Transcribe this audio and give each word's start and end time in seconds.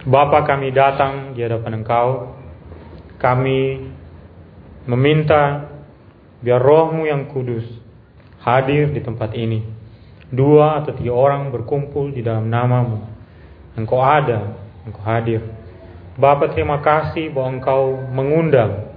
Bapa 0.00 0.48
kami 0.48 0.72
datang 0.72 1.36
di 1.36 1.44
hadapan 1.44 1.84
Engkau. 1.84 2.32
Kami 3.20 3.84
meminta 4.88 5.68
biar 6.40 6.56
rohmu 6.56 7.04
yang 7.04 7.28
kudus 7.28 7.68
hadir 8.40 8.88
di 8.96 9.04
tempat 9.04 9.36
ini. 9.36 9.60
Dua 10.32 10.80
atau 10.80 10.96
tiga 10.96 11.12
orang 11.12 11.52
berkumpul 11.52 12.16
di 12.16 12.24
dalam 12.24 12.48
namamu. 12.48 13.04
Engkau 13.76 14.00
ada, 14.00 14.56
engkau 14.88 15.04
hadir. 15.04 15.44
Bapak 16.16 16.56
terima 16.56 16.80
kasih 16.80 17.28
bahwa 17.36 17.60
engkau 17.60 17.82
mengundang, 18.08 18.88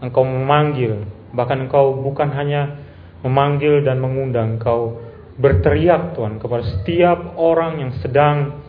engkau 0.00 0.24
memanggil, 0.24 1.04
bahkan 1.36 1.68
engkau 1.68 2.00
bukan 2.00 2.32
hanya 2.32 2.80
memanggil 3.20 3.84
dan 3.84 4.00
mengundang, 4.00 4.56
engkau 4.56 5.04
berteriak 5.36 6.16
Tuhan 6.16 6.40
kepada 6.40 6.64
setiap 6.64 7.36
orang 7.36 7.84
yang 7.84 7.92
sedang 8.00 8.65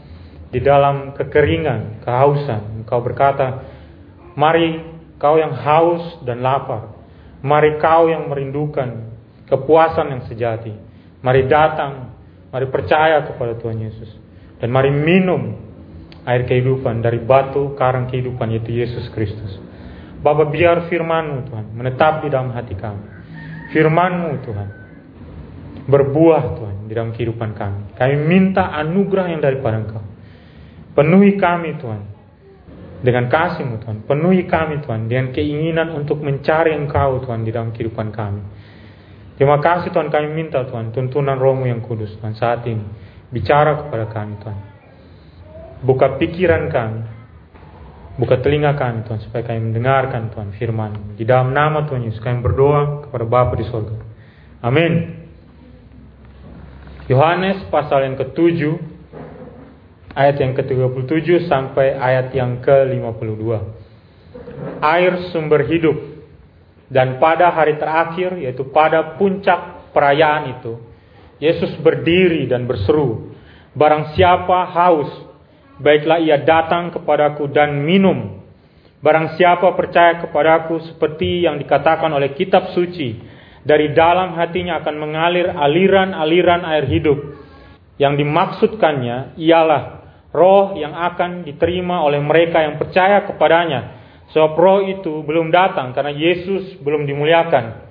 di 0.48 0.60
dalam 0.64 1.14
kekeringan, 1.14 2.04
kehausan. 2.04 2.84
Engkau 2.84 3.04
berkata, 3.04 3.68
mari 4.40 4.80
kau 5.20 5.36
yang 5.36 5.52
haus 5.52 6.24
dan 6.24 6.40
lapar. 6.40 6.96
Mari 7.44 7.78
kau 7.78 8.08
yang 8.08 8.32
merindukan 8.32 9.12
kepuasan 9.46 10.14
yang 10.14 10.24
sejati. 10.26 10.74
Mari 11.22 11.46
datang, 11.52 12.16
mari 12.50 12.66
percaya 12.72 13.28
kepada 13.28 13.60
Tuhan 13.60 13.78
Yesus. 13.82 14.10
Dan 14.58 14.74
mari 14.74 14.90
minum 14.90 15.68
air 16.28 16.44
kehidupan 16.44 17.00
dari 17.00 17.22
batu 17.24 17.78
karang 17.80 18.12
kehidupan 18.12 18.52
yaitu 18.52 18.76
Yesus 18.76 19.08
Kristus. 19.14 19.60
Bapa 20.18 20.50
biar 20.50 20.90
firmanmu 20.90 21.46
Tuhan 21.48 21.66
menetap 21.78 22.26
di 22.26 22.34
dalam 22.34 22.50
hati 22.52 22.74
kami. 22.74 23.06
Firmanmu 23.72 24.32
Tuhan 24.44 24.68
berbuah 25.88 26.44
Tuhan 26.58 26.76
di 26.90 26.94
dalam 26.98 27.16
kehidupan 27.16 27.56
kami. 27.56 27.82
Kami 27.96 28.16
minta 28.28 28.76
anugerah 28.76 29.26
yang 29.32 29.42
daripada 29.44 29.78
Engkau. 29.80 30.07
Penuhi 30.98 31.38
kami 31.38 31.78
Tuhan 31.78 32.02
dengan 33.06 33.30
kasih-Mu 33.30 33.86
Tuhan. 33.86 33.98
Penuhi 34.10 34.50
kami 34.50 34.82
Tuhan 34.82 35.06
dengan 35.06 35.30
keinginan 35.30 35.94
untuk 35.94 36.26
mencari 36.26 36.74
Engkau 36.74 37.22
Tuhan 37.22 37.46
di 37.46 37.54
dalam 37.54 37.70
kehidupan 37.70 38.10
kami. 38.10 38.42
Terima 39.38 39.62
kasih 39.62 39.94
Tuhan 39.94 40.10
kami 40.10 40.34
minta 40.34 40.66
Tuhan 40.66 40.90
tuntunan 40.90 41.38
rohmu 41.38 41.70
yang 41.70 41.86
kudus 41.86 42.18
Tuhan 42.18 42.34
saat 42.34 42.66
ini. 42.66 42.82
Bicara 43.30 43.86
kepada 43.86 44.10
kami 44.10 44.42
Tuhan. 44.42 44.60
Buka 45.86 46.18
pikiran 46.18 46.66
kami. 46.74 47.02
Buka 48.18 48.42
telinga 48.42 48.74
kami 48.74 49.06
Tuhan 49.06 49.22
supaya 49.22 49.46
kami 49.46 49.70
mendengarkan 49.70 50.34
Tuhan 50.34 50.58
firman. 50.58 51.14
Di 51.14 51.22
dalam 51.22 51.54
nama 51.54 51.86
Tuhan 51.86 52.10
Yesus 52.10 52.18
kami 52.26 52.42
berdoa 52.42 53.06
kepada 53.06 53.26
Bapa 53.30 53.54
di 53.54 53.70
sorga. 53.70 53.94
Amin. 54.66 55.14
Yohanes 57.06 57.70
pasal 57.70 58.10
yang 58.10 58.18
ketujuh 58.18 58.97
ayat 60.18 60.42
yang 60.42 60.58
ke-37 60.58 61.46
sampai 61.46 61.94
ayat 61.94 62.34
yang 62.34 62.58
ke-52. 62.66 63.46
Air 64.82 65.30
sumber 65.30 65.62
hidup. 65.70 66.18
Dan 66.90 67.22
pada 67.22 67.54
hari 67.54 67.78
terakhir, 67.78 68.42
yaitu 68.42 68.66
pada 68.74 69.20
puncak 69.20 69.92
perayaan 69.94 70.58
itu, 70.58 70.80
Yesus 71.38 71.78
berdiri 71.84 72.50
dan 72.50 72.66
berseru, 72.66 73.38
Barang 73.78 74.18
siapa 74.18 74.66
haus, 74.74 75.12
baiklah 75.78 76.18
ia 76.18 76.42
datang 76.42 76.90
kepadaku 76.90 77.46
dan 77.54 77.86
minum. 77.86 78.42
Barang 79.06 79.38
siapa 79.38 79.70
percaya 79.78 80.26
kepadaku 80.26 80.82
seperti 80.90 81.46
yang 81.46 81.62
dikatakan 81.62 82.10
oleh 82.10 82.34
kitab 82.34 82.74
suci, 82.74 83.22
dari 83.62 83.94
dalam 83.94 84.34
hatinya 84.34 84.82
akan 84.82 84.96
mengalir 84.98 85.54
aliran-aliran 85.54 86.66
air 86.66 86.90
hidup. 86.90 87.20
Yang 88.02 88.26
dimaksudkannya 88.26 89.38
ialah 89.38 89.97
roh 90.36 90.76
yang 90.76 90.96
akan 90.96 91.48
diterima 91.48 92.04
oleh 92.04 92.20
mereka 92.20 92.64
yang 92.64 92.76
percaya 92.76 93.24
kepadanya. 93.28 94.00
Sebab 94.36 94.60
roh 94.60 94.80
itu 94.84 95.24
belum 95.24 95.52
datang 95.52 95.96
karena 95.96 96.12
Yesus 96.12 96.80
belum 96.84 97.08
dimuliakan. 97.08 97.88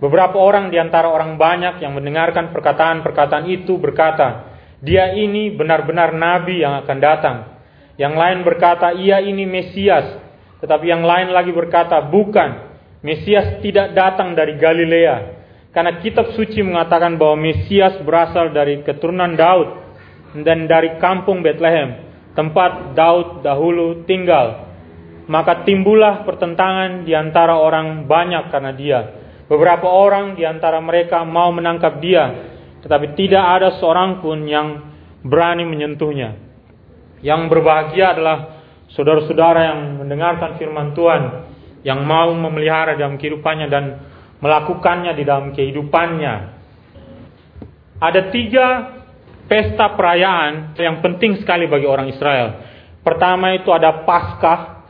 Beberapa 0.00 0.40
orang 0.40 0.72
di 0.72 0.80
antara 0.80 1.12
orang 1.12 1.36
banyak 1.36 1.84
yang 1.84 1.92
mendengarkan 1.92 2.52
perkataan-perkataan 2.56 3.48
itu 3.52 3.76
berkata, 3.76 4.48
dia 4.80 5.12
ini 5.12 5.52
benar-benar 5.52 6.16
nabi 6.16 6.64
yang 6.64 6.80
akan 6.84 6.98
datang. 7.00 7.36
Yang 8.00 8.14
lain 8.16 8.38
berkata, 8.40 8.96
ia 8.96 9.20
ini 9.20 9.44
Mesias. 9.44 10.16
Tetapi 10.64 10.88
yang 10.88 11.04
lain 11.04 11.36
lagi 11.36 11.52
berkata, 11.52 12.00
bukan. 12.00 12.72
Mesias 13.04 13.60
tidak 13.60 13.92
datang 13.92 14.32
dari 14.32 14.56
Galilea. 14.56 15.40
Karena 15.72 16.00
kitab 16.00 16.32
suci 16.32 16.64
mengatakan 16.64 17.20
bahwa 17.20 17.36
Mesias 17.36 18.00
berasal 18.00 18.56
dari 18.56 18.80
keturunan 18.80 19.36
Daud 19.36 19.89
dan 20.38 20.70
dari 20.70 20.98
kampung 21.02 21.42
Bethlehem, 21.42 22.06
tempat 22.38 22.94
Daud 22.94 23.42
dahulu 23.42 24.06
tinggal. 24.06 24.70
Maka 25.30 25.62
timbullah 25.62 26.26
pertentangan 26.26 27.06
di 27.06 27.14
antara 27.14 27.54
orang 27.54 28.06
banyak 28.06 28.50
karena 28.50 28.72
dia. 28.74 29.00
Beberapa 29.46 29.86
orang 29.86 30.38
di 30.38 30.46
antara 30.46 30.78
mereka 30.78 31.22
mau 31.26 31.50
menangkap 31.50 31.98
dia, 32.02 32.50
tetapi 32.82 33.18
tidak 33.18 33.42
ada 33.42 33.68
seorang 33.78 34.22
pun 34.22 34.46
yang 34.46 34.90
berani 35.26 35.66
menyentuhnya. 35.66 36.38
Yang 37.20 37.40
berbahagia 37.50 38.14
adalah 38.14 38.38
saudara-saudara 38.94 39.60
yang 39.74 39.80
mendengarkan 40.02 40.56
firman 40.58 40.94
Tuhan, 40.94 41.22
yang 41.82 42.02
mau 42.06 42.30
memelihara 42.34 42.94
dalam 42.94 43.18
kehidupannya 43.18 43.66
dan 43.70 43.84
melakukannya 44.40 45.12
di 45.14 45.22
dalam 45.26 45.52
kehidupannya. 45.52 46.34
Ada 48.00 48.32
tiga 48.32 48.66
pesta 49.50 49.98
perayaan 49.98 50.78
yang 50.78 51.02
penting 51.02 51.42
sekali 51.42 51.66
bagi 51.66 51.90
orang 51.90 52.06
Israel. 52.06 52.70
Pertama 53.02 53.50
itu 53.50 53.74
ada 53.74 54.06
Paskah, 54.06 54.86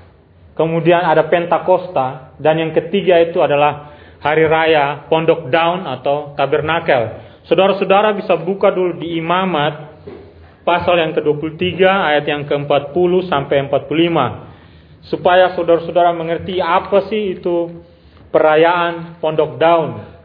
kemudian 0.53 1.01
ada 1.01 1.25
Pentakosta, 1.33 2.37
dan 2.37 2.61
yang 2.61 2.77
ketiga 2.77 3.17
itu 3.25 3.41
adalah 3.41 3.97
hari 4.21 4.45
raya 4.45 5.09
Pondok 5.09 5.49
Daun 5.49 5.89
atau 5.89 6.37
Tabernakel. 6.37 7.33
Saudara-saudara 7.49 8.13
bisa 8.13 8.37
buka 8.37 8.69
dulu 8.69 9.01
di 9.01 9.17
Imamat 9.17 9.97
pasal 10.61 11.01
yang 11.01 11.17
ke-23 11.17 11.81
ayat 11.81 12.25
yang 12.29 12.45
ke-40 12.45 13.33
sampai 13.33 13.65
45 13.65 15.09
supaya 15.09 15.57
saudara-saudara 15.57 16.13
mengerti 16.13 16.61
apa 16.61 17.09
sih 17.09 17.41
itu 17.41 17.81
perayaan 18.29 19.17
Pondok 19.25 19.57
Daun 19.57 20.20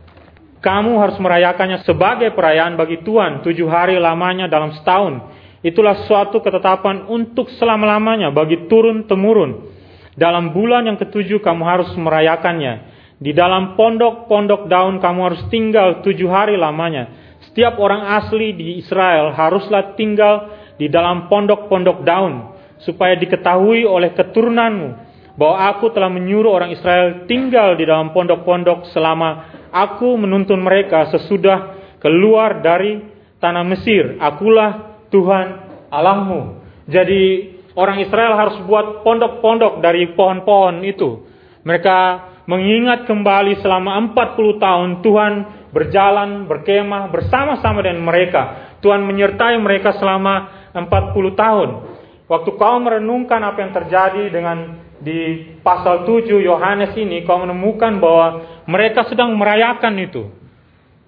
kamu 0.65 0.97
harus 0.97 1.21
merayakannya 1.21 1.85
sebagai 1.85 2.33
perayaan 2.33 2.73
bagi 2.73 3.05
Tuhan 3.05 3.45
tujuh 3.45 3.69
hari 3.69 4.01
lamanya 4.01 4.49
dalam 4.49 4.73
setahun. 4.73 5.21
Itulah 5.61 6.09
suatu 6.09 6.41
ketetapan 6.41 7.05
untuk 7.05 7.53
selama-lamanya 7.61 8.33
bagi 8.33 8.65
turun-temurun. 8.65 9.69
Dalam 10.17 10.57
bulan 10.57 10.89
yang 10.89 10.97
ketujuh 10.97 11.45
kamu 11.45 11.61
harus 11.61 11.89
merayakannya. 11.93 12.97
Di 13.21 13.29
dalam 13.31 13.77
pondok-pondok 13.77 14.65
daun 14.65 14.97
kamu 14.97 15.19
harus 15.21 15.41
tinggal 15.53 16.01
tujuh 16.01 16.29
hari 16.33 16.57
lamanya. 16.57 17.13
Setiap 17.45 17.77
orang 17.77 18.01
asli 18.17 18.57
di 18.57 18.81
Israel 18.81 19.37
haruslah 19.37 19.93
tinggal 19.93 20.49
di 20.81 20.89
dalam 20.89 21.29
pondok-pondok 21.29 22.01
daun. 22.01 22.57
Supaya 22.81 23.13
diketahui 23.21 23.85
oleh 23.85 24.17
keturunanmu 24.17 25.05
bahwa 25.35 25.57
aku 25.71 25.91
telah 25.91 26.09
menyuruh 26.09 26.51
orang 26.51 26.71
Israel 26.73 27.27
tinggal 27.29 27.75
di 27.75 27.83
dalam 27.83 28.15
pondok-pondok 28.15 28.89
selama 28.95 29.29
aku 29.75 30.15
menuntun 30.15 30.63
mereka 30.63 31.11
sesudah 31.11 31.75
keluar 31.99 32.63
dari 32.63 33.03
tanah 33.43 33.67
Mesir. 33.67 34.15
Akulah 34.23 35.03
Tuhan 35.11 35.47
Allahmu. 35.91 36.63
Jadi 36.87 37.51
orang 37.75 37.99
Israel 37.99 38.39
harus 38.39 38.63
buat 38.63 39.03
pondok-pondok 39.03 39.83
dari 39.83 40.15
pohon-pohon 40.15 40.87
itu. 40.87 41.27
Mereka 41.67 41.97
mengingat 42.47 43.03
kembali 43.09 43.59
selama 43.59 44.15
40 44.15 44.63
tahun 44.63 44.89
Tuhan 45.03 45.33
berjalan, 45.75 46.47
berkemah 46.47 47.11
bersama-sama 47.11 47.83
dengan 47.83 48.05
mereka. 48.05 48.71
Tuhan 48.79 49.03
menyertai 49.03 49.59
mereka 49.59 49.97
selama 49.97 50.69
40 50.71 51.35
tahun. 51.35 51.69
Waktu 52.25 52.49
kau 52.57 52.77
merenungkan 52.81 53.41
apa 53.43 53.59
yang 53.61 53.73
terjadi 53.73 54.23
dengan 54.33 54.85
di 55.01 55.53
pasal 55.61 56.07
7 56.07 56.41
Yohanes 56.41 56.95
ini 56.97 57.21
kau 57.27 57.43
menemukan 57.43 58.01
bahwa 58.01 58.27
mereka 58.65 59.05
sedang 59.09 59.33
merayakan 59.37 59.95
itu. 60.01 60.23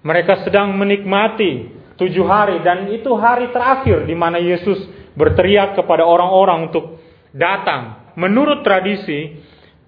Mereka 0.02 0.46
sedang 0.46 0.78
menikmati 0.78 1.74
tujuh 1.98 2.22
hari 2.24 2.62
dan 2.62 2.86
itu 2.94 3.10
hari 3.18 3.50
terakhir 3.50 4.06
di 4.06 4.14
mana 4.14 4.38
Yesus 4.38 4.78
berteriak 5.18 5.74
kepada 5.74 6.06
orang-orang 6.06 6.70
untuk 6.70 7.02
datang. 7.34 8.14
Menurut 8.14 8.62
tradisi, 8.62 9.34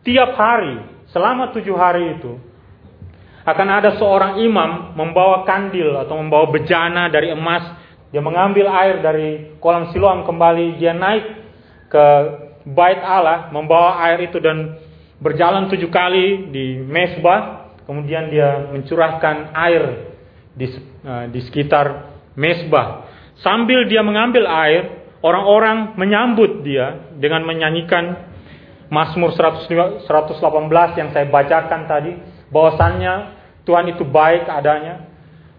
tiap 0.02 0.34
hari 0.34 0.82
selama 1.14 1.54
tujuh 1.54 1.74
hari 1.78 2.18
itu 2.18 2.34
akan 3.46 3.68
ada 3.70 3.96
seorang 3.96 4.42
imam 4.42 4.94
membawa 4.98 5.46
kandil 5.46 5.96
atau 6.02 6.18
membawa 6.18 6.50
bejana 6.50 7.08
dari 7.08 7.30
emas. 7.32 7.78
Dia 8.10 8.18
mengambil 8.18 8.66
air 8.66 8.98
dari 8.98 9.54
kolam 9.62 9.94
siloam 9.94 10.26
kembali, 10.26 10.82
dia 10.82 10.90
naik 10.90 11.24
ke 11.86 12.04
bait 12.66 12.98
Allah, 13.02 13.54
membawa 13.54 14.02
air 14.10 14.26
itu 14.26 14.42
dan 14.42 14.82
berjalan 15.22 15.70
tujuh 15.70 15.88
kali 15.92 16.50
di 16.50 16.80
mesbah, 16.82 17.59
kemudian 17.90 18.30
dia 18.30 18.70
mencurahkan 18.70 19.50
air 19.50 20.14
di, 20.54 20.70
uh, 21.02 21.26
di 21.26 21.42
sekitar 21.42 22.14
mesbah. 22.38 23.10
Sambil 23.42 23.90
dia 23.90 24.06
mengambil 24.06 24.46
air, 24.46 25.10
orang-orang 25.26 25.98
menyambut 25.98 26.62
dia 26.62 27.10
dengan 27.18 27.42
menyanyikan 27.42 28.30
Mazmur 28.94 29.34
118 29.34 30.06
yang 31.02 31.10
saya 31.10 31.26
bacakan 31.26 31.90
tadi, 31.90 32.14
bahwasannya 32.54 33.14
Tuhan 33.66 33.90
itu 33.90 34.06
baik 34.06 34.46
adanya, 34.46 35.10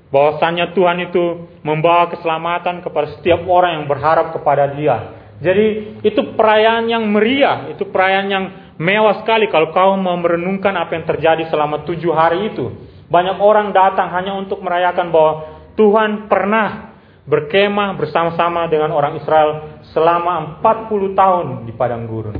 bahwasannya 0.08 0.72
Tuhan 0.72 1.12
itu 1.12 1.52
membawa 1.68 2.16
keselamatan 2.16 2.80
kepada 2.80 3.20
setiap 3.20 3.44
orang 3.44 3.84
yang 3.84 3.86
berharap 3.92 4.32
kepada 4.32 4.72
Dia. 4.72 5.20
Jadi 5.44 6.00
itu 6.00 6.32
perayaan 6.32 6.88
yang 6.88 7.04
meriah, 7.12 7.76
itu 7.76 7.88
perayaan 7.92 8.28
yang 8.32 8.46
mewah 8.82 9.22
sekali 9.22 9.46
kalau 9.54 9.70
kau 9.70 9.94
merenungkan 9.94 10.74
apa 10.74 10.98
yang 10.98 11.06
terjadi 11.06 11.46
selama 11.54 11.86
tujuh 11.86 12.10
hari 12.10 12.50
itu. 12.50 12.74
Banyak 13.12 13.38
orang 13.38 13.70
datang 13.70 14.10
hanya 14.10 14.34
untuk 14.34 14.64
merayakan 14.66 15.14
bahwa 15.14 15.34
Tuhan 15.78 16.26
pernah 16.26 16.98
berkemah 17.30 17.94
bersama-sama 18.00 18.66
dengan 18.66 18.90
orang 18.90 19.22
Israel 19.22 19.84
selama 19.94 20.58
40 20.64 21.14
tahun 21.14 21.46
di 21.70 21.74
padang 21.78 22.10
gurun. 22.10 22.38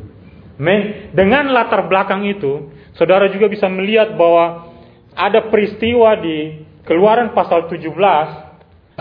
Men, 0.58 1.12
dengan 1.14 1.54
latar 1.54 1.86
belakang 1.86 2.26
itu, 2.26 2.72
saudara 2.98 3.30
juga 3.30 3.50
bisa 3.50 3.70
melihat 3.70 4.14
bahwa 4.18 4.74
ada 5.14 5.50
peristiwa 5.52 6.18
di 6.18 6.70
Keluaran 6.82 7.38
pasal 7.38 7.70
17 7.70 7.94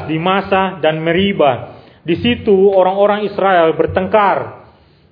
di 0.04 0.20
masa 0.20 0.76
dan 0.84 1.00
Meriba. 1.00 1.80
Di 2.04 2.16
situ 2.20 2.52
orang-orang 2.72 3.24
Israel 3.24 3.72
bertengkar. 3.72 4.59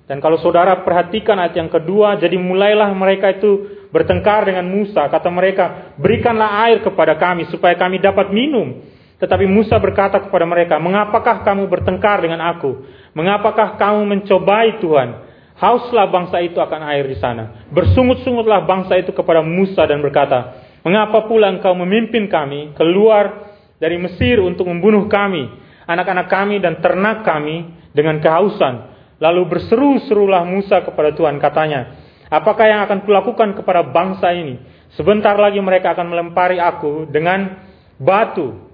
Dan 0.09 0.17
kalau 0.25 0.41
saudara 0.41 0.81
perhatikan 0.81 1.37
ayat 1.37 1.53
yang 1.53 1.69
kedua, 1.69 2.17
jadi 2.17 2.33
mulailah 2.33 2.89
mereka 2.97 3.29
itu 3.29 3.85
bertengkar 3.93 4.49
dengan 4.49 4.65
Musa. 4.65 5.05
Kata 5.05 5.29
mereka, 5.29 5.93
berikanlah 6.01 6.65
air 6.65 6.81
kepada 6.81 7.13
kami 7.13 7.45
supaya 7.53 7.77
kami 7.77 8.01
dapat 8.01 8.33
minum. 8.33 8.81
Tetapi 9.21 9.45
Musa 9.45 9.77
berkata 9.77 10.17
kepada 10.17 10.49
mereka, 10.49 10.81
mengapakah 10.81 11.45
kamu 11.45 11.69
bertengkar 11.69 12.25
dengan 12.25 12.41
aku? 12.41 12.89
Mengapakah 13.13 13.77
kamu 13.77 14.09
mencobai 14.09 14.81
Tuhan? 14.81 15.29
Hauslah 15.61 16.09
bangsa 16.09 16.41
itu 16.41 16.57
akan 16.57 16.81
air 16.89 17.05
di 17.05 17.19
sana. 17.21 17.69
Bersungut-sungutlah 17.69 18.65
bangsa 18.65 18.97
itu 18.97 19.13
kepada 19.13 19.45
Musa 19.45 19.85
dan 19.85 20.01
berkata, 20.01 20.65
Mengapa 20.81 21.27
pula 21.27 21.51
engkau 21.51 21.75
memimpin 21.75 22.31
kami 22.31 22.73
keluar 22.79 23.51
dari 23.77 23.99
Mesir 23.99 24.39
untuk 24.39 24.65
membunuh 24.65 25.05
kami, 25.11 25.51
anak-anak 25.85 26.31
kami 26.31 26.57
dan 26.63 26.79
ternak 26.79 27.27
kami 27.27 27.67
dengan 27.91 28.23
kehausan? 28.23 28.98
Lalu 29.19 29.41
berseru-serulah 29.51 30.47
Musa 30.47 30.79
kepada 30.83 31.11
Tuhan 31.11 31.37
katanya, 31.43 31.99
Apakah 32.29 32.65
yang 32.69 32.81
akan 32.85 33.09
kulakukan 33.09 33.57
kepada 33.57 33.81
bangsa 33.89 34.29
ini? 34.37 34.61
Sebentar 34.93 35.33
lagi 35.33 35.57
mereka 35.57 35.97
akan 35.97 36.13
melempari 36.13 36.61
aku 36.61 37.09
dengan 37.09 37.57
batu. 37.97 38.69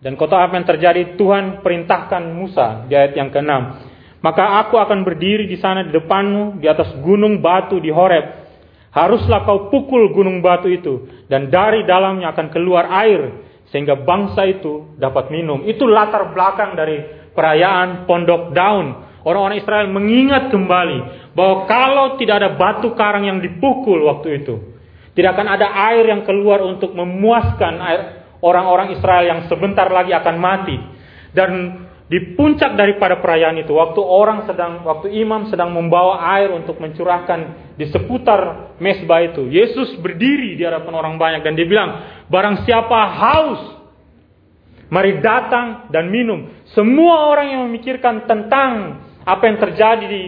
Dan 0.00 0.16
kota 0.16 0.40
apa 0.40 0.56
yang 0.56 0.64
terjadi? 0.64 1.16
Tuhan 1.20 1.60
perintahkan 1.60 2.24
Musa 2.32 2.88
di 2.88 2.96
ayat 2.96 3.12
yang 3.12 3.28
ke-6. 3.28 3.52
Maka 4.24 4.64
aku 4.64 4.80
akan 4.80 5.04
berdiri 5.04 5.44
di 5.44 5.60
sana 5.60 5.84
di 5.84 5.92
depanmu 5.92 6.56
di 6.56 6.66
atas 6.66 6.96
gunung 7.04 7.44
batu 7.44 7.76
di 7.76 7.92
Horeb. 7.92 8.48
Haruslah 8.96 9.44
kau 9.44 9.68
pukul 9.68 10.08
gunung 10.16 10.40
batu 10.40 10.72
itu 10.72 11.04
dan 11.28 11.52
dari 11.52 11.84
dalamnya 11.84 12.32
akan 12.32 12.48
keluar 12.48 12.88
air 13.04 13.44
sehingga 13.68 13.92
bangsa 13.92 14.48
itu 14.48 14.96
dapat 14.96 15.28
minum. 15.28 15.68
Itu 15.68 15.84
latar 15.84 16.32
belakang 16.32 16.72
dari 16.72 17.28
perayaan 17.36 18.08
Pondok 18.08 18.56
Daun. 18.56 19.05
Orang-orang 19.26 19.58
Israel 19.58 19.90
mengingat 19.90 20.54
kembali 20.54 20.98
bahwa 21.34 21.66
kalau 21.66 22.06
tidak 22.14 22.46
ada 22.46 22.54
batu 22.54 22.94
karang 22.94 23.26
yang 23.26 23.42
dipukul 23.42 24.06
waktu 24.06 24.38
itu, 24.38 24.78
tidak 25.18 25.34
akan 25.34 25.50
ada 25.50 25.66
air 25.90 26.06
yang 26.06 26.22
keluar 26.22 26.62
untuk 26.62 26.94
memuaskan 26.94 27.74
orang-orang 28.38 28.94
Israel 28.94 29.26
yang 29.26 29.40
sebentar 29.50 29.90
lagi 29.90 30.14
akan 30.14 30.36
mati. 30.38 30.78
Dan 31.34 31.50
di 32.06 32.38
puncak 32.38 32.78
daripada 32.78 33.18
perayaan 33.18 33.58
itu, 33.58 33.74
waktu 33.74 33.98
orang 33.98 34.46
sedang, 34.46 34.86
waktu 34.86 35.10
imam 35.18 35.50
sedang 35.50 35.74
membawa 35.74 36.22
air 36.38 36.54
untuk 36.54 36.78
mencurahkan 36.78 37.74
di 37.74 37.90
seputar 37.90 38.78
mesbah 38.78 39.26
itu, 39.26 39.50
Yesus 39.50 39.98
berdiri 39.98 40.54
di 40.54 40.62
hadapan 40.62 40.94
orang 40.94 41.14
banyak 41.18 41.42
dan 41.42 41.58
dia 41.58 41.66
bilang, 41.66 41.90
barang 42.30 42.62
siapa 42.62 43.00
haus, 43.10 43.62
mari 44.86 45.18
datang 45.18 45.90
dan 45.90 46.06
minum. 46.14 46.46
Semua 46.78 47.26
orang 47.26 47.58
yang 47.58 47.60
memikirkan 47.66 48.22
tentang 48.30 49.02
apa 49.26 49.42
yang 49.50 49.58
terjadi 49.58 50.04
di 50.06 50.22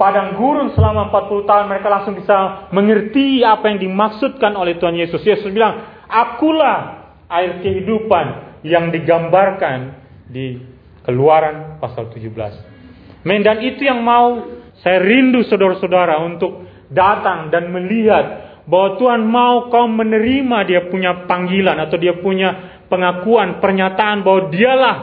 padang 0.00 0.40
gurun 0.40 0.72
selama 0.72 1.12
40 1.12 1.44
tahun, 1.44 1.64
mereka 1.68 1.88
langsung 1.92 2.16
bisa 2.16 2.66
mengerti 2.72 3.44
apa 3.44 3.68
yang 3.68 3.78
dimaksudkan 3.78 4.56
oleh 4.56 4.80
Tuhan 4.80 4.96
Yesus. 4.96 5.20
Yesus 5.20 5.52
bilang, 5.52 6.02
akulah 6.08 7.12
air 7.28 7.60
kehidupan 7.60 8.58
yang 8.64 8.88
digambarkan 8.88 10.00
di 10.32 10.58
Keluaran 11.02 11.82
pasal 11.82 12.14
17. 12.14 13.26
Men, 13.26 13.42
dan 13.42 13.58
itu 13.62 13.82
yang 13.86 14.06
mau 14.06 14.46
saya 14.82 15.02
rindu 15.02 15.42
saudara-saudara 15.46 16.18
untuk 16.22 16.66
datang 16.90 17.50
dan 17.50 17.70
melihat 17.74 18.54
bahwa 18.66 18.98
Tuhan 18.98 19.22
mau 19.26 19.66
kau 19.66 19.90
menerima 19.90 20.58
dia 20.66 20.80
punya 20.86 21.26
panggilan 21.26 21.74
atau 21.82 21.98
dia 21.98 22.14
punya 22.22 22.82
pengakuan, 22.86 23.58
pernyataan 23.58 24.22
bahwa 24.22 24.50
dialah 24.54 24.96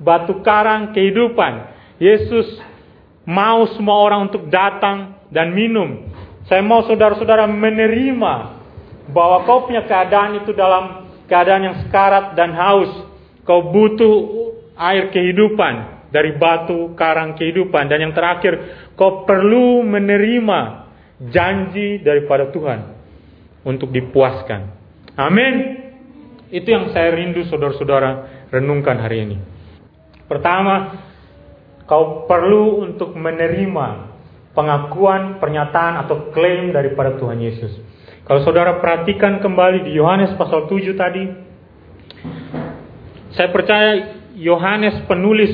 batu 0.00 0.44
karang 0.44 0.92
kehidupan. 0.92 1.72
Yesus 1.96 2.60
mau 3.26 3.66
semua 3.74 3.98
orang 4.06 4.30
untuk 4.30 4.46
datang 4.48 5.18
dan 5.34 5.52
minum. 5.52 6.08
Saya 6.46 6.62
mau 6.62 6.86
saudara-saudara 6.86 7.50
menerima 7.50 8.34
bahwa 9.10 9.42
kau 9.42 9.66
punya 9.66 9.82
keadaan 9.82 10.38
itu 10.40 10.54
dalam 10.54 11.10
keadaan 11.26 11.62
yang 11.66 11.76
sekarat 11.84 12.38
dan 12.38 12.54
haus. 12.54 12.90
Kau 13.42 13.70
butuh 13.74 14.14
air 14.78 15.10
kehidupan 15.10 16.06
dari 16.14 16.38
batu 16.38 16.94
karang 16.94 17.34
kehidupan 17.34 17.90
dan 17.90 17.98
yang 17.98 18.14
terakhir 18.14 18.58
kau 18.94 19.26
perlu 19.26 19.82
menerima 19.82 20.86
janji 21.30 21.98
daripada 22.02 22.50
Tuhan 22.54 22.94
untuk 23.66 23.90
dipuaskan. 23.90 24.70
Amin. 25.18 25.54
Itu 26.46 26.70
yang 26.70 26.94
saya 26.94 27.10
rindu 27.10 27.42
saudara-saudara 27.50 28.10
renungkan 28.54 29.02
hari 29.02 29.26
ini. 29.26 29.36
Pertama, 30.30 31.05
kau 31.86 32.26
perlu 32.26 32.82
untuk 32.82 33.14
menerima 33.14 34.14
pengakuan, 34.52 35.38
pernyataan 35.38 36.06
atau 36.06 36.34
klaim 36.34 36.74
daripada 36.74 37.14
Tuhan 37.14 37.38
Yesus. 37.38 37.72
Kalau 38.26 38.42
saudara 38.42 38.82
perhatikan 38.82 39.38
kembali 39.38 39.86
di 39.86 39.94
Yohanes 39.94 40.34
pasal 40.34 40.66
7 40.66 40.98
tadi, 40.98 41.24
saya 43.38 43.48
percaya 43.54 43.90
Yohanes 44.34 45.06
penulis 45.06 45.52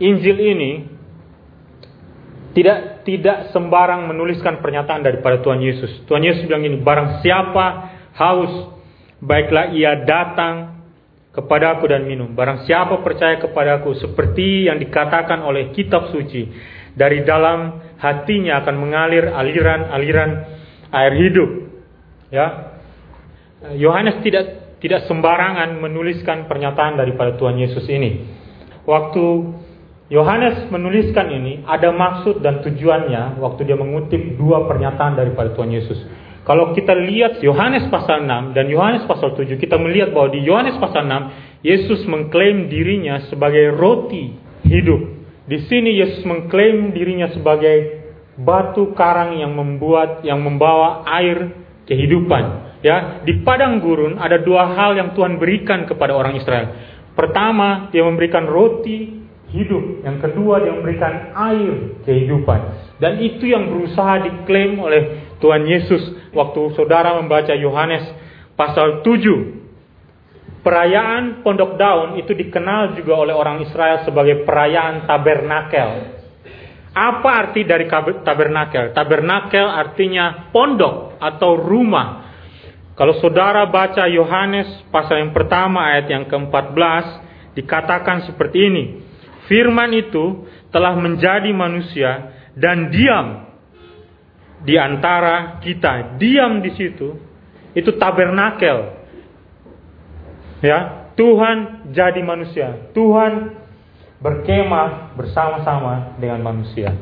Injil 0.00 0.36
ini 0.40 0.90
tidak 2.50 3.06
tidak 3.06 3.54
sembarang 3.54 4.10
menuliskan 4.10 4.58
pernyataan 4.58 5.06
daripada 5.06 5.38
Tuhan 5.40 5.62
Yesus. 5.62 6.04
Tuhan 6.04 6.24
Yesus 6.24 6.44
bilang 6.50 6.66
ini, 6.66 6.82
barang 6.82 7.22
siapa 7.22 7.66
haus, 8.16 8.74
baiklah 9.22 9.70
ia 9.72 10.02
datang 10.02 10.79
kepada 11.30 11.78
aku 11.78 11.86
dan 11.86 12.06
minum. 12.06 12.34
Barang 12.34 12.66
siapa 12.66 13.02
percaya 13.06 13.38
kepada 13.38 13.82
aku, 13.82 13.94
seperti 13.98 14.66
yang 14.66 14.82
dikatakan 14.82 15.42
oleh 15.46 15.70
kitab 15.70 16.10
suci, 16.10 16.50
dari 16.94 17.22
dalam 17.22 17.78
hatinya 17.98 18.62
akan 18.66 18.74
mengalir 18.78 19.30
aliran-aliran 19.30 20.30
air 20.90 21.12
hidup. 21.14 21.50
Ya, 22.30 22.46
Yohanes 23.78 24.22
tidak 24.26 24.74
tidak 24.80 25.06
sembarangan 25.06 25.76
menuliskan 25.76 26.48
pernyataan 26.48 26.96
daripada 26.96 27.36
Tuhan 27.36 27.60
Yesus 27.60 27.84
ini. 27.86 28.26
Waktu 28.88 29.24
Yohanes 30.10 30.66
menuliskan 30.72 31.30
ini, 31.30 31.62
ada 31.62 31.94
maksud 31.94 32.42
dan 32.42 32.64
tujuannya 32.66 33.38
waktu 33.38 33.62
dia 33.62 33.78
mengutip 33.78 34.34
dua 34.34 34.66
pernyataan 34.66 35.14
daripada 35.14 35.54
Tuhan 35.54 35.70
Yesus. 35.70 36.00
Kalau 36.50 36.74
kita 36.74 36.98
lihat 36.98 37.38
Yohanes 37.46 37.86
pasal 37.94 38.26
6 38.26 38.58
dan 38.58 38.66
Yohanes 38.66 39.06
pasal 39.06 39.38
7, 39.38 39.54
kita 39.54 39.78
melihat 39.78 40.10
bahwa 40.10 40.34
di 40.34 40.42
Yohanes 40.42 40.82
pasal 40.82 41.06
6, 41.06 41.62
Yesus 41.62 42.02
mengklaim 42.10 42.66
dirinya 42.66 43.22
sebagai 43.30 43.70
roti 43.70 44.34
hidup. 44.66 44.98
Di 45.46 45.62
sini 45.70 46.02
Yesus 46.02 46.26
mengklaim 46.26 46.90
dirinya 46.90 47.30
sebagai 47.30 48.02
batu 48.34 48.90
karang 48.98 49.38
yang 49.38 49.54
membuat 49.54 50.26
yang 50.26 50.42
membawa 50.42 51.06
air 51.22 51.54
kehidupan. 51.86 52.74
Ya, 52.82 53.22
di 53.22 53.46
padang 53.46 53.78
gurun 53.78 54.18
ada 54.18 54.42
dua 54.42 54.74
hal 54.74 54.98
yang 54.98 55.14
Tuhan 55.14 55.38
berikan 55.38 55.86
kepada 55.86 56.18
orang 56.18 56.34
Israel. 56.34 56.74
Pertama, 57.14 57.94
dia 57.94 58.02
memberikan 58.02 58.50
roti 58.50 59.22
hidup. 59.54 60.02
Yang 60.02 60.18
kedua, 60.26 60.66
dia 60.66 60.74
memberikan 60.74 61.30
air 61.30 61.94
kehidupan. 62.02 62.60
Dan 62.98 63.22
itu 63.22 63.46
yang 63.46 63.70
berusaha 63.70 64.18
diklaim 64.26 64.82
oleh 64.82 65.29
Tuhan 65.40 65.64
Yesus 65.64 66.32
waktu 66.36 66.76
saudara 66.76 67.16
membaca 67.16 67.56
Yohanes 67.56 68.04
pasal 68.54 69.00
7. 69.02 69.58
Perayaan 70.60 71.40
Pondok 71.40 71.80
Daun 71.80 72.20
itu 72.20 72.36
dikenal 72.36 72.92
juga 72.92 73.16
oleh 73.16 73.32
orang 73.32 73.64
Israel 73.64 74.04
sebagai 74.04 74.44
perayaan 74.44 75.08
tabernakel. 75.08 76.20
Apa 76.92 77.48
arti 77.48 77.64
dari 77.64 77.88
tabernakel? 78.20 78.92
Tabernakel 78.92 79.64
artinya 79.64 80.52
pondok 80.52 81.16
atau 81.16 81.56
rumah 81.56 82.30
kalau 83.00 83.16
saudara 83.16 83.64
baca 83.64 84.04
Yohanes 84.12 84.84
pasal 84.92 85.24
yang 85.24 85.32
pertama 85.32 85.88
ayat 85.88 86.12
yang 86.12 86.28
ke-14 86.28 87.04
dikatakan 87.56 88.28
seperti 88.28 88.68
ini. 88.68 88.84
firman 89.48 89.90
itu 89.96 90.46
telah 90.70 90.94
menjadi 90.94 91.50
manusia 91.50 92.30
dan 92.54 92.92
diam 92.92 93.49
di 94.60 94.76
antara 94.76 95.60
kita, 95.64 96.20
diam 96.20 96.60
di 96.60 96.70
situ, 96.76 97.16
itu 97.72 97.90
tabernakel. 97.96 99.00
Ya, 100.60 101.08
Tuhan 101.16 101.88
jadi 101.92 102.20
manusia. 102.20 102.92
Tuhan 102.92 103.56
berkemah 104.20 105.16
bersama-sama 105.16 106.16
dengan 106.20 106.44
manusia. 106.44 106.92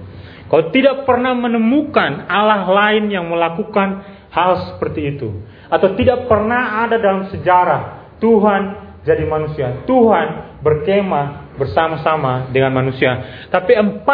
Kau 0.48 0.70
tidak 0.72 1.04
pernah 1.04 1.36
menemukan 1.36 2.24
Allah 2.30 2.64
lain 2.64 3.12
yang 3.12 3.28
melakukan 3.28 4.00
hal 4.32 4.72
seperti 4.74 5.18
itu. 5.18 5.44
Atau 5.68 5.92
tidak 5.98 6.24
pernah 6.24 6.88
ada 6.88 6.96
dalam 6.96 7.28
sejarah 7.28 8.16
Tuhan 8.22 8.62
jadi 9.04 9.24
manusia. 9.28 9.84
Tuhan 9.84 10.60
berkemah 10.64 11.58
bersama-sama 11.58 12.48
dengan 12.54 12.74
manusia. 12.74 13.44
Tapi 13.50 13.76
40 13.76 14.06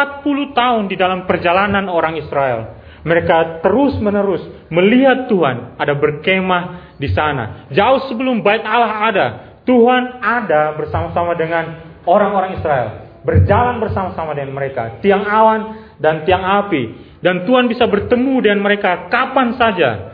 tahun 0.51 0.83
di 0.89 0.95
dalam 0.97 1.29
perjalanan 1.29 1.87
orang 1.89 2.17
Israel. 2.19 2.84
Mereka 3.05 3.61
terus 3.61 3.93
menerus 4.01 4.41
melihat 4.73 5.29
Tuhan 5.29 5.77
ada 5.77 5.93
berkemah 5.93 6.97
di 6.97 7.05
sana. 7.13 7.69
Jauh 7.69 8.09
sebelum 8.09 8.41
bait 8.41 8.65
Allah 8.65 8.93
ada, 9.13 9.25
Tuhan 9.61 10.25
ada 10.25 10.73
bersama-sama 10.73 11.37
dengan 11.37 11.85
orang-orang 12.09 12.57
Israel. 12.57 13.05
Berjalan 13.21 13.77
bersama-sama 13.77 14.33
dengan 14.33 14.57
mereka. 14.57 14.97
Tiang 15.05 15.21
awan 15.21 15.61
dan 16.01 16.25
tiang 16.25 16.41
api. 16.65 17.05
Dan 17.21 17.45
Tuhan 17.45 17.69
bisa 17.69 17.85
bertemu 17.89 18.41
dengan 18.41 18.61
mereka 18.61 19.09
kapan 19.09 19.57
saja. 19.57 20.13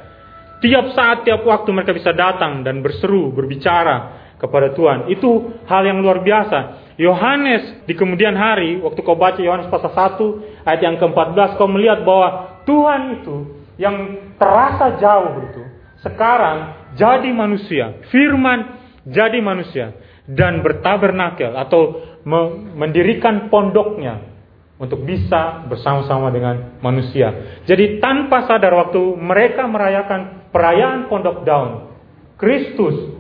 Tiap 0.64 0.96
saat, 0.96 1.24
tiap 1.28 1.44
waktu 1.48 1.72
mereka 1.72 1.92
bisa 1.92 2.12
datang 2.16 2.64
dan 2.64 2.80
berseru, 2.84 3.32
berbicara 3.32 4.22
kepada 4.40 4.72
Tuhan. 4.72 5.12
Itu 5.12 5.60
hal 5.68 5.84
yang 5.88 6.00
luar 6.00 6.24
biasa. 6.24 6.60
Yohanes 7.02 7.86
di 7.90 7.98
kemudian 7.98 8.38
hari, 8.38 8.78
waktu 8.80 9.00
kau 9.02 9.18
baca 9.18 9.42
Yohanes 9.42 9.68
pasal 9.68 9.92
1 9.92 10.68
ayat 10.70 10.82
yang 10.86 10.96
ke-14, 11.02 11.58
kau 11.58 11.68
melihat 11.68 12.06
bahwa 12.06 12.51
Tuhan 12.64 13.22
itu 13.22 13.36
yang 13.82 13.96
terasa 14.38 15.02
jauh 15.02 15.42
itu, 15.50 15.64
sekarang 16.06 16.58
jadi 16.98 17.30
manusia. 17.32 18.02
Firman 18.10 18.78
jadi 19.08 19.40
manusia. 19.42 19.98
Dan 20.32 20.62
bertabernakel 20.62 21.58
atau 21.58 21.98
mendirikan 22.78 23.50
pondoknya 23.50 24.22
untuk 24.82 25.06
bisa 25.06 25.66
bersama-sama 25.70 26.34
dengan 26.34 26.78
manusia. 26.82 27.62
Jadi 27.70 28.02
tanpa 28.02 28.50
sadar 28.50 28.74
waktu 28.74 29.18
mereka 29.18 29.70
merayakan 29.70 30.50
perayaan 30.50 31.06
pondok 31.06 31.46
daun, 31.46 31.94
Kristus 32.42 33.14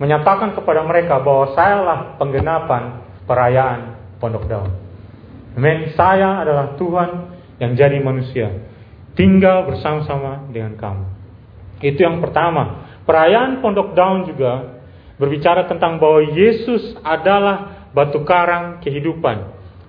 menyatakan 0.00 0.56
kepada 0.56 0.84
mereka 0.84 1.20
bahwa 1.20 1.52
sayalah 1.56 1.98
penggenapan 2.20 3.04
perayaan 3.24 3.80
pondok 4.16 4.48
daun. 4.48 4.72
Amin. 5.56 5.92
Saya 5.96 6.44
adalah 6.44 6.76
Tuhan 6.76 7.35
yang 7.56 7.72
jadi 7.76 7.98
manusia, 8.00 8.52
tinggal 9.16 9.68
bersama-sama 9.68 10.48
dengan 10.52 10.76
kamu. 10.76 11.04
Itu 11.80 12.04
yang 12.04 12.20
pertama. 12.20 12.88
Perayaan 13.06 13.62
pondok 13.62 13.94
daun 13.94 14.26
juga 14.26 14.82
berbicara 15.16 15.64
tentang 15.70 15.96
bahwa 15.96 16.26
Yesus 16.26 16.96
adalah 17.00 17.88
batu 17.94 18.20
karang 18.26 18.82
kehidupan. 18.84 19.36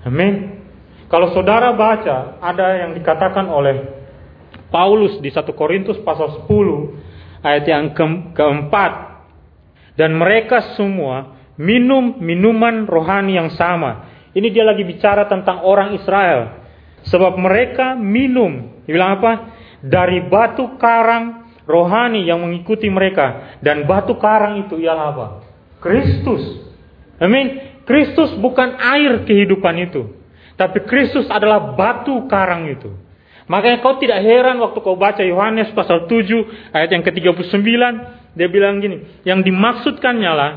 Amin. 0.08 0.64
Kalau 1.08 1.32
saudara 1.32 1.72
baca, 1.76 2.40
ada 2.40 2.88
yang 2.88 2.92
dikatakan 2.96 3.48
oleh 3.48 3.98
Paulus 4.68 5.20
di 5.24 5.32
1 5.32 5.48
Korintus 5.56 6.00
pasal 6.04 6.44
10 6.48 7.44
ayat 7.44 7.64
yang 7.64 7.96
ke 7.96 8.06
keempat 8.36 8.92
dan 9.96 10.16
mereka 10.20 10.76
semua 10.76 11.40
minum 11.56 12.20
minuman 12.20 12.84
rohani 12.86 13.40
yang 13.40 13.52
sama. 13.56 14.08
Ini 14.36 14.54
dia 14.54 14.68
lagi 14.68 14.86
bicara 14.86 15.26
tentang 15.26 15.66
orang 15.66 15.98
Israel. 15.98 16.57
Sebab 17.08 17.40
mereka 17.40 17.96
minum, 17.96 18.84
bilang 18.84 19.22
apa? 19.22 19.32
Dari 19.80 20.26
batu 20.28 20.76
karang 20.76 21.48
rohani 21.64 22.28
yang 22.28 22.44
mengikuti 22.44 22.88
mereka. 22.92 23.58
Dan 23.64 23.88
batu 23.88 24.16
karang 24.20 24.68
itu 24.68 24.76
ialah 24.80 25.06
apa? 25.14 25.28
Kristus. 25.80 26.64
Amin. 27.22 27.80
Kristus 27.88 28.36
bukan 28.36 28.76
air 28.76 29.24
kehidupan 29.24 29.76
itu. 29.88 30.12
Tapi 30.58 30.84
Kristus 30.90 31.30
adalah 31.30 31.78
batu 31.78 32.28
karang 32.28 32.68
itu. 32.68 32.92
Makanya 33.48 33.80
kau 33.80 33.96
tidak 33.96 34.20
heran 34.28 34.60
waktu 34.60 34.84
kau 34.84 35.00
baca 35.00 35.24
Yohanes 35.24 35.72
pasal 35.72 36.10
7 36.12 36.76
ayat 36.76 36.90
yang 36.92 37.04
ke-39 37.08 37.64
dia 38.36 38.48
bilang 38.52 38.84
gini, 38.84 39.24
yang 39.24 39.40
dimaksudkannya 39.40 40.32
lah 40.36 40.52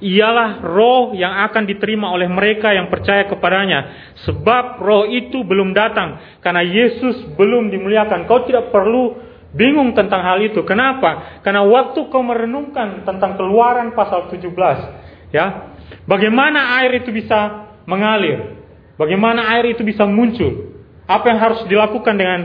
ialah 0.00 0.60
roh 0.64 1.16
yang 1.16 1.32
akan 1.48 1.64
diterima 1.64 2.12
oleh 2.12 2.28
mereka 2.28 2.72
yang 2.72 2.88
percaya 2.92 3.28
kepadanya. 3.28 4.12
Sebab 4.28 4.80
roh 4.80 5.04
itu 5.08 5.44
belum 5.44 5.72
datang 5.72 6.40
karena 6.44 6.62
Yesus 6.64 7.36
belum 7.36 7.68
dimuliakan. 7.72 8.28
Kau 8.28 8.44
tidak 8.44 8.74
perlu 8.74 9.16
bingung 9.56 9.96
tentang 9.96 10.20
hal 10.20 10.38
itu. 10.44 10.60
Kenapa? 10.68 11.40
Karena 11.40 11.64
waktu 11.64 12.12
kau 12.12 12.20
merenungkan 12.20 13.02
tentang 13.08 13.40
keluaran 13.40 13.96
pasal 13.96 14.28
17, 14.28 15.32
ya. 15.32 15.72
Bagaimana 16.04 16.82
air 16.82 17.00
itu 17.00 17.10
bisa 17.14 17.70
mengalir? 17.88 18.58
Bagaimana 19.00 19.48
air 19.56 19.72
itu 19.72 19.84
bisa 19.86 20.04
muncul? 20.04 20.76
Apa 21.06 21.30
yang 21.30 21.38
harus 21.38 21.60
dilakukan 21.70 22.14
dengan 22.18 22.40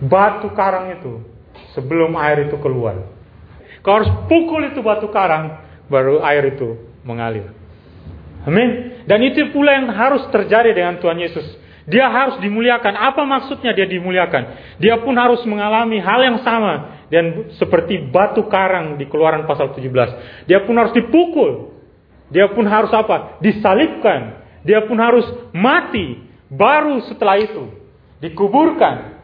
batu 0.00 0.48
karang 0.56 0.96
itu 0.96 1.20
sebelum 1.76 2.16
air 2.16 2.48
itu 2.48 2.56
keluar? 2.58 2.98
Kau 3.80 3.96
harus 3.96 4.10
pukul 4.28 4.72
itu 4.72 4.80
batu 4.84 5.08
karang, 5.08 5.56
baru 5.90 6.22
air 6.22 6.54
itu 6.54 6.78
mengalir. 7.02 7.50
Amin. 8.46 9.02
Dan 9.04 9.20
itu 9.26 9.50
pula 9.52 9.76
yang 9.76 9.90
harus 9.92 10.24
terjadi 10.32 10.72
dengan 10.72 10.96
Tuhan 11.02 11.18
Yesus. 11.18 11.44
Dia 11.90 12.08
harus 12.08 12.38
dimuliakan. 12.40 12.94
Apa 12.94 13.26
maksudnya 13.26 13.74
dia 13.74 13.84
dimuliakan? 13.84 14.76
Dia 14.78 15.02
pun 15.02 15.12
harus 15.18 15.42
mengalami 15.44 15.98
hal 15.98 16.20
yang 16.22 16.38
sama. 16.46 17.02
Dan 17.10 17.50
seperti 17.58 18.08
batu 18.08 18.46
karang 18.46 18.94
di 18.96 19.10
keluaran 19.10 19.44
pasal 19.44 19.74
17. 19.74 20.46
Dia 20.46 20.62
pun 20.62 20.78
harus 20.78 20.94
dipukul. 20.94 21.74
Dia 22.30 22.46
pun 22.54 22.64
harus 22.64 22.94
apa? 22.94 23.42
Disalibkan. 23.42 24.46
Dia 24.62 24.86
pun 24.86 24.96
harus 24.96 25.26
mati. 25.50 26.22
Baru 26.46 27.02
setelah 27.10 27.42
itu. 27.42 27.74
Dikuburkan. 28.22 29.18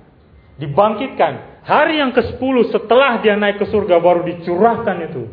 Dibangkitkan 0.58 1.56
Hari 1.66 1.98
yang 1.98 2.14
ke-10 2.14 2.70
setelah 2.70 3.18
dia 3.18 3.34
naik 3.34 3.58
ke 3.58 3.66
surga 3.66 3.98
baru 3.98 4.22
dicurahkan 4.22 5.10
itu 5.10 5.26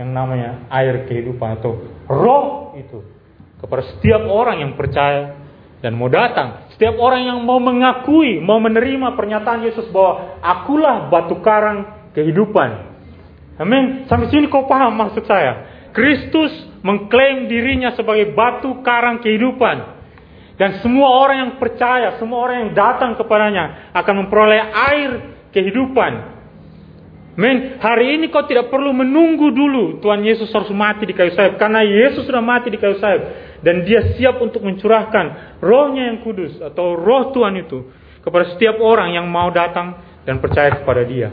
yang 0.00 0.10
namanya 0.16 0.66
air 0.72 1.04
kehidupan 1.04 1.60
atau 1.60 1.84
roh 2.08 2.72
itu 2.80 3.04
kepada 3.60 3.82
setiap 3.94 4.24
orang 4.26 4.64
yang 4.64 4.72
percaya 4.74 5.38
dan 5.82 5.98
mau 5.98 6.10
datang. 6.10 6.70
Setiap 6.74 6.98
orang 6.98 7.26
yang 7.26 7.38
mau 7.42 7.58
mengakui, 7.58 8.38
mau 8.38 8.58
menerima 8.62 9.18
pernyataan 9.18 9.66
Yesus 9.66 9.90
bahwa 9.90 10.38
akulah 10.42 11.10
batu 11.10 11.38
karang 11.42 12.10
kehidupan. 12.14 12.70
Amin. 13.58 14.08
Sampai 14.10 14.30
sini 14.30 14.48
kau 14.48 14.66
paham 14.66 14.94
maksud 14.96 15.26
saya. 15.26 15.68
Kristus 15.92 16.50
mengklaim 16.80 17.46
dirinya 17.46 17.92
sebagai 17.92 18.32
batu 18.32 18.80
karang 18.80 19.20
kehidupan. 19.20 20.00
Dan 20.56 20.80
semua 20.80 21.22
orang 21.22 21.36
yang 21.42 21.52
percaya, 21.58 22.16
semua 22.16 22.38
orang 22.46 22.56
yang 22.66 22.72
datang 22.72 23.18
kepadanya 23.18 23.92
akan 23.92 24.14
memperoleh 24.24 24.62
air 24.72 25.10
kehidupan. 25.52 26.41
Men, 27.32 27.80
hari 27.80 28.20
ini 28.20 28.28
kau 28.28 28.44
tidak 28.44 28.68
perlu 28.68 28.92
menunggu 28.92 29.48
dulu 29.56 30.04
Tuhan 30.04 30.20
Yesus 30.20 30.52
harus 30.52 30.68
mati 30.68 31.08
di 31.08 31.16
kayu 31.16 31.32
salib 31.32 31.56
karena 31.56 31.80
Yesus 31.80 32.28
sudah 32.28 32.44
mati 32.44 32.68
di 32.68 32.76
kayu 32.76 33.00
salib 33.00 33.24
dan 33.64 33.88
dia 33.88 34.12
siap 34.20 34.36
untuk 34.36 34.60
mencurahkan 34.60 35.56
rohnya 35.64 36.12
yang 36.12 36.20
kudus 36.20 36.60
atau 36.60 36.92
roh 36.92 37.32
Tuhan 37.32 37.56
itu 37.56 37.88
kepada 38.20 38.52
setiap 38.52 38.76
orang 38.84 39.16
yang 39.16 39.24
mau 39.32 39.48
datang 39.48 39.96
dan 40.28 40.44
percaya 40.44 40.76
kepada 40.84 41.08
dia. 41.08 41.32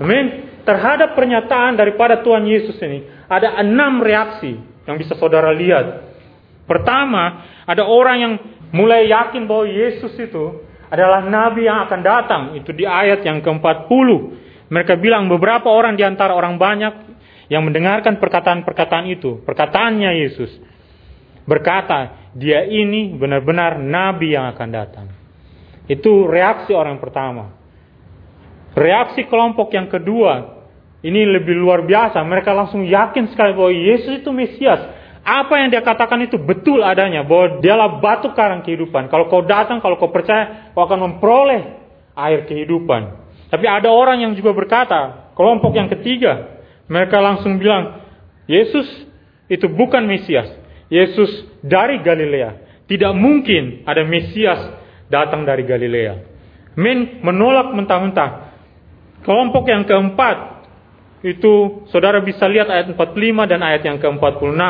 Amin. 0.00 0.48
Terhadap 0.64 1.12
pernyataan 1.12 1.76
daripada 1.76 2.24
Tuhan 2.24 2.48
Yesus 2.48 2.80
ini 2.80 3.04
ada 3.28 3.60
enam 3.60 4.00
reaksi 4.00 4.56
yang 4.88 4.96
bisa 4.96 5.14
saudara 5.20 5.52
lihat. 5.52 6.16
Pertama, 6.64 7.44
ada 7.68 7.84
orang 7.84 8.16
yang 8.18 8.32
mulai 8.74 9.06
yakin 9.06 9.46
bahwa 9.46 9.68
Yesus 9.68 10.16
itu 10.18 10.64
adalah 10.90 11.22
nabi 11.22 11.66
yang 11.66 11.86
akan 11.86 12.00
datang. 12.02 12.42
Itu 12.58 12.74
di 12.74 12.82
ayat 12.82 13.22
yang 13.22 13.38
ke-40. 13.42 14.08
Mereka 14.66 14.98
bilang 14.98 15.30
beberapa 15.30 15.70
orang 15.70 15.94
di 15.94 16.02
antara 16.02 16.34
orang 16.34 16.58
banyak 16.58 16.94
yang 17.46 17.62
mendengarkan 17.62 18.18
perkataan-perkataan 18.18 19.06
itu. 19.10 19.42
Perkataannya 19.46 20.10
Yesus. 20.26 20.50
Berkata, 21.46 22.30
dia 22.34 22.66
ini 22.66 23.14
benar-benar 23.14 23.78
nabi 23.78 24.34
yang 24.34 24.50
akan 24.50 24.68
datang. 24.74 25.06
Itu 25.86 26.26
reaksi 26.26 26.74
orang 26.74 26.98
pertama. 26.98 27.54
Reaksi 28.74 29.22
kelompok 29.30 29.70
yang 29.70 29.86
kedua, 29.86 30.58
ini 31.06 31.22
lebih 31.22 31.54
luar 31.54 31.86
biasa. 31.86 32.18
Mereka 32.26 32.50
langsung 32.50 32.82
yakin 32.82 33.30
sekali 33.30 33.54
bahwa 33.54 33.70
Yesus 33.70 34.20
itu 34.20 34.34
Mesias 34.34 34.82
apa 35.26 35.58
yang 35.58 35.74
dia 35.74 35.82
katakan 35.82 36.22
itu 36.22 36.38
betul 36.38 36.86
adanya 36.86 37.26
bahwa 37.26 37.58
dialah 37.58 37.98
batu 37.98 38.30
karang 38.30 38.62
kehidupan. 38.62 39.10
Kalau 39.10 39.26
kau 39.26 39.42
datang, 39.42 39.82
kalau 39.82 39.98
kau 39.98 40.14
percaya, 40.14 40.70
kau 40.70 40.86
akan 40.86 41.02
memperoleh 41.02 41.62
air 42.14 42.46
kehidupan. 42.46 43.25
Tapi 43.46 43.66
ada 43.66 43.90
orang 43.94 44.26
yang 44.26 44.32
juga 44.34 44.50
berkata, 44.50 45.32
kelompok 45.38 45.72
yang 45.74 45.86
ketiga, 45.86 46.62
mereka 46.90 47.22
langsung 47.22 47.58
bilang, 47.58 48.02
Yesus 48.46 48.86
itu 49.46 49.66
bukan 49.70 50.02
Mesias. 50.06 50.50
Yesus 50.86 51.30
dari 51.62 52.02
Galilea. 52.02 52.82
Tidak 52.86 53.12
mungkin 53.14 53.82
ada 53.86 54.06
Mesias 54.06 54.58
datang 55.10 55.42
dari 55.42 55.66
Galilea. 55.66 56.14
Men 56.78 57.22
menolak 57.22 57.74
mentah-mentah. 57.74 58.54
Kelompok 59.26 59.66
yang 59.66 59.82
keempat 59.82 60.62
itu 61.26 61.82
saudara 61.90 62.22
bisa 62.22 62.46
lihat 62.46 62.70
ayat 62.70 62.94
45 62.94 63.50
dan 63.50 63.58
ayat 63.62 63.82
yang 63.82 63.98
ke-46. 63.98 64.62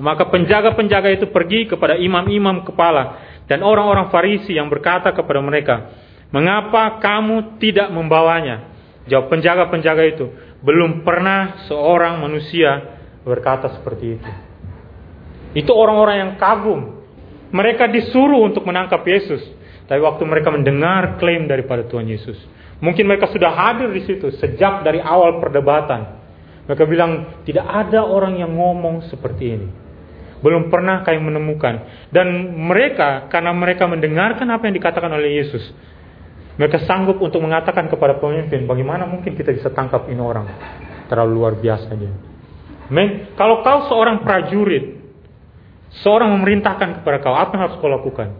Maka 0.00 0.24
penjaga-penjaga 0.32 1.12
itu 1.12 1.30
pergi 1.30 1.70
kepada 1.70 1.94
imam-imam 1.94 2.66
kepala 2.66 3.20
dan 3.46 3.60
orang-orang 3.62 4.08
Farisi 4.08 4.56
yang 4.56 4.66
berkata 4.72 5.12
kepada 5.12 5.38
mereka, 5.44 5.92
"Mengapa 6.30 6.98
kamu 7.02 7.60
tidak 7.62 7.90
membawanya?" 7.90 8.70
Jawab 9.10 9.32
penjaga-penjaga 9.32 10.04
itu, 10.06 10.30
"Belum 10.62 11.02
pernah 11.02 11.66
seorang 11.66 12.22
manusia 12.22 12.98
berkata 13.26 13.74
seperti 13.74 14.06
itu." 14.18 14.30
Itu 15.54 15.74
orang-orang 15.74 16.16
yang 16.22 16.32
kagum. 16.38 17.02
Mereka 17.50 17.90
disuruh 17.90 18.46
untuk 18.46 18.62
menangkap 18.62 19.02
Yesus, 19.02 19.42
tapi 19.90 19.98
waktu 19.98 20.22
mereka 20.22 20.54
mendengar 20.54 21.18
klaim 21.18 21.50
daripada 21.50 21.82
Tuhan 21.82 22.06
Yesus, 22.06 22.38
mungkin 22.78 23.10
mereka 23.10 23.26
sudah 23.26 23.50
hadir 23.50 23.90
di 23.90 24.06
situ 24.06 24.30
sejak 24.38 24.86
dari 24.86 25.02
awal 25.02 25.42
perdebatan. 25.42 26.22
Mereka 26.70 26.86
bilang, 26.86 27.42
"Tidak 27.42 27.66
ada 27.66 28.06
orang 28.06 28.38
yang 28.38 28.54
ngomong 28.54 29.10
seperti 29.10 29.44
ini." 29.50 29.68
Belum 30.40 30.70
pernah 30.72 31.02
kami 31.02 31.20
menemukan. 31.20 32.06
Dan 32.08 32.56
mereka, 32.56 33.28
karena 33.28 33.50
mereka 33.52 33.84
mendengarkan 33.90 34.48
apa 34.48 34.70
yang 34.70 34.74
dikatakan 34.78 35.10
oleh 35.12 35.42
Yesus, 35.42 35.60
mereka 36.60 36.84
sanggup 36.84 37.16
untuk 37.24 37.40
mengatakan 37.40 37.88
kepada 37.88 38.20
pemimpin, 38.20 38.68
bagaimana 38.68 39.08
mungkin 39.08 39.32
kita 39.32 39.48
bisa 39.48 39.72
tangkap 39.72 40.04
ini 40.12 40.20
orang. 40.20 40.44
Terlalu 41.08 41.32
luar 41.32 41.56
biasa 41.56 41.88
dia. 41.96 42.12
Men, 42.92 43.32
kalau 43.32 43.64
kau 43.64 43.88
seorang 43.88 44.20
prajurit, 44.20 45.00
seorang 46.04 46.36
memerintahkan 46.36 47.00
kepada 47.00 47.16
kau, 47.24 47.32
apa 47.32 47.56
yang 47.56 47.62
harus 47.64 47.80
kau 47.80 47.88
lakukan? 47.88 48.36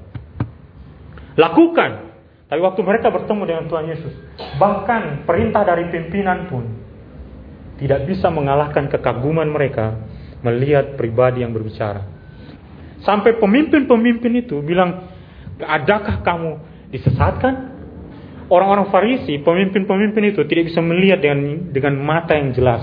Lakukan. 1.41 2.13
Tapi 2.45 2.61
waktu 2.61 2.81
mereka 2.85 3.09
bertemu 3.09 3.43
dengan 3.49 3.65
Tuhan 3.73 3.89
Yesus, 3.89 4.13
bahkan 4.61 5.25
perintah 5.25 5.65
dari 5.65 5.89
pimpinan 5.89 6.45
pun 6.53 6.69
tidak 7.81 8.05
bisa 8.05 8.29
mengalahkan 8.29 8.93
kekaguman 8.93 9.49
mereka 9.49 9.97
melihat 10.45 10.93
pribadi 11.01 11.41
yang 11.41 11.57
berbicara. 11.57 12.05
Sampai 13.01 13.41
pemimpin-pemimpin 13.41 14.45
itu 14.45 14.61
bilang, 14.61 15.09
adakah 15.57 16.21
kamu 16.21 16.61
disesatkan? 16.93 17.70
Orang-orang 18.51 18.91
Farisi, 18.91 19.39
pemimpin-pemimpin 19.47 20.35
itu 20.35 20.43
tidak 20.51 20.75
bisa 20.75 20.83
melihat 20.83 21.23
dengan 21.23 21.71
dengan 21.71 21.95
mata 22.03 22.35
yang 22.35 22.51
jelas. 22.51 22.83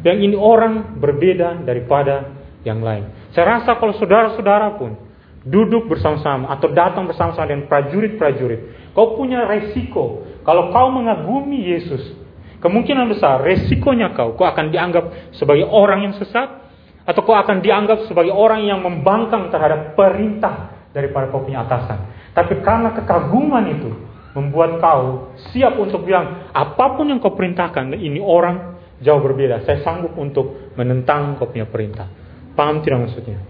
Yang 0.00 0.18
ini 0.24 0.36
orang 0.40 0.96
berbeda 0.96 1.68
daripada 1.68 2.32
yang 2.64 2.80
lain. 2.80 3.12
Saya 3.36 3.60
rasa 3.60 3.76
kalau 3.76 3.92
saudara-saudara 4.00 4.80
pun 4.80 4.96
duduk 5.44 5.86
bersama-sama 5.86 6.48
atau 6.50 6.72
datang 6.72 7.04
bersama-sama 7.04 7.44
dengan 7.44 7.68
prajurit-prajurit, 7.68 8.90
kau 8.96 9.14
punya 9.20 9.44
resiko. 9.44 10.24
Kalau 10.42 10.72
kau 10.72 10.88
mengagumi 10.88 11.76
Yesus, 11.76 12.16
kemungkinan 12.64 13.12
besar 13.12 13.44
resikonya 13.44 14.16
kau, 14.16 14.32
kau 14.34 14.48
akan 14.48 14.72
dianggap 14.72 15.36
sebagai 15.36 15.68
orang 15.68 16.08
yang 16.08 16.14
sesat, 16.16 16.66
atau 17.06 17.20
kau 17.22 17.36
akan 17.36 17.62
dianggap 17.62 18.08
sebagai 18.10 18.34
orang 18.34 18.66
yang 18.66 18.82
membangkang 18.82 19.52
terhadap 19.52 19.94
perintah 19.94 20.88
daripada 20.90 21.30
kau 21.30 21.44
punya 21.44 21.62
atasan. 21.62 22.32
Tapi 22.34 22.64
karena 22.66 22.96
kekaguman 22.96 23.64
itu 23.70 23.90
membuat 24.36 24.76
kau 24.84 25.32
siap 25.50 25.80
untuk 25.80 26.04
bilang 26.04 26.52
apa 26.52 26.92
pun 26.92 27.08
yang 27.08 27.16
kau 27.24 27.32
perintahkan 27.32 27.96
ini 27.96 28.20
orang 28.20 28.76
jauh 29.00 29.20
berbeda. 29.24 29.64
Saya 29.64 29.80
sanggup 29.80 30.12
untuk 30.20 30.76
menentang 30.76 31.40
kau 31.40 31.48
punya 31.48 31.64
perintah. 31.64 32.04
Paham 32.52 32.84
tidak 32.84 33.08
maksudnya? 33.08 33.40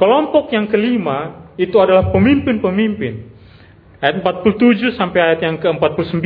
Kelompok 0.00 0.48
yang 0.56 0.72
kelima 0.72 1.52
itu 1.60 1.76
adalah 1.76 2.08
pemimpin-pemimpin. 2.08 3.28
Ayat 4.00 4.24
47 4.24 4.96
sampai 4.96 5.20
ayat 5.20 5.40
yang 5.44 5.60
ke-49. 5.60 6.24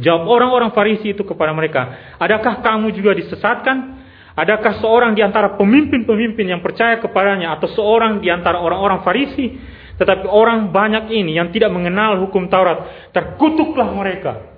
Jawab 0.00 0.24
orang-orang 0.24 0.72
Farisi 0.72 1.12
itu 1.12 1.22
kepada 1.22 1.52
mereka, 1.52 2.16
"Adakah 2.16 2.64
kamu 2.64 2.96
juga 2.96 3.12
disesatkan? 3.12 4.00
Adakah 4.34 4.82
seorang 4.82 5.14
di 5.14 5.22
antara 5.22 5.54
pemimpin-pemimpin 5.54 6.50
yang 6.50 6.58
percaya 6.58 6.98
kepadanya 6.98 7.54
atau 7.54 7.70
seorang 7.70 8.18
di 8.18 8.32
antara 8.32 8.58
orang-orang 8.58 9.04
Farisi 9.06 9.54
tetapi 9.94 10.26
orang 10.26 10.74
banyak 10.74 11.10
ini 11.14 11.38
yang 11.38 11.54
tidak 11.54 11.70
mengenal 11.70 12.18
hukum 12.26 12.50
Taurat 12.50 13.10
terkutuklah 13.14 13.94
mereka. 13.94 14.54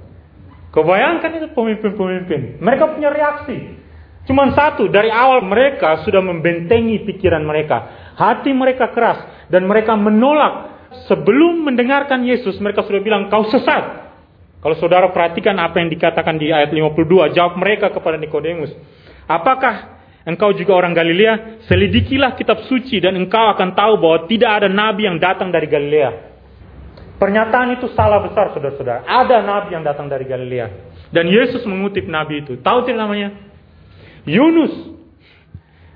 Kebayangkan 0.72 1.30
itu 1.40 1.48
pemimpin-pemimpin. 1.56 2.60
Mereka 2.60 2.84
punya 2.96 3.08
reaksi. 3.08 3.80
Cuma 4.28 4.50
satu, 4.52 4.90
dari 4.90 5.08
awal 5.08 5.40
mereka 5.46 6.02
sudah 6.02 6.20
membentengi 6.20 7.06
pikiran 7.06 7.40
mereka. 7.46 8.10
Hati 8.18 8.52
mereka 8.52 8.90
keras 8.92 9.48
dan 9.48 9.64
mereka 9.64 9.96
menolak. 9.96 10.76
Sebelum 11.06 11.64
mendengarkan 11.64 12.24
Yesus, 12.24 12.56
mereka 12.60 12.84
sudah 12.84 13.00
bilang, 13.04 13.28
kau 13.28 13.46
sesat. 13.48 14.08
Kalau 14.60 14.76
saudara 14.80 15.12
perhatikan 15.12 15.54
apa 15.60 15.78
yang 15.78 15.92
dikatakan 15.92 16.40
di 16.40 16.50
ayat 16.50 16.72
52, 16.72 17.36
jawab 17.36 17.54
mereka 17.60 17.92
kepada 17.92 18.16
Nikodemus. 18.16 18.72
Apakah 19.28 19.95
engkau 20.26 20.50
juga 20.52 20.74
orang 20.74 20.92
Galilea? 20.92 21.64
Selidikilah 21.70 22.34
kitab 22.34 22.66
suci 22.66 22.98
dan 22.98 23.14
engkau 23.14 23.46
akan 23.54 23.72
tahu 23.72 23.96
bahwa 24.02 24.18
tidak 24.26 24.50
ada 24.62 24.68
nabi 24.68 25.06
yang 25.06 25.16
datang 25.22 25.54
dari 25.54 25.70
Galilea. 25.70 26.34
Pernyataan 27.16 27.80
itu 27.80 27.88
salah 27.96 28.20
besar 28.20 28.52
saudara-saudara. 28.52 29.08
Ada 29.08 29.40
nabi 29.40 29.72
yang 29.72 29.86
datang 29.86 30.10
dari 30.10 30.28
Galilea. 30.28 30.66
Dan 31.08 31.30
Yesus 31.30 31.64
mengutip 31.64 32.04
nabi 32.04 32.44
itu. 32.44 32.60
Tahu 32.60 32.84
tidak 32.84 33.08
namanya? 33.08 33.32
Yunus. 34.28 34.98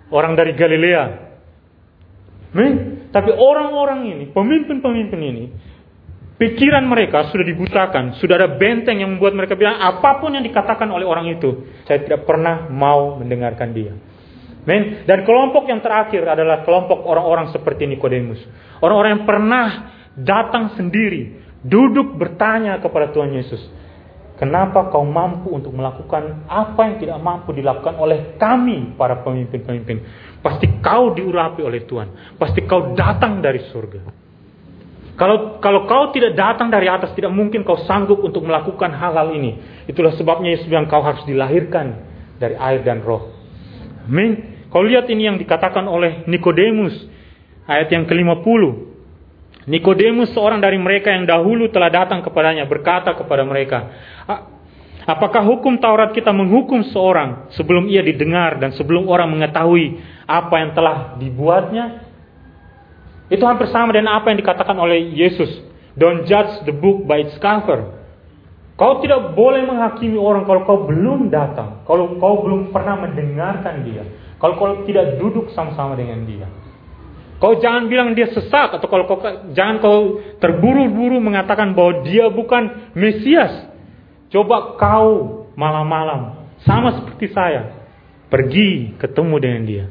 Orang 0.08 0.38
dari 0.38 0.56
Galilea. 0.56 1.28
Men, 2.50 3.06
tapi 3.14 3.30
orang-orang 3.30 4.10
ini, 4.10 4.24
pemimpin-pemimpin 4.34 5.20
ini, 5.22 5.44
Pikiran 6.40 6.88
mereka 6.88 7.28
sudah 7.28 7.44
dibutakan, 7.44 8.16
sudah 8.16 8.40
ada 8.40 8.56
benteng 8.56 9.04
yang 9.04 9.12
membuat 9.12 9.36
mereka 9.36 9.60
bilang 9.60 9.76
apa 9.76 10.24
pun 10.24 10.32
yang 10.32 10.40
dikatakan 10.40 10.88
oleh 10.88 11.04
orang 11.04 11.28
itu, 11.28 11.68
saya 11.84 12.00
tidak 12.00 12.24
pernah 12.24 12.64
mau 12.72 13.20
mendengarkan 13.20 13.76
dia. 13.76 13.92
Men, 14.68 15.08
dan 15.08 15.24
kelompok 15.24 15.64
yang 15.68 15.80
terakhir 15.80 16.20
adalah 16.24 16.62
kelompok 16.68 17.00
orang-orang 17.08 17.48
seperti 17.48 17.88
Nikodemus. 17.88 18.40
Orang-orang 18.84 19.20
yang 19.20 19.26
pernah 19.28 19.66
datang 20.16 20.76
sendiri, 20.76 21.40
duduk 21.64 22.16
bertanya 22.20 22.76
kepada 22.76 23.08
Tuhan 23.08 23.32
Yesus, 23.32 23.62
Kenapa 24.40 24.88
kau 24.88 25.04
mampu 25.04 25.52
untuk 25.52 25.76
melakukan 25.76 26.48
apa 26.48 26.88
yang 26.88 26.96
tidak 26.96 27.20
mampu 27.20 27.52
dilakukan 27.52 27.92
oleh 28.00 28.40
kami 28.40 28.96
para 28.96 29.20
pemimpin-pemimpin? 29.20 30.00
Pasti 30.40 30.80
kau 30.80 31.12
diurapi 31.12 31.60
oleh 31.60 31.84
Tuhan. 31.84 32.40
Pasti 32.40 32.64
kau 32.64 32.96
datang 32.96 33.44
dari 33.44 33.60
surga. 33.68 34.00
Kalau 35.20 35.60
kalau 35.60 35.84
kau 35.84 36.08
tidak 36.16 36.32
datang 36.32 36.72
dari 36.72 36.88
atas, 36.88 37.12
tidak 37.12 37.28
mungkin 37.36 37.68
kau 37.68 37.84
sanggup 37.84 38.24
untuk 38.24 38.40
melakukan 38.40 38.88
hal-hal 38.96 39.28
ini. 39.36 39.84
Itulah 39.84 40.16
sebabnya 40.16 40.56
Yesus 40.56 40.72
bilang 40.72 40.88
kau 40.88 41.04
harus 41.04 41.20
dilahirkan 41.28 42.00
dari 42.40 42.56
air 42.56 42.80
dan 42.80 43.04
roh. 43.04 43.39
Amin. 44.06 44.62
Kau 44.70 44.86
lihat 44.86 45.10
ini 45.10 45.26
yang 45.26 45.36
dikatakan 45.36 45.82
oleh 45.90 46.24
Nikodemus 46.30 46.94
ayat 47.66 47.90
yang 47.90 48.06
ke-50. 48.06 48.62
Nikodemus 49.66 50.30
seorang 50.32 50.62
dari 50.62 50.78
mereka 50.80 51.12
yang 51.12 51.26
dahulu 51.26 51.68
telah 51.68 51.90
datang 51.90 52.22
kepadanya 52.24 52.64
berkata 52.64 53.12
kepada 53.18 53.42
mereka, 53.42 53.92
Apakah 55.10 55.42
hukum 55.42 55.80
Taurat 55.80 56.14
kita 56.14 56.30
menghukum 56.30 56.86
seorang 56.92 57.50
sebelum 57.56 57.90
ia 57.90 58.04
didengar 58.04 58.62
dan 58.62 58.70
sebelum 58.76 59.10
orang 59.10 59.32
mengetahui 59.32 59.98
apa 60.28 60.54
yang 60.60 60.70
telah 60.70 60.96
dibuatnya? 61.18 62.06
Itu 63.26 63.42
hampir 63.46 63.70
sama 63.74 63.90
dengan 63.90 64.18
apa 64.18 64.30
yang 64.30 64.38
dikatakan 64.38 64.78
oleh 64.78 65.02
Yesus. 65.14 65.50
Don't 65.98 66.26
judge 66.30 66.62
the 66.62 66.74
book 66.74 67.06
by 67.10 67.26
its 67.26 67.34
cover. 67.42 67.99
Kau 68.80 68.96
tidak 69.04 69.36
boleh 69.36 69.68
menghakimi 69.68 70.16
orang 70.16 70.48
kalau 70.48 70.64
kau 70.64 70.88
belum 70.88 71.28
datang. 71.28 71.84
Kalau 71.84 72.16
kau 72.16 72.40
belum 72.40 72.72
pernah 72.72 72.96
mendengarkan 72.96 73.84
dia. 73.84 74.08
Kalau 74.40 74.56
kau 74.56 74.88
tidak 74.88 75.20
duduk 75.20 75.52
sama-sama 75.52 76.00
dengan 76.00 76.24
dia. 76.24 76.48
Kau 77.36 77.60
jangan 77.60 77.92
bilang 77.92 78.16
dia 78.16 78.32
sesat. 78.32 78.72
Atau 78.72 78.88
kalau 78.88 79.04
kau, 79.04 79.20
jangan 79.52 79.84
kau 79.84 80.24
terburu-buru 80.40 81.20
mengatakan 81.20 81.76
bahwa 81.76 82.08
dia 82.08 82.32
bukan 82.32 82.96
Mesias. 82.96 83.68
Coba 84.32 84.80
kau 84.80 85.44
malam-malam. 85.60 86.48
Sama 86.64 87.04
seperti 87.04 87.36
saya. 87.36 87.84
Pergi 88.32 88.96
ketemu 88.96 89.36
dengan 89.44 89.62
dia. 89.68 89.84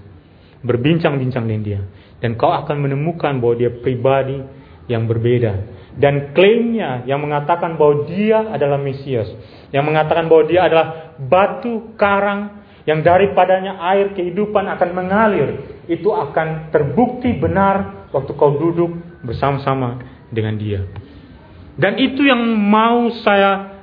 Berbincang-bincang 0.65 1.45
dengan 1.45 1.61
dia. 1.61 1.81
Dan 2.25 2.41
kau 2.41 2.49
akan 2.49 2.81
menemukan 2.81 3.37
bahwa 3.37 3.53
dia 3.53 3.69
pribadi 3.69 4.41
yang 4.89 5.05
berbeda. 5.05 5.77
Dan 5.99 6.31
klaimnya 6.31 7.03
yang 7.03 7.19
mengatakan 7.19 7.75
bahwa 7.75 8.07
dia 8.07 8.39
adalah 8.47 8.79
Mesias. 8.79 9.27
Yang 9.75 9.83
mengatakan 9.83 10.31
bahwa 10.31 10.43
dia 10.47 10.63
adalah 10.63 10.87
batu 11.19 11.91
karang 11.99 12.63
yang 12.87 13.03
daripadanya 13.03 13.83
air 13.93 14.15
kehidupan 14.15 14.63
akan 14.79 14.89
mengalir. 14.95 15.49
Itu 15.91 16.15
akan 16.15 16.71
terbukti 16.71 17.35
benar 17.35 18.07
waktu 18.15 18.31
kau 18.31 18.55
duduk 18.55 18.95
bersama-sama 19.27 19.99
dengan 20.31 20.55
dia. 20.55 20.87
Dan 21.75 21.99
itu 21.99 22.23
yang 22.23 22.39
mau 22.55 23.11
saya 23.19 23.79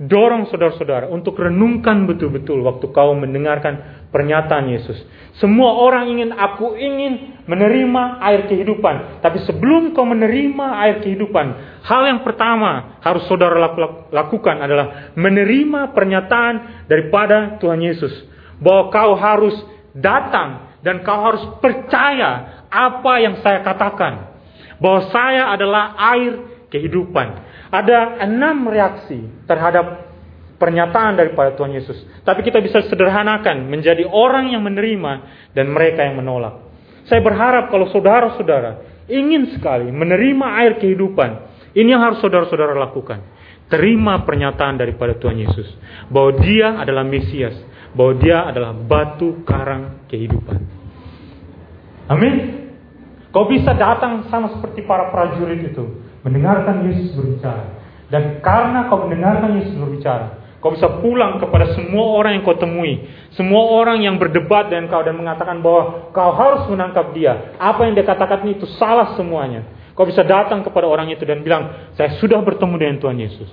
dorong 0.00 0.48
saudara-saudara 0.48 1.12
untuk 1.12 1.36
renungkan 1.36 2.08
betul-betul 2.08 2.64
waktu 2.64 2.88
kau 2.88 3.12
mendengarkan 3.12 3.99
pernyataan 4.10 4.70
Yesus. 4.70 4.98
Semua 5.38 5.72
orang 5.78 6.10
ingin, 6.10 6.30
aku 6.34 6.76
ingin 6.76 7.42
menerima 7.46 8.20
air 8.20 8.50
kehidupan. 8.50 9.24
Tapi 9.24 9.40
sebelum 9.46 9.96
kau 9.96 10.04
menerima 10.04 10.66
air 10.84 10.96
kehidupan, 11.00 11.46
hal 11.86 12.02
yang 12.04 12.20
pertama 12.26 13.00
harus 13.00 13.24
saudara 13.30 13.56
lakukan 14.12 14.56
adalah 14.60 15.14
menerima 15.16 15.96
pernyataan 15.96 16.84
daripada 16.90 17.56
Tuhan 17.62 17.80
Yesus. 17.80 18.12
Bahwa 18.60 18.92
kau 18.92 19.16
harus 19.16 19.56
datang 19.96 20.76
dan 20.84 21.00
kau 21.00 21.16
harus 21.16 21.42
percaya 21.62 22.62
apa 22.68 23.12
yang 23.22 23.40
saya 23.40 23.64
katakan. 23.64 24.36
Bahwa 24.76 25.08
saya 25.08 25.54
adalah 25.54 25.96
air 26.12 26.66
kehidupan. 26.68 27.48
Ada 27.70 28.26
enam 28.26 28.66
reaksi 28.66 29.24
terhadap 29.46 30.09
pernyataan 30.60 31.16
daripada 31.16 31.56
Tuhan 31.56 31.72
Yesus. 31.72 31.96
Tapi 32.20 32.44
kita 32.44 32.60
bisa 32.60 32.84
sederhanakan 32.84 33.64
menjadi 33.72 34.04
orang 34.04 34.52
yang 34.52 34.60
menerima 34.60 35.12
dan 35.56 35.72
mereka 35.72 36.04
yang 36.04 36.20
menolak. 36.20 36.68
Saya 37.08 37.24
berharap 37.24 37.72
kalau 37.72 37.88
saudara-saudara 37.88 38.84
ingin 39.08 39.56
sekali 39.56 39.88
menerima 39.88 40.46
air 40.60 40.76
kehidupan, 40.76 41.30
ini 41.72 41.88
yang 41.96 42.04
harus 42.04 42.20
saudara-saudara 42.20 42.76
lakukan. 42.76 43.40
Terima 43.72 44.26
pernyataan 44.26 44.76
daripada 44.76 45.16
Tuhan 45.16 45.40
Yesus 45.40 45.66
bahwa 46.12 46.38
Dia 46.42 46.76
adalah 46.82 47.06
Mesias, 47.06 47.56
bahwa 47.96 48.18
Dia 48.20 48.44
adalah 48.44 48.76
batu 48.76 49.42
karang 49.46 50.06
kehidupan. 50.10 50.58
Amin. 52.10 52.34
Kau 53.30 53.46
bisa 53.46 53.70
datang 53.78 54.26
sama 54.26 54.58
seperti 54.58 54.82
para 54.82 55.14
prajurit 55.14 55.62
itu, 55.62 56.02
mendengarkan 56.26 56.82
Yesus 56.90 57.14
berbicara. 57.14 57.78
Dan 58.10 58.42
karena 58.42 58.90
kau 58.90 59.06
mendengarkan 59.06 59.62
Yesus 59.62 59.78
berbicara, 59.78 60.39
Kau 60.60 60.76
bisa 60.76 61.00
pulang 61.00 61.40
kepada 61.40 61.72
semua 61.72 62.20
orang 62.20 62.36
yang 62.36 62.44
kau 62.44 62.52
temui. 62.52 63.08
Semua 63.32 63.80
orang 63.80 64.04
yang 64.04 64.20
berdebat 64.20 64.68
dengan 64.68 64.92
kau 64.92 65.00
dan 65.00 65.16
mengatakan 65.16 65.64
bahwa 65.64 66.12
kau 66.12 66.36
harus 66.36 66.68
menangkap 66.68 67.16
dia. 67.16 67.56
Apa 67.56 67.88
yang 67.88 67.96
dia 67.96 68.04
katakan 68.04 68.44
itu 68.44 68.68
salah 68.76 69.16
semuanya. 69.16 69.64
Kau 69.96 70.04
bisa 70.04 70.20
datang 70.20 70.60
kepada 70.60 70.84
orang 70.84 71.08
itu 71.08 71.24
dan 71.24 71.40
bilang, 71.40 71.92
saya 71.96 72.20
sudah 72.20 72.44
bertemu 72.44 72.76
dengan 72.76 72.96
Tuhan 73.00 73.16
Yesus. 73.16 73.50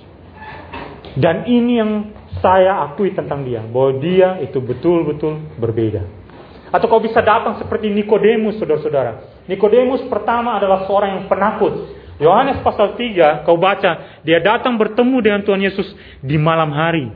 Dan 1.16 1.48
ini 1.48 1.72
yang 1.80 1.92
saya 2.44 2.84
akui 2.84 3.16
tentang 3.16 3.40
dia. 3.40 3.64
Bahwa 3.64 3.96
dia 3.96 4.36
itu 4.44 4.60
betul-betul 4.60 5.56
berbeda. 5.56 6.04
Atau 6.68 6.92
kau 6.92 7.00
bisa 7.00 7.24
datang 7.24 7.56
seperti 7.56 7.88
Nikodemus, 7.88 8.60
saudara-saudara. 8.60 9.44
Nikodemus 9.48 10.04
pertama 10.12 10.60
adalah 10.60 10.84
seorang 10.84 11.16
yang 11.16 11.24
penakut. 11.24 11.96
Yohanes 12.18 12.58
pasal 12.66 12.98
3, 12.98 13.46
kau 13.46 13.54
baca, 13.54 14.20
dia 14.26 14.42
datang 14.42 14.74
bertemu 14.74 15.16
dengan 15.22 15.40
Tuhan 15.46 15.62
Yesus 15.62 15.86
di 16.18 16.34
malam 16.34 16.74
hari. 16.74 17.06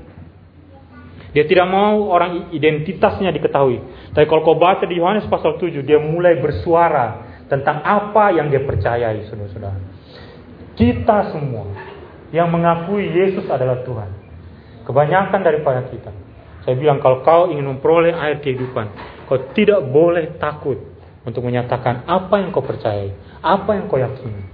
Dia 1.35 1.43
tidak 1.49 1.67
mau 1.67 2.13
orang 2.13 2.55
identitasnya 2.55 3.35
diketahui. 3.35 3.83
Tapi 4.15 4.25
kalau 4.31 4.47
kau 4.47 4.55
baca 4.55 4.87
di 4.87 5.03
Yohanes 5.03 5.27
pasal 5.27 5.59
7, 5.59 5.83
dia 5.83 5.99
mulai 5.99 6.39
bersuara 6.39 7.25
tentang 7.51 7.83
apa 7.83 8.31
yang 8.31 8.47
dia 8.47 8.63
percayai, 8.63 9.27
saudara-saudara. 9.27 9.81
Kita 10.79 11.35
semua 11.35 11.67
yang 12.31 12.47
mengakui 12.53 13.11
Yesus 13.11 13.49
adalah 13.51 13.83
Tuhan. 13.83 14.11
Kebanyakan 14.87 15.41
daripada 15.43 15.83
kita. 15.89 16.13
Saya 16.63 16.79
bilang 16.79 17.03
kalau 17.03 17.27
kau 17.27 17.51
ingin 17.51 17.67
memperoleh 17.75 18.15
air 18.15 18.39
kehidupan, 18.39 18.87
kau 19.27 19.51
tidak 19.51 19.83
boleh 19.91 20.39
takut 20.39 20.79
untuk 21.27 21.43
menyatakan 21.43 22.07
apa 22.07 22.39
yang 22.39 22.55
kau 22.55 22.63
percayai, 22.63 23.11
apa 23.43 23.71
yang 23.75 23.91
kau 23.91 23.99
yakini. 23.99 24.52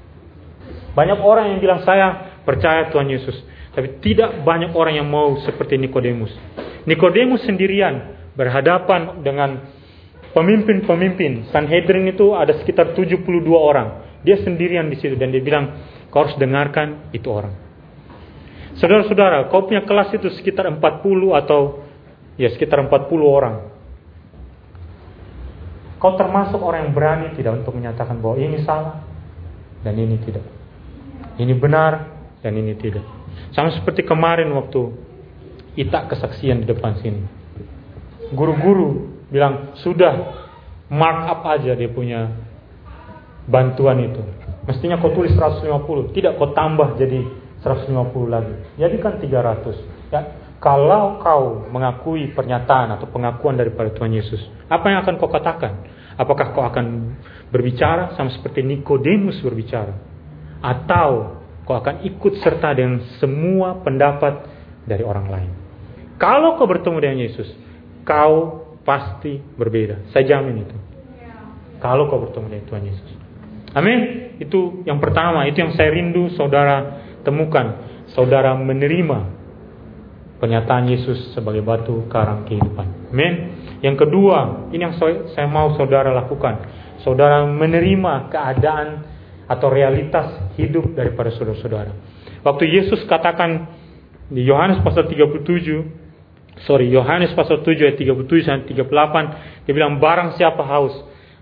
Banyak 0.98 1.22
orang 1.22 1.54
yang 1.54 1.58
bilang 1.62 1.86
saya 1.86 2.42
percaya 2.42 2.90
Tuhan 2.90 3.06
Yesus, 3.06 3.38
tapi 3.70 4.02
tidak 4.02 4.42
banyak 4.42 4.74
orang 4.74 4.98
yang 4.98 5.06
mau 5.06 5.38
seperti 5.46 5.78
Nikodemus. 5.78 6.34
Nikodemus 6.90 7.46
sendirian 7.46 8.18
berhadapan 8.34 9.22
dengan 9.22 9.62
pemimpin-pemimpin. 10.34 11.54
Sanhedrin 11.54 12.10
itu 12.10 12.34
ada 12.34 12.50
sekitar 12.58 12.98
72 12.98 13.22
orang. 13.54 14.10
Dia 14.26 14.42
sendirian 14.42 14.90
di 14.90 14.98
situ 14.98 15.14
dan 15.14 15.30
dia 15.30 15.38
bilang, 15.38 15.78
kau 16.10 16.26
harus 16.26 16.34
dengarkan 16.34 17.14
itu 17.14 17.30
orang. 17.30 17.54
Saudara-saudara, 18.82 19.46
kau 19.54 19.70
punya 19.70 19.86
kelas 19.86 20.10
itu 20.18 20.34
sekitar 20.34 20.66
40 20.66 20.82
atau 21.38 21.86
ya 22.34 22.50
sekitar 22.50 22.82
40 22.82 22.90
orang. 23.22 23.70
Kau 26.02 26.18
termasuk 26.18 26.58
orang 26.58 26.90
yang 26.90 26.94
berani 26.94 27.38
tidak 27.38 27.62
untuk 27.62 27.78
menyatakan 27.78 28.18
bahwa 28.18 28.34
ini 28.42 28.66
salah 28.66 28.98
dan 29.86 29.94
ini 29.94 30.18
tidak. 30.26 30.57
Ini 31.38 31.54
benar 31.54 31.92
dan 32.42 32.52
ini 32.58 32.74
tidak. 32.74 33.06
Sama 33.54 33.70
seperti 33.70 34.02
kemarin 34.02 34.50
waktu 34.52 35.08
Itak 35.78 36.10
kesaksian 36.10 36.66
di 36.66 36.66
depan 36.66 36.98
sini. 36.98 37.22
Guru-guru 38.34 39.14
bilang, 39.30 39.78
sudah 39.78 40.34
mark 40.90 41.30
up 41.30 41.46
aja 41.46 41.78
dia 41.78 41.86
punya 41.86 42.34
bantuan 43.46 44.02
itu. 44.02 44.18
Mestinya 44.66 44.98
kau 44.98 45.14
tulis 45.14 45.30
150, 45.38 46.18
tidak 46.18 46.34
kau 46.34 46.50
tambah 46.50 46.98
jadi 46.98 47.22
150 47.62 47.94
lagi. 48.26 48.54
Jadi 48.74 48.96
kan 48.98 49.22
300. 49.22 50.10
Ya, 50.10 50.20
kalau 50.58 51.22
kau 51.22 51.70
mengakui 51.70 52.34
pernyataan 52.34 52.98
atau 52.98 53.06
pengakuan 53.14 53.54
daripada 53.54 53.94
Tuhan 53.94 54.10
Yesus, 54.10 54.42
apa 54.66 54.82
yang 54.90 55.06
akan 55.06 55.14
kau 55.14 55.30
katakan? 55.30 55.86
Apakah 56.18 56.50
kau 56.50 56.66
akan 56.66 57.14
berbicara 57.54 58.18
sama 58.18 58.34
seperti 58.34 58.66
Nikodemus 58.66 59.38
berbicara? 59.46 60.07
Atau 60.58 61.40
kau 61.68 61.76
akan 61.76 62.00
ikut 62.06 62.40
serta 62.40 62.72
dengan 62.72 63.04
semua 63.20 63.78
pendapat 63.84 64.46
dari 64.88 65.04
orang 65.04 65.26
lain. 65.28 65.52
Kalau 66.16 66.56
kau 66.58 66.66
bertemu 66.66 66.98
dengan 66.98 67.18
Yesus, 67.22 67.48
kau 68.02 68.66
pasti 68.82 69.38
berbeda. 69.38 70.10
Saya 70.10 70.24
jamin 70.24 70.64
itu. 70.64 70.76
Kalau 71.78 72.10
kau 72.10 72.18
bertemu 72.24 72.46
dengan 72.50 72.66
Tuhan 72.66 72.82
Yesus. 72.88 73.10
Amin. 73.76 74.00
Itu 74.40 74.82
yang 74.88 74.98
pertama, 74.98 75.44
itu 75.46 75.60
yang 75.62 75.76
saya 75.76 75.92
rindu 75.92 76.32
saudara 76.34 77.04
temukan. 77.22 77.86
Saudara 78.16 78.56
menerima 78.56 79.38
pernyataan 80.40 80.88
Yesus 80.88 81.36
sebagai 81.36 81.60
batu 81.60 82.08
karang 82.08 82.48
kehidupan. 82.48 83.12
Amin. 83.12 83.34
Yang 83.84 84.08
kedua, 84.08 84.70
ini 84.74 84.82
yang 84.88 84.96
saya 85.36 85.46
mau 85.46 85.76
saudara 85.78 86.10
lakukan. 86.10 86.64
Saudara 87.04 87.46
menerima 87.46 88.32
keadaan 88.32 89.17
atau 89.48 89.72
realitas 89.72 90.52
hidup 90.60 90.92
daripada 90.92 91.32
saudara-saudara. 91.32 91.96
Waktu 92.44 92.64
Yesus 92.68 93.02
katakan 93.08 93.72
di 94.28 94.44
Yohanes 94.44 94.84
pasal 94.84 95.08
37, 95.08 96.68
sorry 96.68 96.92
Yohanes 96.92 97.32
pasal 97.32 97.64
7 97.64 97.80
ayat 97.80 97.96
37 97.96 98.44
sampai 98.44 98.68
38, 98.76 99.64
dia 99.64 99.72
bilang 99.72 99.96
barang 99.96 100.36
siapa 100.36 100.60
haus, 100.68 100.92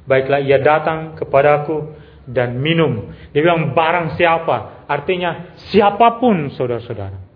baiklah 0.07 0.39
ia 0.39 0.63
datang 0.63 1.19
kepadaku 1.19 1.99
dan 2.31 2.63
minum. 2.63 3.11
Dia 3.35 3.43
bilang 3.43 3.75
barang 3.75 4.15
siapa, 4.15 4.87
artinya 4.87 5.59
siapa 5.75 6.23
pun 6.23 6.55
saudara-saudara. 6.55 7.27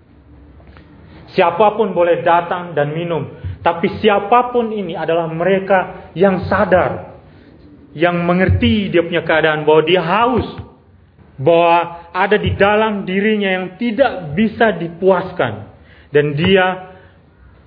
Siapa 1.34 1.78
pun 1.78 1.94
boleh 1.94 2.22
datang 2.22 2.74
dan 2.74 2.94
minum, 2.94 3.26
tapi 3.62 3.90
siapa 3.98 4.54
pun 4.54 4.70
ini 4.70 4.94
adalah 4.94 5.26
mereka 5.30 6.10
yang 6.14 6.46
sadar 6.46 7.09
yang 7.96 8.22
mengerti 8.22 8.90
dia 8.90 9.02
punya 9.02 9.26
keadaan 9.26 9.66
bahwa 9.66 9.82
dia 9.82 10.02
haus, 10.02 10.46
bahwa 11.40 12.06
ada 12.12 12.36
di 12.36 12.52
dalam 12.54 13.08
dirinya 13.08 13.48
yang 13.48 13.66
tidak 13.80 14.36
bisa 14.36 14.76
dipuaskan 14.76 15.72
dan 16.12 16.36
dia 16.36 16.90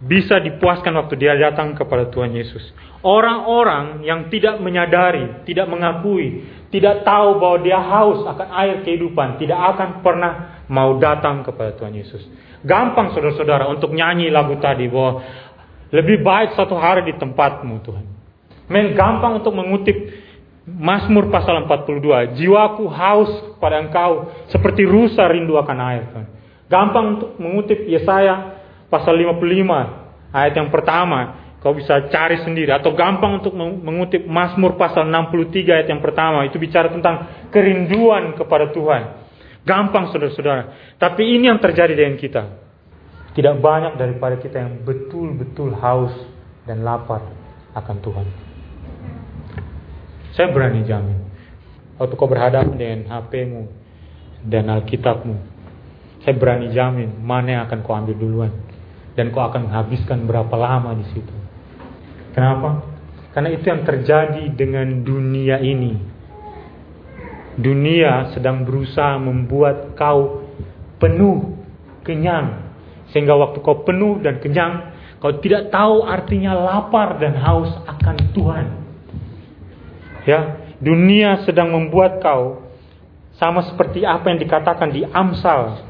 bisa 0.04 0.36
dipuaskan 0.44 1.00
waktu 1.00 1.16
dia 1.16 1.34
datang 1.40 1.74
kepada 1.80 2.12
Tuhan 2.12 2.36
Yesus. 2.36 2.62
Orang-orang 3.04 4.04
yang 4.04 4.28
tidak 4.28 4.60
menyadari, 4.60 5.44
tidak 5.48 5.68
mengakui, 5.72 6.44
tidak 6.72 7.08
tahu 7.08 7.40
bahwa 7.40 7.58
dia 7.64 7.80
haus 7.80 8.24
akan 8.28 8.48
air 8.64 8.76
kehidupan, 8.84 9.40
tidak 9.40 9.60
akan 9.76 9.90
pernah 10.04 10.64
mau 10.68 11.00
datang 11.00 11.44
kepada 11.48 11.76
Tuhan 11.80 11.96
Yesus. 11.96 12.24
Gampang 12.64 13.12
saudara-saudara 13.16 13.68
untuk 13.72 13.92
nyanyi 13.92 14.32
lagu 14.32 14.56
tadi 14.60 14.88
bahwa 14.88 15.24
lebih 15.92 16.24
baik 16.24 16.56
satu 16.56 16.76
hari 16.76 17.08
di 17.08 17.16
tempatmu 17.20 17.76
Tuhan. 17.84 18.06
Men 18.72 18.96
gampang 18.96 19.44
untuk 19.44 19.52
mengutip 19.56 19.96
Mazmur 20.64 21.28
pasal 21.28 21.68
42. 21.68 22.40
Jiwaku 22.40 22.88
haus 22.88 23.32
pada 23.60 23.84
engkau 23.84 24.32
seperti 24.48 24.88
rusa 24.88 25.28
rindu 25.28 25.60
akan 25.60 25.78
air. 25.84 26.04
Gampang 26.72 27.20
untuk 27.20 27.30
mengutip 27.36 27.84
Yesaya 27.84 28.64
pasal 28.88 29.20
55 29.20 30.32
ayat 30.32 30.54
yang 30.56 30.72
pertama. 30.72 31.44
Kau 31.60 31.72
bisa 31.72 32.12
cari 32.12 32.44
sendiri 32.44 32.76
atau 32.76 32.92
gampang 32.92 33.40
untuk 33.40 33.56
mengutip 33.56 34.28
Mazmur 34.28 34.76
pasal 34.76 35.08
63 35.08 35.64
ayat 35.64 35.88
yang 35.88 36.04
pertama 36.04 36.44
itu 36.44 36.60
bicara 36.60 36.92
tentang 36.92 37.48
kerinduan 37.56 38.36
kepada 38.36 38.68
Tuhan. 38.76 39.24
Gampang 39.64 40.12
saudara-saudara. 40.12 40.96
Tapi 41.00 41.24
ini 41.24 41.48
yang 41.48 41.64
terjadi 41.64 41.96
dengan 41.96 42.20
kita. 42.20 42.44
Tidak 43.32 43.64
banyak 43.64 43.96
daripada 43.96 44.36
kita 44.44 44.60
yang 44.60 44.84
betul-betul 44.84 45.72
haus 45.80 46.12
dan 46.68 46.84
lapar 46.84 47.24
akan 47.72 47.98
Tuhan. 48.04 48.53
Saya 50.34 50.50
berani 50.50 50.82
jamin. 50.86 51.30
Waktu 52.02 52.14
kau 52.18 52.26
berhadapan 52.26 52.74
dengan 52.74 53.00
HP-mu 53.06 53.70
dan 54.50 54.66
Alkitabmu, 54.66 55.38
saya 56.26 56.34
berani 56.34 56.74
jamin 56.74 57.22
mana 57.22 57.48
yang 57.62 57.64
akan 57.70 57.80
kau 57.86 57.94
ambil 57.94 58.18
duluan 58.18 58.52
dan 59.14 59.30
kau 59.30 59.46
akan 59.46 59.70
menghabiskan 59.70 60.26
berapa 60.26 60.56
lama 60.58 60.98
di 60.98 61.06
situ. 61.14 61.36
Kenapa? 62.34 62.82
Karena 63.38 63.54
itu 63.54 63.66
yang 63.66 63.86
terjadi 63.86 64.50
dengan 64.58 65.06
dunia 65.06 65.62
ini. 65.62 65.94
Dunia 67.54 68.34
sedang 68.34 68.66
berusaha 68.66 69.22
membuat 69.22 69.94
kau 69.94 70.50
penuh, 70.98 71.54
kenyang. 72.02 72.74
Sehingga 73.14 73.38
waktu 73.38 73.62
kau 73.62 73.86
penuh 73.86 74.18
dan 74.18 74.42
kenyang, 74.42 74.98
kau 75.22 75.38
tidak 75.38 75.70
tahu 75.70 76.02
artinya 76.02 76.58
lapar 76.58 77.22
dan 77.22 77.38
haus 77.38 77.70
akan 77.86 78.18
Tuhan. 78.34 78.83
Ya, 80.24 80.72
dunia 80.80 81.44
sedang 81.44 81.72
membuat 81.76 82.24
kau 82.24 82.64
sama 83.36 83.66
seperti 83.68 84.08
apa 84.08 84.32
yang 84.32 84.40
dikatakan 84.40 84.94
di 84.94 85.04
Amsal 85.04 85.84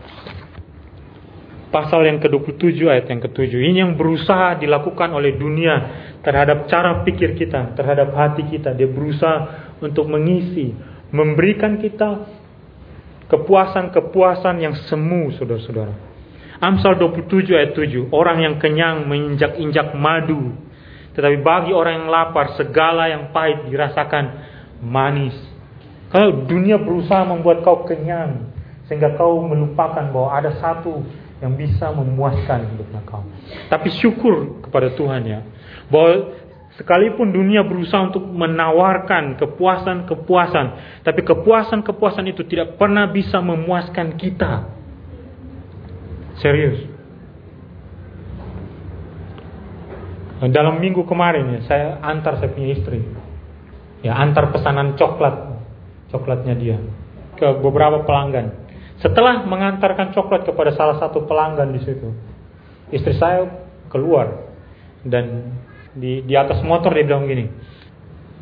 pasal 1.73 2.05
yang 2.05 2.21
ke-27 2.21 2.85
ayat 2.85 3.09
yang 3.09 3.21
ke-7. 3.25 3.49
Ini 3.57 3.77
yang 3.81 3.93
berusaha 3.97 4.61
dilakukan 4.61 5.09
oleh 5.09 5.33
dunia 5.33 5.75
terhadap 6.21 6.69
cara 6.69 7.01
pikir 7.01 7.33
kita, 7.33 7.73
terhadap 7.73 8.13
hati 8.13 8.45
kita. 8.45 8.77
Dia 8.77 8.85
berusaha 8.85 9.37
untuk 9.81 10.05
mengisi, 10.05 10.69
memberikan 11.09 11.81
kita 11.81 12.29
kepuasan-kepuasan 13.33 14.61
yang 14.61 14.77
semu, 14.85 15.33
saudara-saudara. 15.33 16.13
Amsal 16.61 16.95
27 17.01 17.57
ayat 17.57 17.73
7, 17.73 18.13
orang 18.13 18.45
yang 18.45 18.55
kenyang 18.61 19.09
menginjak-injak 19.09 19.97
madu, 19.97 20.53
tetapi 21.13 21.41
bagi 21.45 21.71
orang 21.71 22.03
yang 22.03 22.07
lapar 22.09 22.57
segala 22.57 23.09
yang 23.09 23.29
pahit 23.29 23.69
dirasakan 23.69 24.25
manis. 24.81 25.37
Kalau 26.09 26.45
dunia 26.45 26.77
berusaha 26.77 27.25
membuat 27.25 27.65
kau 27.65 27.85
kenyang 27.85 28.53
sehingga 28.85 29.17
kau 29.17 29.41
melupakan 29.41 30.05
bahwa 30.13 30.29
ada 30.29 30.53
satu 30.61 31.01
yang 31.41 31.57
bisa 31.57 31.89
memuaskan 31.89 32.69
hidupnya 32.73 33.01
kau. 33.03 33.25
Tapi 33.67 33.89
syukur 33.97 34.63
kepada 34.63 34.93
Tuhan 34.93 35.21
ya, 35.25 35.41
bahwa 35.89 36.37
sekalipun 36.79 37.33
dunia 37.33 37.65
berusaha 37.65 38.05
untuk 38.05 38.23
menawarkan 38.25 39.35
kepuasan-kepuasan, 39.41 40.65
tapi 41.03 41.21
kepuasan-kepuasan 41.25 42.25
itu 42.29 42.45
tidak 42.45 42.77
pernah 42.77 43.09
bisa 43.09 43.41
memuaskan 43.41 44.15
kita. 44.15 44.69
Serius. 46.41 46.92
Dalam 50.51 50.83
minggu 50.83 51.07
kemarin 51.07 51.55
ya, 51.55 51.59
saya 51.69 51.87
antar 52.03 52.35
saya 52.41 52.51
punya 52.51 52.75
istri, 52.75 52.99
ya 54.03 54.11
antar 54.17 54.51
pesanan 54.51 54.99
coklat, 54.99 55.55
coklatnya 56.11 56.55
dia 56.59 56.77
ke 57.39 57.47
beberapa 57.63 58.03
pelanggan. 58.03 58.51
Setelah 58.99 59.47
mengantarkan 59.47 60.11
coklat 60.11 60.43
kepada 60.43 60.75
salah 60.75 60.99
satu 60.99 61.23
pelanggan 61.23 61.71
di 61.71 61.79
situ, 61.87 62.11
istri 62.91 63.15
saya 63.15 63.47
keluar 63.87 64.51
dan 65.07 65.55
di, 65.95 66.23
di 66.27 66.35
atas 66.35 66.59
motor 66.59 66.91
dia 66.91 67.07
bilang 67.07 67.23
gini, 67.23 67.47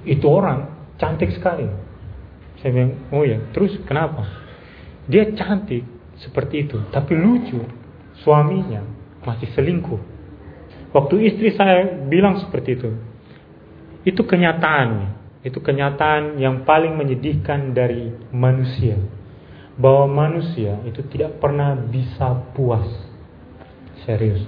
itu 0.08 0.26
orang 0.26 0.94
cantik 0.98 1.30
sekali. 1.38 1.70
Saya 2.62 2.70
bilang, 2.74 2.94
oh 3.14 3.22
ya, 3.26 3.38
terus 3.54 3.78
kenapa? 3.86 4.26
Dia 5.06 5.30
cantik 5.38 5.86
seperti 6.18 6.66
itu, 6.66 6.82
tapi 6.90 7.14
lucu, 7.14 7.62
suaminya 8.26 8.82
masih 9.22 9.50
selingkuh. 9.54 10.11
Waktu 10.92 11.16
istri 11.32 11.56
saya 11.56 11.88
bilang 12.12 12.44
seperti 12.44 12.76
itu, 12.76 12.92
itu 14.04 14.22
kenyataan, 14.28 15.16
itu 15.48 15.64
kenyataan 15.64 16.36
yang 16.36 16.68
paling 16.68 17.00
menyedihkan 17.00 17.72
dari 17.72 18.12
manusia 18.36 19.00
bahwa 19.80 20.28
manusia 20.28 20.84
itu 20.84 21.00
tidak 21.08 21.40
pernah 21.40 21.74
bisa 21.80 22.52
puas. 22.52 22.86
Serius. 24.04 24.44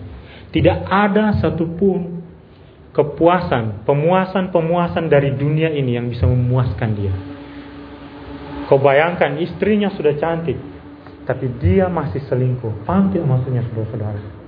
Tidak 0.51 0.85
ada 0.85 1.39
satupun 1.39 2.21
kepuasan, 2.93 3.87
pemuasan-pemuasan 3.87 5.09
dari 5.09 5.33
dunia 5.33 5.71
ini 5.73 5.97
yang 5.97 6.11
bisa 6.11 6.29
memuaskan 6.29 6.89
dia. 6.93 7.13
Kau 8.69 8.77
bayangkan 8.77 9.39
istrinya 9.41 9.89
sudah 9.95 10.13
cantik, 10.19 10.59
tapi 11.25 11.49
dia 11.57 11.89
masih 11.89 12.21
selingkuh. 12.29 12.85
Paham 12.85 13.09
tidak 13.09 13.27
maksudnya 13.31 13.65
saudara-saudara? 13.69 14.42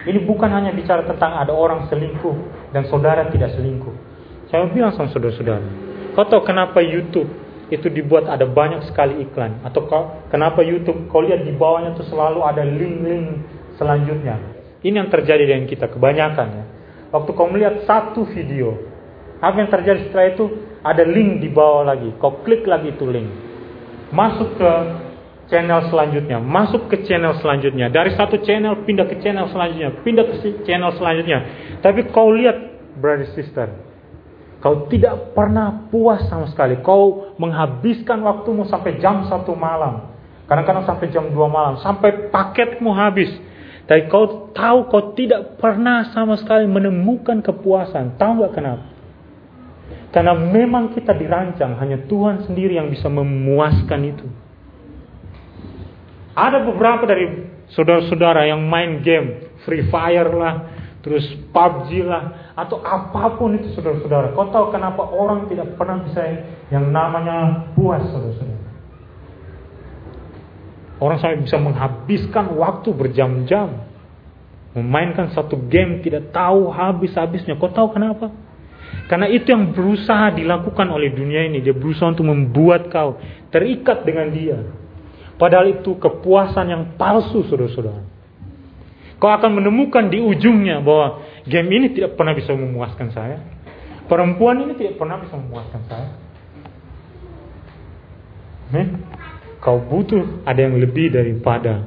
Ini 0.00 0.24
bukan 0.24 0.48
hanya 0.48 0.72
bicara 0.72 1.04
tentang 1.04 1.36
ada 1.36 1.52
orang 1.52 1.84
selingkuh 1.92 2.36
dan 2.72 2.88
saudara 2.88 3.28
tidak 3.28 3.52
selingkuh. 3.52 3.92
Saya 4.48 4.66
bilang 4.72 4.96
sama 4.96 5.12
saudara-saudara, 5.12 5.62
kau 6.16 6.24
tahu 6.26 6.42
kenapa 6.42 6.80
YouTube 6.80 7.28
itu 7.70 7.86
dibuat 7.92 8.26
ada 8.26 8.48
banyak 8.48 8.88
sekali 8.88 9.22
iklan? 9.22 9.60
Atau 9.62 9.86
kenapa 10.32 10.64
YouTube 10.64 11.06
kau 11.12 11.22
lihat 11.22 11.44
di 11.44 11.52
bawahnya 11.52 11.94
itu 11.94 12.08
selalu 12.08 12.40
ada 12.42 12.64
link-link 12.64 13.44
selanjutnya? 13.76 14.40
Ini 14.80 15.04
yang 15.04 15.12
terjadi 15.12 15.44
dengan 15.44 15.68
kita 15.68 15.92
kebanyakan 15.92 16.48
ya. 16.48 16.64
Waktu 17.12 17.30
kau 17.36 17.46
melihat 17.52 17.84
satu 17.84 18.24
video 18.32 18.90
apa 19.40 19.56
yang 19.56 19.70
terjadi 19.72 20.08
setelah 20.08 20.26
itu? 20.36 20.46
Ada 20.80 21.04
link 21.04 21.44
di 21.44 21.48
bawah 21.52 21.84
lagi. 21.84 22.12
Kau 22.20 22.40
klik 22.44 22.64
lagi 22.68 22.92
itu 22.92 23.04
link. 23.08 23.28
Masuk 24.12 24.56
ke 24.56 24.70
channel 25.50 25.90
selanjutnya 25.90 26.38
masuk 26.38 26.88
ke 26.88 27.04
channel 27.04 27.36
selanjutnya 27.42 27.90
dari 27.90 28.14
satu 28.14 28.40
channel 28.46 28.86
pindah 28.86 29.04
ke 29.10 29.20
channel 29.20 29.50
selanjutnya 29.50 29.90
pindah 30.00 30.24
ke 30.24 30.64
channel 30.64 30.94
selanjutnya 30.96 31.38
tapi 31.82 32.06
kau 32.08 32.30
lihat 32.30 32.56
brother 32.96 33.28
sister 33.34 33.90
Kau 34.60 34.92
tidak 34.92 35.32
pernah 35.32 35.88
puas 35.88 36.28
sama 36.28 36.44
sekali. 36.52 36.84
Kau 36.84 37.32
menghabiskan 37.40 38.20
waktumu 38.20 38.68
sampai 38.68 39.00
jam 39.00 39.24
satu 39.24 39.56
malam. 39.56 40.12
Kadang-kadang 40.44 40.84
sampai 40.84 41.08
jam 41.08 41.32
2 41.32 41.36
malam. 41.48 41.80
Sampai 41.80 42.28
paketmu 42.28 42.92
habis. 42.92 43.32
Tapi 43.88 44.06
kau 44.12 44.52
tahu 44.52 44.92
kau 44.92 45.16
tidak 45.16 45.56
pernah 45.56 46.12
sama 46.12 46.36
sekali 46.36 46.68
menemukan 46.68 47.40
kepuasan. 47.40 48.20
Tahu 48.20 48.32
gak 48.44 48.52
kenapa? 48.52 48.84
Karena 50.12 50.36
memang 50.36 50.92
kita 50.92 51.16
dirancang. 51.16 51.80
Hanya 51.80 52.04
Tuhan 52.04 52.44
sendiri 52.44 52.76
yang 52.76 52.92
bisa 52.92 53.08
memuaskan 53.08 54.00
itu. 54.04 54.28
Ada 56.34 56.62
beberapa 56.62 57.04
dari 57.06 57.26
saudara-saudara 57.74 58.46
yang 58.46 58.62
main 58.66 59.02
game. 59.02 59.50
Free 59.66 59.86
Fire 59.90 60.30
lah. 60.34 60.54
Terus 61.00 61.24
PUBG 61.48 62.04
lah 62.04 62.52
atau 62.52 62.84
apa 62.84 63.40
pun 63.40 63.56
itu 63.56 63.72
saudara-saudara. 63.72 64.36
Kau 64.36 64.52
tahu 64.52 64.68
kenapa 64.68 65.00
orang 65.08 65.48
tidak 65.48 65.72
pernah 65.80 66.04
bisa 66.04 66.20
yang 66.68 66.92
namanya 66.92 67.72
puas 67.72 68.04
saudara-saudara. 68.04 68.60
Orang 71.00 71.16
sampai 71.16 71.40
bisa 71.40 71.56
menghabiskan 71.56 72.52
waktu 72.60 72.92
berjam-jam. 72.92 73.88
Memainkan 74.76 75.32
satu 75.32 75.56
game 75.66 76.04
tidak 76.04 76.30
tahu 76.36 76.68
habis-habisnya. 76.68 77.56
Kau 77.56 77.72
tahu 77.72 77.96
kenapa? 77.96 78.28
Karena 79.08 79.26
itu 79.26 79.50
yang 79.50 79.72
berusaha 79.72 80.36
dilakukan 80.36 80.86
oleh 80.92 81.10
dunia 81.10 81.48
ini. 81.48 81.64
Dia 81.64 81.74
berusaha 81.74 82.12
untuk 82.12 82.28
membuat 82.28 82.92
kau 82.92 83.16
terikat 83.48 84.04
dengan 84.04 84.28
dia. 84.30 84.60
Padahal 85.40 85.80
itu 85.80 85.96
kepuasan 85.96 86.68
yang 86.68 86.82
palsu 87.00 87.48
saudara-saudara. 87.48 88.04
Kau 89.16 89.32
akan 89.32 89.60
menemukan 89.60 90.12
di 90.12 90.20
ujungnya 90.20 90.84
bahwa 90.84 91.24
Game 91.46 91.72
ini 91.72 91.96
tidak 91.96 92.18
pernah 92.20 92.36
bisa 92.36 92.52
memuaskan 92.52 93.08
saya. 93.14 93.38
Perempuan 94.10 94.66
ini 94.66 94.76
tidak 94.76 95.00
pernah 95.00 95.16
bisa 95.22 95.38
memuaskan 95.38 95.82
saya. 95.88 96.08
Nih, 98.70 98.86
kau 99.62 99.80
butuh 99.80 100.44
ada 100.44 100.60
yang 100.60 100.76
lebih 100.76 101.14
daripada 101.14 101.86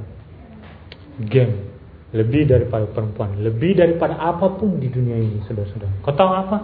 game, 1.20 1.70
lebih 2.16 2.50
daripada 2.50 2.90
perempuan, 2.90 3.40
lebih 3.40 3.78
daripada 3.78 4.18
apa 4.20 4.56
pun 4.58 4.80
di 4.80 4.90
dunia 4.90 5.20
ini, 5.20 5.44
saudara-saudara. 5.48 6.04
Kau 6.04 6.16
tahu 6.16 6.32
apa? 6.32 6.58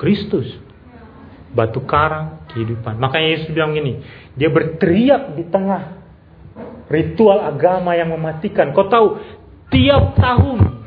Kristus, 0.00 0.48
batu 1.52 1.84
karang 1.84 2.39
kehidupan. 2.52 2.98
Makanya 2.98 3.28
Yesus 3.38 3.48
bilang 3.54 3.72
gini, 3.72 4.02
dia 4.34 4.50
berteriak 4.52 5.34
di 5.38 5.44
tengah 5.48 6.02
ritual 6.90 7.42
agama 7.42 7.94
yang 7.94 8.10
mematikan. 8.10 8.74
Kau 8.74 8.90
tahu, 8.90 9.22
tiap 9.70 10.18
tahun 10.18 10.80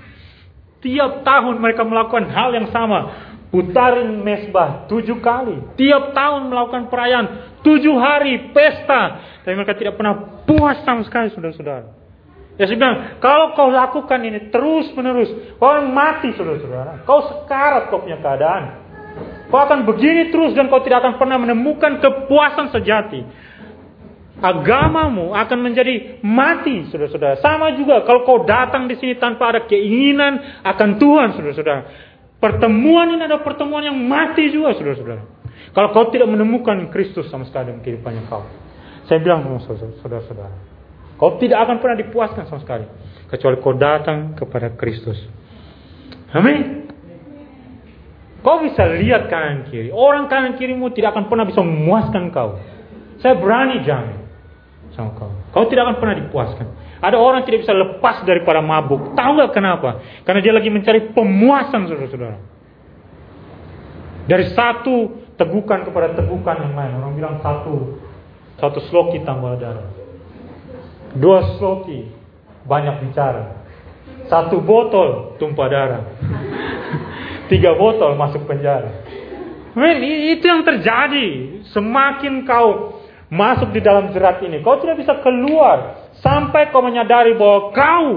Tiap 0.83 1.23
tahun 1.23 1.63
mereka 1.63 1.87
melakukan 1.87 2.27
hal 2.27 2.51
yang 2.51 2.67
sama. 2.75 3.31
Putarin 3.47 4.19
mesbah 4.19 4.83
tujuh 4.91 5.23
kali. 5.23 5.79
Tiap 5.79 6.11
tahun 6.11 6.51
melakukan 6.51 6.91
perayaan. 6.91 7.27
Tujuh 7.63 7.95
hari 7.95 8.51
pesta. 8.51 9.23
Tapi 9.47 9.55
mereka 9.55 9.79
tidak 9.79 9.95
pernah 9.95 10.43
puas 10.43 10.83
sama 10.83 11.07
sekali 11.07 11.31
saudara-saudara. 11.31 12.03
Ya 12.59 12.69
saya 12.69 12.77
bilang, 12.77 12.97
kalau 13.23 13.55
kau 13.55 13.71
lakukan 13.71 14.19
ini 14.27 14.51
terus 14.51 14.91
menerus. 14.91 15.31
Kau 15.55 15.71
mati 15.87 16.35
saudara-saudara. 16.35 17.07
Kau 17.07 17.31
sekarat 17.31 17.87
kau 17.87 18.03
punya 18.03 18.19
keadaan. 18.19 18.82
Kau 19.53 19.61
akan 19.61 19.85
begini 19.85 20.33
terus 20.33 20.57
dan 20.57 20.65
kau 20.65 20.81
tidak 20.81 21.05
akan 21.05 21.21
pernah 21.21 21.37
menemukan 21.37 22.01
kepuasan 22.01 22.73
sejati 22.73 23.21
agamamu 24.43 25.31
akan 25.31 25.57
menjadi 25.63 26.19
mati, 26.19 26.91
saudara-saudara. 26.91 27.39
Sama 27.39 27.79
juga 27.79 28.03
kalau 28.03 28.27
kau 28.27 28.43
datang 28.43 28.91
di 28.91 28.99
sini 28.99 29.15
tanpa 29.15 29.55
ada 29.55 29.63
keinginan 29.63 30.63
akan 30.67 30.99
Tuhan, 30.99 31.27
saudara-saudara. 31.39 31.81
Pertemuan 32.43 33.15
ini 33.15 33.23
adalah 33.23 33.39
pertemuan 33.39 33.87
yang 33.87 33.95
mati 33.95 34.51
juga, 34.51 34.75
saudara-saudara. 34.75 35.23
Kalau 35.71 35.89
kau 35.95 36.11
tidak 36.11 36.27
menemukan 36.27 36.91
Kristus 36.91 37.31
sama 37.31 37.47
sekali 37.47 37.71
dalam 37.71 37.79
kehidupannya 37.79 38.27
kau. 38.27 38.43
Saya 39.07 39.23
bilang 39.23 39.47
saudara-saudara. 40.03 40.51
Kau 41.15 41.39
tidak 41.39 41.63
akan 41.63 41.79
pernah 41.79 41.97
dipuaskan 42.03 42.43
sama 42.51 42.59
sekali. 42.59 42.85
Kecuali 43.31 43.55
kau 43.63 43.73
datang 43.79 44.35
kepada 44.35 44.75
Kristus. 44.75 45.15
Amin. 46.35 46.82
Kau 48.43 48.59
bisa 48.59 48.83
lihat 48.99 49.31
kanan 49.31 49.71
kiri. 49.71 49.87
Orang 49.89 50.27
kanan 50.27 50.59
kirimu 50.59 50.91
tidak 50.91 51.15
akan 51.15 51.31
pernah 51.31 51.47
bisa 51.47 51.63
memuaskan 51.63 52.27
kau. 52.35 52.59
Saya 53.23 53.39
berani 53.39 53.87
jamin 53.87 54.19
sama 54.91 55.15
kau. 55.15 55.31
Kau 55.55 55.65
tidak 55.71 55.87
akan 55.87 55.95
pernah 56.03 56.15
dipuaskan. 56.19 56.67
Ada 56.99 57.15
orang 57.15 57.47
tidak 57.47 57.63
bisa 57.63 57.71
lepas 57.71 58.27
daripada 58.27 58.59
mabuk. 58.59 59.15
Tahu 59.15 59.31
nggak 59.39 59.51
kenapa? 59.55 59.89
Karena 60.27 60.39
dia 60.43 60.51
lagi 60.51 60.67
mencari 60.67 61.15
pemuasan 61.15 61.87
saudara-saudara. 61.87 62.37
Dari 64.27 64.45
satu 64.51 65.23
tegukan 65.39 65.87
kepada 65.87 66.11
tegukan 66.15 66.55
yang 66.67 66.75
lain. 66.75 66.91
Orang 66.99 67.13
bilang 67.15 67.35
satu 67.39 67.99
satu 68.59 68.79
sloki 68.91 69.23
tambah 69.23 69.55
darah. 69.55 69.87
Dua 71.15 71.59
sloki 71.59 72.11
banyak 72.67 73.07
bicara. 73.07 73.63
Satu 74.27 74.63
botol 74.63 75.39
tumpah 75.39 75.67
darah. 75.67 76.03
Tiga 77.47 77.75
botol 77.75 78.15
masuk 78.15 78.45
penjara. 78.47 79.03
Men, 79.73 79.99
itu 80.05 80.45
yang 80.45 80.61
terjadi. 80.61 81.59
Semakin 81.73 82.45
kau 82.45 83.01
masuk 83.33 83.73
di 83.73 83.81
dalam 83.81 84.13
jerat 84.13 84.45
ini, 84.45 84.61
kau 84.61 84.77
tidak 84.77 85.01
bisa 85.01 85.17
keluar 85.25 86.05
sampai 86.21 86.69
kau 86.69 86.85
menyadari 86.85 87.33
bahwa 87.33 87.73
kau 87.73 88.07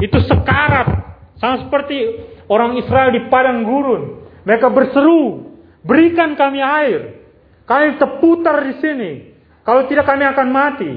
itu 0.00 0.18
sekarat. 0.24 1.04
Sama 1.36 1.66
seperti 1.66 2.24
orang 2.48 2.78
Israel 2.80 3.12
di 3.12 3.28
padang 3.28 3.66
gurun. 3.66 4.24
Mereka 4.48 4.72
berseru, 4.72 5.52
berikan 5.84 6.38
kami 6.38 6.62
air. 6.62 7.20
Kami 7.68 8.00
terputar 8.00 8.64
di 8.64 8.74
sini. 8.80 9.12
Kalau 9.64 9.88
tidak 9.88 10.08
kami 10.08 10.24
akan 10.24 10.48
mati. 10.52 10.92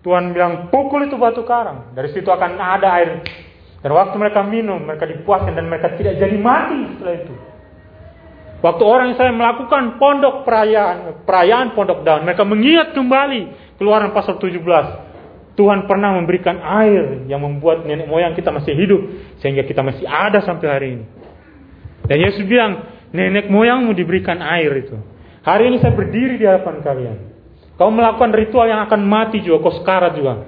Tuhan 0.00 0.32
bilang, 0.32 0.72
pukul 0.72 1.04
itu 1.04 1.20
batu 1.20 1.44
karang. 1.44 1.92
Dari 1.92 2.08
situ 2.16 2.28
akan 2.28 2.56
ada 2.56 2.88
air 2.96 3.20
dan 3.80 3.90
waktu 3.96 4.16
mereka 4.20 4.44
minum, 4.44 4.84
mereka 4.84 5.08
dipuaskan 5.08 5.56
dan 5.56 5.64
mereka 5.64 5.96
tidak 5.96 6.20
jadi 6.20 6.36
mati 6.36 6.80
setelah 6.96 7.14
itu. 7.16 7.34
Waktu 8.60 8.82
orang 8.84 9.16
Israel 9.16 9.32
melakukan 9.32 9.96
pondok 9.96 10.44
perayaan, 10.44 11.24
perayaan 11.24 11.72
pondok 11.72 12.04
daun, 12.04 12.28
mereka 12.28 12.44
mengingat 12.44 12.92
kembali 12.92 13.72
keluaran 13.80 14.12
pasal 14.12 14.36
17. 14.36 15.56
Tuhan 15.56 15.88
pernah 15.88 16.12
memberikan 16.12 16.60
air 16.60 17.24
yang 17.24 17.40
membuat 17.40 17.88
nenek 17.88 18.04
moyang 18.04 18.36
kita 18.36 18.52
masih 18.52 18.76
hidup 18.76 19.00
sehingga 19.40 19.64
kita 19.64 19.80
masih 19.80 20.04
ada 20.04 20.44
sampai 20.44 20.66
hari 20.68 20.88
ini. 21.00 21.04
Dan 22.04 22.20
Yesus 22.20 22.44
bilang, 22.44 22.84
nenek 23.16 23.48
moyangmu 23.48 23.96
diberikan 23.96 24.44
air 24.44 24.76
itu. 24.76 24.96
Hari 25.40 25.72
ini 25.72 25.80
saya 25.80 25.96
berdiri 25.96 26.36
di 26.36 26.44
hadapan 26.44 26.84
kalian. 26.84 27.16
Kau 27.80 27.88
melakukan 27.88 28.28
ritual 28.36 28.68
yang 28.68 28.84
akan 28.84 29.00
mati 29.08 29.40
juga, 29.40 29.64
kau 29.64 29.72
sekarat 29.72 30.12
juga. 30.12 30.44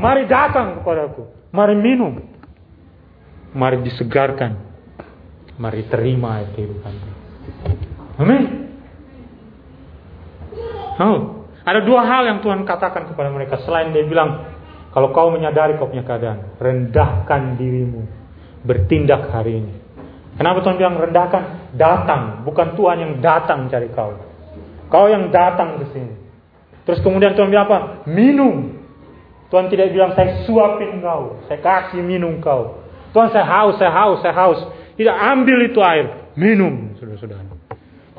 Mari 0.00 0.24
datang 0.24 0.80
kepadaku, 0.80 1.52
mari 1.52 1.76
minum. 1.76 2.29
Mari 3.50 3.82
disegarkan. 3.82 4.52
Mari 5.60 5.84
terima 5.90 6.40
kehidupan. 6.54 6.94
Amin. 8.20 8.44
Oh, 11.00 11.48
ada 11.64 11.80
dua 11.84 12.04
hal 12.04 12.28
yang 12.28 12.38
Tuhan 12.44 12.64
katakan 12.64 13.08
kepada 13.08 13.32
mereka. 13.32 13.60
Selain 13.64 13.92
dia 13.92 14.04
bilang, 14.04 14.52
kalau 14.92 15.14
kau 15.14 15.30
menyadari 15.32 15.76
kau 15.76 15.88
punya 15.88 16.04
keadaan, 16.04 16.56
rendahkan 16.60 17.56
dirimu. 17.56 18.04
Bertindak 18.60 19.32
hari 19.32 19.64
ini. 19.64 19.74
Kenapa 20.36 20.60
Tuhan 20.60 20.76
bilang 20.76 21.00
rendahkan? 21.00 21.72
Datang, 21.76 22.44
bukan 22.44 22.76
Tuhan 22.76 22.96
yang 23.00 23.12
datang 23.24 23.68
cari 23.72 23.88
kau. 23.92 24.16
Kau 24.92 25.06
yang 25.08 25.32
datang 25.32 25.80
ke 25.80 25.84
sini. 25.96 26.14
Terus 26.84 27.00
kemudian 27.04 27.36
Tuhan 27.36 27.48
bilang 27.48 27.68
apa? 27.70 27.78
Minum. 28.08 28.80
Tuhan 29.48 29.68
tidak 29.70 29.94
bilang 29.94 30.12
saya 30.14 30.42
suapin 30.46 31.02
kau, 31.02 31.42
saya 31.46 31.58
kasih 31.58 32.02
minum 32.02 32.38
kau. 32.38 32.79
Tuhan 33.10 33.28
saya 33.34 33.46
haus, 33.46 33.74
saya 33.78 33.92
haus, 33.92 34.18
saya 34.22 34.34
haus. 34.34 34.60
Tidak 34.94 35.16
ambil 35.16 35.58
itu 35.66 35.80
air, 35.80 36.30
minum, 36.36 36.94
saudara-saudara. 37.00 37.42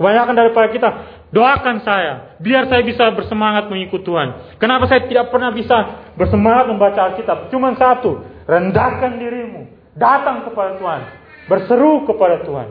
Kebanyakan 0.01 0.34
daripada 0.34 0.67
kita, 0.73 0.89
doakan 1.30 1.86
saya, 1.86 2.34
biar 2.41 2.65
saya 2.65 2.82
bisa 2.82 3.13
bersemangat 3.13 3.69
mengikut 3.69 4.01
Tuhan. 4.01 4.58
Kenapa 4.58 4.89
saya 4.89 5.06
tidak 5.06 5.30
pernah 5.30 5.54
bisa 5.54 6.10
bersemangat 6.17 6.73
membaca 6.73 7.13
Alkitab? 7.13 7.54
Cuma 7.54 7.77
satu, 7.77 8.25
rendahkan 8.49 9.21
dirimu, 9.21 9.69
datang 9.93 10.49
kepada 10.49 10.82
Tuhan, 10.82 11.01
berseru 11.45 12.10
kepada 12.10 12.41
Tuhan, 12.41 12.67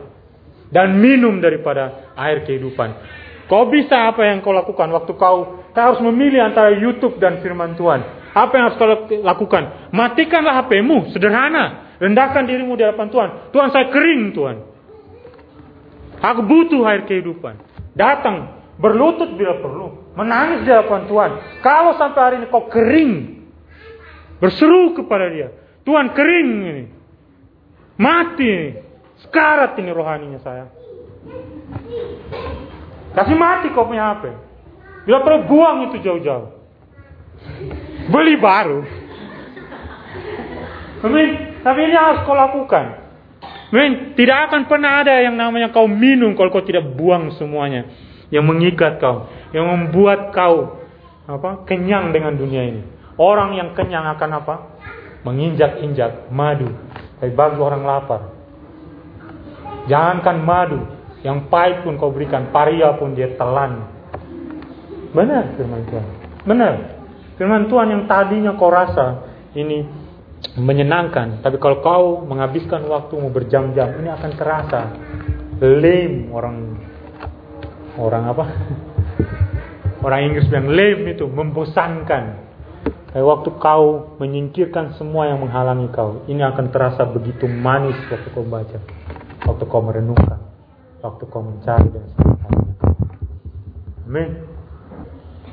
dan 0.75 0.99
minum 0.99 1.39
daripada 1.39 2.11
air 2.19 2.43
kehidupan. 2.43 2.99
Kau 3.47 3.67
bisa 3.67 4.11
apa 4.11 4.23
yang 4.27 4.39
kau 4.39 4.55
lakukan 4.55 4.87
waktu 4.95 5.11
kau, 5.19 5.67
kau 5.75 5.83
harus 5.83 5.99
memilih 5.99 6.39
antara 6.39 6.71
YouTube 6.71 7.19
dan 7.19 7.43
firman 7.43 7.75
Tuhan. 7.75 7.99
Apa 8.31 8.51
yang 8.55 8.63
harus 8.71 8.79
kau 8.79 8.87
lakukan? 9.27 9.91
Matikanlah 9.91 10.63
HPmu, 10.63 11.11
sederhana. 11.11 11.90
Rendahkan 12.01 12.49
dirimu 12.49 12.73
di 12.73 12.81
hadapan 12.81 13.13
Tuhan. 13.13 13.29
Tuhan 13.53 13.69
saya 13.69 13.93
kering 13.93 14.33
Tuhan. 14.33 14.57
Aku 16.17 16.41
butuh 16.49 16.81
air 16.89 17.05
kehidupan. 17.05 17.61
Datang, 17.93 18.57
berlutut 18.81 19.37
bila 19.37 19.61
perlu. 19.61 20.09
Menangis 20.17 20.65
di 20.65 20.73
hadapan 20.73 21.05
Tuhan. 21.05 21.31
Kalau 21.61 21.93
sampai 22.01 22.21
hari 22.25 22.35
ini 22.41 22.49
kau 22.49 22.65
kering. 22.65 23.45
Berseru 24.41 24.97
kepada 24.97 25.29
dia. 25.29 25.53
Tuhan 25.85 26.09
kering 26.17 26.49
ini. 26.73 26.85
Mati 28.01 28.49
ini. 28.49 28.71
Sekarat 29.21 29.77
ini 29.77 29.93
rohaninya 29.93 30.41
saya. 30.41 30.73
Kasih 33.13 33.37
mati 33.37 33.69
kau 33.77 33.85
punya 33.85 34.17
HP. 34.17 34.33
Bila 35.05 35.21
perlu 35.21 35.45
buang 35.45 35.77
itu 35.93 36.01
jauh-jauh. 36.01 36.49
Beli 38.09 38.41
baru. 38.41 38.81
Amin. 41.05 41.50
Tapi 41.61 41.79
ini 41.85 41.95
harus 41.95 42.25
kau 42.25 42.33
lakukan. 42.33 42.85
Men, 43.71 44.17
tidak 44.19 44.51
akan 44.51 44.67
pernah 44.67 44.99
ada 45.05 45.21
yang 45.23 45.39
namanya 45.39 45.71
kau 45.71 45.87
minum 45.87 46.35
kalau 46.35 46.51
kau 46.51 46.65
tidak 46.65 46.83
buang 46.97 47.31
semuanya. 47.37 47.87
Yang 48.31 48.45
mengikat 48.47 48.99
kau, 48.99 49.27
yang 49.51 49.67
membuat 49.67 50.31
kau 50.31 50.81
apa? 51.27 51.63
kenyang 51.67 52.11
dengan 52.11 52.35
dunia 52.35 52.63
ini. 52.67 52.81
Orang 53.15 53.55
yang 53.55 53.75
kenyang 53.75 54.07
akan 54.17 54.29
apa? 54.43 54.55
Menginjak-injak 55.27 56.31
madu. 56.33 56.67
Tapi 57.19 57.31
bagi 57.31 57.59
orang 57.61 57.83
lapar. 57.85 58.21
Jangankan 59.85 60.37
madu, 60.41 60.79
yang 61.21 61.47
pahit 61.51 61.85
pun 61.85 61.95
kau 62.01 62.09
berikan, 62.09 62.49
paria 62.49 62.97
pun 62.97 63.13
dia 63.13 63.35
telan. 63.37 63.85
Benar 65.11 65.53
firman 65.59 65.81
Tuhan. 65.85 66.07
Benar. 66.47 66.73
Firman 67.37 67.67
Tuhan 67.69 67.87
yang 67.93 68.03
tadinya 68.07 68.51
kau 68.57 68.71
rasa 68.71 69.27
ini 69.53 70.00
menyenangkan. 70.57 71.39
Tapi 71.45 71.57
kalau 71.61 71.77
kau 71.79 72.05
menghabiskan 72.25 72.85
waktumu 72.89 73.29
berjam-jam, 73.29 74.01
ini 74.01 74.09
akan 74.09 74.31
terasa 74.35 74.81
lame 75.61 76.27
orang 76.33 76.57
orang 77.95 78.23
apa? 78.27 78.45
Orang 80.05 80.33
Inggris 80.33 80.49
bilang 80.49 80.73
lame 80.73 81.13
itu 81.13 81.29
membosankan. 81.29 82.49
Kayak 83.13 83.27
waktu 83.27 83.49
kau 83.59 84.17
menyingkirkan 84.17 84.97
semua 84.97 85.29
yang 85.29 85.43
menghalangi 85.43 85.91
kau, 85.93 86.25
ini 86.31 86.41
akan 86.41 86.71
terasa 86.71 87.03
begitu 87.05 87.45
manis 87.45 87.99
waktu 88.07 88.31
kau 88.31 88.41
baca, 88.47 88.79
waktu 89.45 89.63
kau 89.67 89.83
merenungkan, 89.83 90.39
waktu 91.03 91.23
kau 91.27 91.43
mencari 91.43 91.91
dan 91.91 92.07
sebagainya. 92.15 92.73
Amin. 94.07 94.29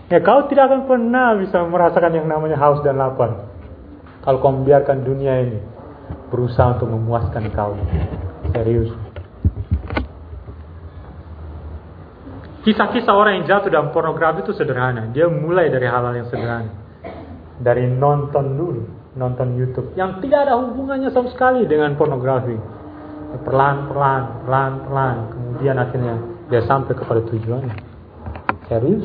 Ya 0.08 0.22
kau 0.24 0.46
tidak 0.48 0.70
akan 0.70 0.88
pernah 0.88 1.36
bisa 1.36 1.58
merasakan 1.66 2.16
yang 2.16 2.30
namanya 2.30 2.56
haus 2.56 2.80
dan 2.86 2.96
lapar 2.96 3.57
kalau 4.22 4.38
kau 4.42 4.52
membiarkan 4.52 5.06
dunia 5.06 5.34
ini 5.46 5.58
berusaha 6.28 6.76
untuk 6.76 6.88
memuaskan 6.92 7.48
kau. 7.52 7.74
Serius. 8.52 8.92
Kisah-kisah 12.68 13.14
orang 13.16 13.40
yang 13.40 13.44
jatuh 13.48 13.72
dalam 13.72 13.96
pornografi 13.96 14.44
itu 14.44 14.52
sederhana. 14.52 15.08
Dia 15.14 15.30
mulai 15.30 15.72
dari 15.72 15.88
hal-hal 15.88 16.12
yang 16.12 16.28
sederhana. 16.28 16.68
Dari 17.58 17.88
nonton 17.88 18.44
dulu, 18.54 18.82
nonton 19.16 19.56
YouTube 19.56 19.96
yang 19.96 20.20
tidak 20.20 20.46
ada 20.46 20.60
hubungannya 20.60 21.08
sama 21.10 21.32
sekali 21.32 21.64
dengan 21.64 21.96
pornografi. 21.96 22.54
Perlahan-perlahan, 23.28 24.44
perlahan-perlahan, 24.44 25.18
kemudian 25.32 25.76
akhirnya 25.76 26.16
dia 26.48 26.62
sampai 26.64 26.92
kepada 26.96 27.20
tujuannya. 27.28 27.76
Serius? 28.68 29.04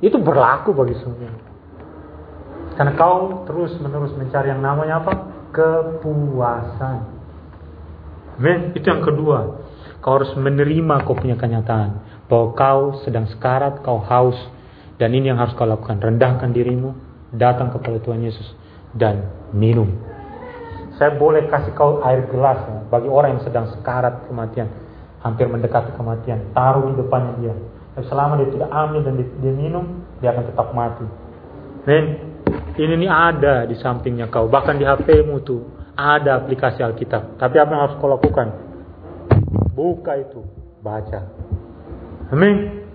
Itu 0.00 0.20
berlaku 0.20 0.72
bagi 0.76 0.96
semua. 1.00 1.45
Karena 2.76 2.92
kau 2.92 3.48
terus 3.48 3.72
menerus 3.80 4.12
mencari 4.12 4.52
yang 4.52 4.60
namanya 4.60 5.00
apa? 5.00 5.12
Kepuasan. 5.50 6.96
Men, 8.36 8.76
itu 8.76 8.84
yang 8.84 9.00
kedua. 9.00 9.64
Kau 10.04 10.20
harus 10.20 10.28
menerima 10.36 11.08
kau 11.08 11.16
punya 11.16 11.40
kenyataan. 11.40 12.04
Bahwa 12.28 12.52
kau 12.52 12.80
sedang 13.00 13.24
sekarat, 13.32 13.80
kau 13.80 13.96
haus. 14.04 14.36
Dan 15.00 15.16
ini 15.16 15.32
yang 15.32 15.40
harus 15.40 15.56
kau 15.56 15.64
lakukan. 15.64 16.04
Rendahkan 16.04 16.52
dirimu. 16.52 16.92
Datang 17.32 17.72
kepada 17.72 17.96
Tuhan 18.04 18.20
Yesus. 18.20 18.44
Dan 18.92 19.24
minum. 19.56 19.88
Saya 21.00 21.16
boleh 21.16 21.48
kasih 21.48 21.72
kau 21.76 22.00
air 22.04 22.24
gelas 22.32 22.56
ya, 22.64 22.80
bagi 22.88 23.08
orang 23.08 23.36
yang 23.36 23.42
sedang 23.44 23.68
sekarat 23.72 24.28
kematian. 24.28 24.68
Hampir 25.20 25.48
mendekati 25.48 25.92
kematian. 25.96 26.52
Taruh 26.52 26.92
di 26.92 27.00
depannya 27.00 27.32
dia. 27.40 27.56
Tapi 27.96 28.04
selama 28.08 28.36
dia 28.40 28.48
tidak 28.52 28.68
ambil 28.68 29.00
dan 29.04 29.14
dia 29.16 29.52
minum, 29.56 29.84
dia 30.20 30.32
akan 30.32 30.44
tetap 30.52 30.68
mati. 30.76 31.04
Men, 31.88 32.04
ini 32.76 32.94
nih 33.04 33.10
ada 33.10 33.64
di 33.64 33.76
sampingnya 33.80 34.28
kau. 34.28 34.48
Bahkan 34.48 34.76
di 34.76 34.84
HPmu 34.84 35.36
tuh 35.44 35.60
ada 35.96 36.40
aplikasi 36.44 36.84
Alkitab. 36.84 37.40
Tapi 37.40 37.56
apa 37.56 37.70
yang 37.72 37.82
harus 37.88 37.96
kau 37.96 38.08
lakukan? 38.12 38.66
buka 39.76 40.16
itu, 40.16 40.40
baca. 40.80 41.20
Amin. 42.32 42.88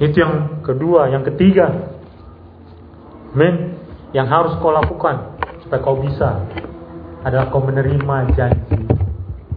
Itu 0.00 0.16
yang 0.16 0.64
kedua, 0.64 1.12
yang 1.12 1.22
ketiga. 1.28 1.68
Amin. 3.36 3.76
Yang 4.16 4.26
harus 4.32 4.52
kau 4.64 4.72
lakukan 4.72 5.36
supaya 5.62 5.80
kau 5.84 6.00
bisa 6.00 6.48
adalah 7.22 7.52
kau 7.52 7.60
menerima 7.60 8.16
janji. 8.32 8.80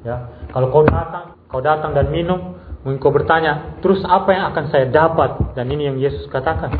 Ya, 0.03 0.28
kalau 0.51 0.67
kau 0.76 0.84
datang, 0.84 1.39
kau 1.47 1.63
datang 1.63 1.95
dan 1.95 2.11
minum, 2.11 2.59
mungkin 2.84 2.99
kau 2.99 3.15
bertanya, 3.15 3.80
terus 3.80 4.03
apa 4.03 4.36
yang 4.36 4.45
akan 4.51 4.65
saya 4.67 4.91
dapat? 4.91 5.55
Dan 5.55 5.72
ini 5.72 5.88
yang 5.88 5.97
Yesus 5.97 6.28
katakan. 6.28 6.76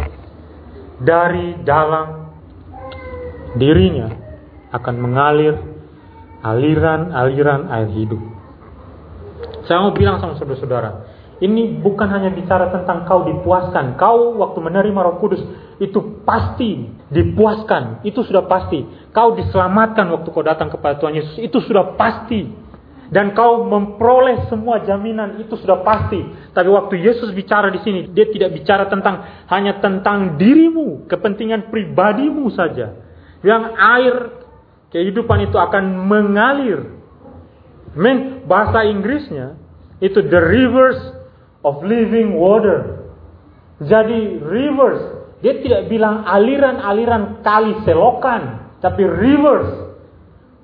Dari 1.02 1.66
dalam 1.66 2.30
dirinya 3.58 4.10
akan 4.72 4.96
mengalir 5.02 5.56
aliran-aliran 6.42 7.70
air 7.70 7.90
hidup. 7.92 8.22
Saya 9.66 9.82
mau 9.82 9.94
bilang 9.94 10.18
sama 10.18 10.38
saudara-saudara, 10.38 11.06
ini 11.42 11.82
bukan 11.82 12.06
hanya 12.06 12.30
bicara 12.30 12.70
tentang 12.70 13.06
kau 13.10 13.26
dipuaskan. 13.26 13.98
Kau 13.98 14.38
waktu 14.38 14.60
menerima 14.62 15.00
Roh 15.02 15.18
Kudus 15.18 15.42
itu 15.82 16.22
pasti 16.22 16.86
dipuaskan. 17.10 18.06
Itu 18.06 18.22
sudah 18.22 18.46
pasti. 18.46 18.86
Kau 19.10 19.34
diselamatkan 19.34 20.06
waktu 20.14 20.30
kau 20.30 20.46
datang 20.46 20.70
kepada 20.70 21.02
Tuhan 21.02 21.18
Yesus. 21.18 21.42
Itu 21.42 21.62
sudah 21.66 21.98
pasti. 21.98 22.46
Dan 23.12 23.36
kau 23.36 23.68
memperoleh 23.68 24.48
semua 24.48 24.88
jaminan 24.88 25.36
itu 25.44 25.60
sudah 25.60 25.84
pasti. 25.84 26.24
Tapi 26.56 26.70
waktu 26.72 26.96
Yesus 26.96 27.36
bicara 27.36 27.68
di 27.68 27.84
sini, 27.84 28.08
dia 28.08 28.32
tidak 28.32 28.56
bicara 28.56 28.88
tentang 28.88 29.44
hanya 29.52 29.84
tentang 29.84 30.40
dirimu, 30.40 31.12
kepentingan 31.12 31.68
pribadimu 31.68 32.48
saja. 32.56 32.96
Yang 33.44 33.64
air 33.76 34.16
kehidupan 34.96 35.44
itu 35.44 35.60
akan 35.60 36.08
mengalir. 36.08 36.88
Men, 38.00 38.48
bahasa 38.48 38.88
Inggrisnya 38.88 39.60
itu 40.00 40.24
the 40.32 40.40
rivers 40.40 41.00
of 41.68 41.84
living 41.84 42.40
water. 42.40 43.12
Jadi 43.82 44.40
rivers, 44.40 45.02
dia 45.42 45.58
tidak 45.60 45.90
bilang 45.90 46.22
aliran-aliran 46.24 47.42
kali 47.42 47.76
selokan, 47.84 48.78
tapi 48.78 49.04
rivers. 49.04 49.81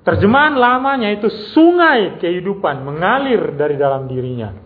Terjemahan 0.08 0.56
lamanya 0.56 1.12
itu 1.12 1.28
sungai 1.52 2.16
kehidupan 2.16 2.80
mengalir 2.80 3.52
dari 3.52 3.76
dalam 3.76 4.08
dirinya. 4.08 4.56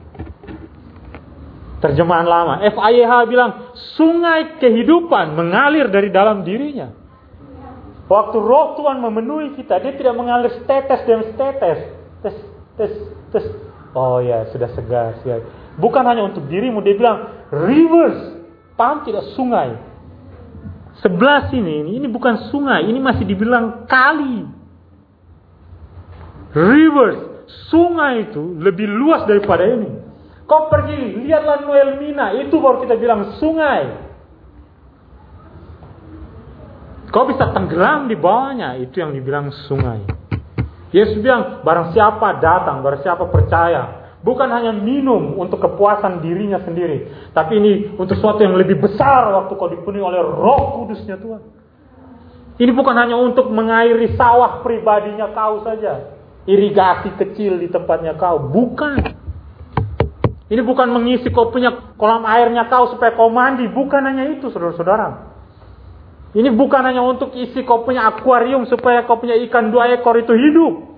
Terjemahan 1.83 2.23
lama, 2.31 2.55
FIH 2.63 3.13
bilang 3.27 3.75
sungai 3.99 4.63
kehidupan 4.63 5.35
mengalir 5.35 5.91
dari 5.91 6.15
dalam 6.15 6.47
dirinya. 6.47 6.95
Waktu 8.07 8.39
roh 8.39 8.79
Tuhan 8.79 9.03
memenuhi 9.03 9.59
kita, 9.59 9.83
dia 9.83 9.99
tidak 9.99 10.15
mengalir 10.15 10.63
setetes 10.63 11.03
demi 11.11 11.35
setetes. 11.35 11.91
Tes, 12.23 12.37
tes, 12.79 12.93
tes. 13.35 13.45
Oh 13.99 14.23
ya, 14.23 14.47
sudah 14.55 14.71
segar, 14.79 15.19
segar. 15.27 15.43
Bukan 15.75 16.07
hanya 16.07 16.23
untuk 16.23 16.47
dirimu, 16.47 16.87
dia 16.87 16.95
bilang 16.95 17.51
rivers. 17.51 18.47
Paham 18.79 19.03
tidak 19.03 19.27
sungai? 19.35 19.75
Sebelah 21.03 21.51
sini, 21.51 21.99
ini 21.99 22.07
bukan 22.07 22.47
sungai, 22.55 22.87
ini 22.87 23.03
masih 23.03 23.27
dibilang 23.27 23.91
kali. 23.91 24.62
Rivers, 26.53 27.49
sungai 27.73 28.29
itu 28.29 28.61
lebih 28.61 28.85
luas 28.89 29.25
daripada 29.25 29.65
ini. 29.65 29.89
Kau 30.45 30.69
pergi, 30.69 31.25
lihatlah 31.25 31.65
Noel 31.65 31.97
Mina, 31.97 32.37
itu 32.37 32.53
baru 32.61 32.85
kita 32.85 33.01
bilang 33.01 33.41
sungai. 33.41 33.89
Kau 37.09 37.29
bisa 37.29 37.53
tenggelam 37.53 38.09
di 38.09 38.17
bawahnya, 38.17 38.77
itu 38.81 39.01
yang 39.01 39.17
dibilang 39.17 39.49
sungai. 39.69 40.05
Yesus 40.93 41.21
bilang, 41.25 41.65
barang 41.65 41.97
siapa 41.97 42.37
datang, 42.41 42.85
barang 42.85 43.01
siapa 43.01 43.25
percaya, 43.33 44.03
Bukan 44.23 44.47
hanya 44.55 44.71
minum 44.71 45.35
untuk 45.35 45.59
kepuasan 45.59 46.23
dirinya 46.23 46.63
sendiri. 46.63 47.11
Tapi 47.35 47.59
ini 47.59 47.73
untuk 47.99 48.15
sesuatu 48.15 48.39
yang 48.47 48.55
lebih 48.55 48.79
besar 48.79 49.35
waktu 49.35 49.53
kau 49.59 49.67
dipenuhi 49.67 49.99
oleh 49.99 50.23
roh 50.23 50.79
kudusnya 50.79 51.19
Tuhan. 51.19 51.43
Ini 52.55 52.71
bukan 52.71 52.95
hanya 52.95 53.19
untuk 53.19 53.51
mengairi 53.51 54.15
sawah 54.15 54.63
pribadinya 54.63 55.35
kau 55.35 55.67
saja. 55.67 56.12
Irigasi 56.43 57.15
kecil 57.19 57.63
di 57.63 57.71
tempatnya 57.71 58.19
kau. 58.19 58.51
Bukan. 58.51 58.99
Ini 60.53 60.61
bukan 60.61 60.91
mengisi 60.93 61.33
kau 61.33 61.49
punya 61.49 61.95
kolam 61.97 62.27
airnya 62.27 62.67
kau 62.67 62.91
supaya 62.91 63.15
kau 63.15 63.31
mandi. 63.31 63.71
Bukan 63.71 64.03
hanya 64.03 64.27
itu 64.33 64.51
saudara-saudara. 64.51 65.33
Ini 66.33 66.49
bukan 66.53 66.83
hanya 66.83 67.05
untuk 67.05 67.37
isi 67.37 67.61
kau 67.63 67.85
punya 67.85 68.09
akuarium 68.09 68.65
supaya 68.65 69.05
kau 69.05 69.21
punya 69.21 69.37
ikan 69.49 69.69
dua 69.69 69.93
ekor 69.93 70.17
itu 70.17 70.33
hidup. 70.33 70.93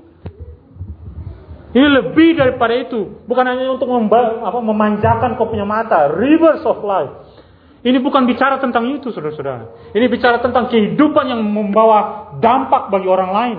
Ini 1.74 1.86
lebih 1.90 2.38
daripada 2.38 2.70
itu. 2.78 3.26
Bukan 3.26 3.42
hanya 3.50 3.66
untuk 3.66 3.90
apa, 3.90 4.62
memanjakan 4.62 5.34
kau 5.34 5.50
punya 5.50 5.66
mata. 5.66 6.06
Rivers 6.14 6.62
of 6.62 6.86
life. 6.86 7.10
Ini 7.82 7.98
bukan 7.98 8.30
bicara 8.30 8.62
tentang 8.62 8.86
itu, 8.94 9.10
saudara-saudara. 9.10 9.92
Ini 9.92 10.06
bicara 10.06 10.38
tentang 10.38 10.70
kehidupan 10.70 11.28
yang 11.28 11.42
membawa 11.42 12.32
dampak 12.38 12.94
bagi 12.94 13.10
orang 13.10 13.30
lain. 13.34 13.58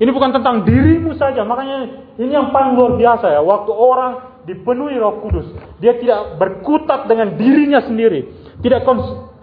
Ini 0.00 0.10
bukan 0.16 0.32
tentang 0.32 0.64
dirimu 0.64 1.12
saja. 1.20 1.44
Makanya 1.44 2.08
ini 2.16 2.32
yang 2.32 2.48
paling 2.56 2.72
luar 2.72 2.96
biasa 2.96 3.36
ya. 3.36 3.40
Waktu 3.44 3.68
orang 3.68 4.12
dipenuhi 4.48 4.96
roh 4.96 5.20
kudus. 5.20 5.52
Dia 5.76 6.00
tidak 6.00 6.40
berkutat 6.40 7.04
dengan 7.04 7.36
dirinya 7.36 7.84
sendiri. 7.84 8.32
Tidak 8.64 8.80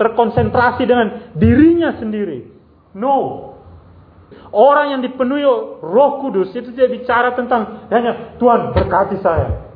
terkonsentrasi 0.01 0.83
dengan 0.89 1.37
dirinya 1.37 1.93
sendiri. 2.01 2.49
No. 2.97 3.53
Orang 4.49 4.97
yang 4.97 5.01
dipenuhi 5.05 5.45
roh 5.77 6.11
kudus 6.25 6.49
itu 6.57 6.73
tidak 6.73 7.05
bicara 7.05 7.37
tentang 7.37 7.85
hanya 7.93 8.41
Tuhan 8.41 8.73
berkati 8.73 9.21
saya. 9.21 9.69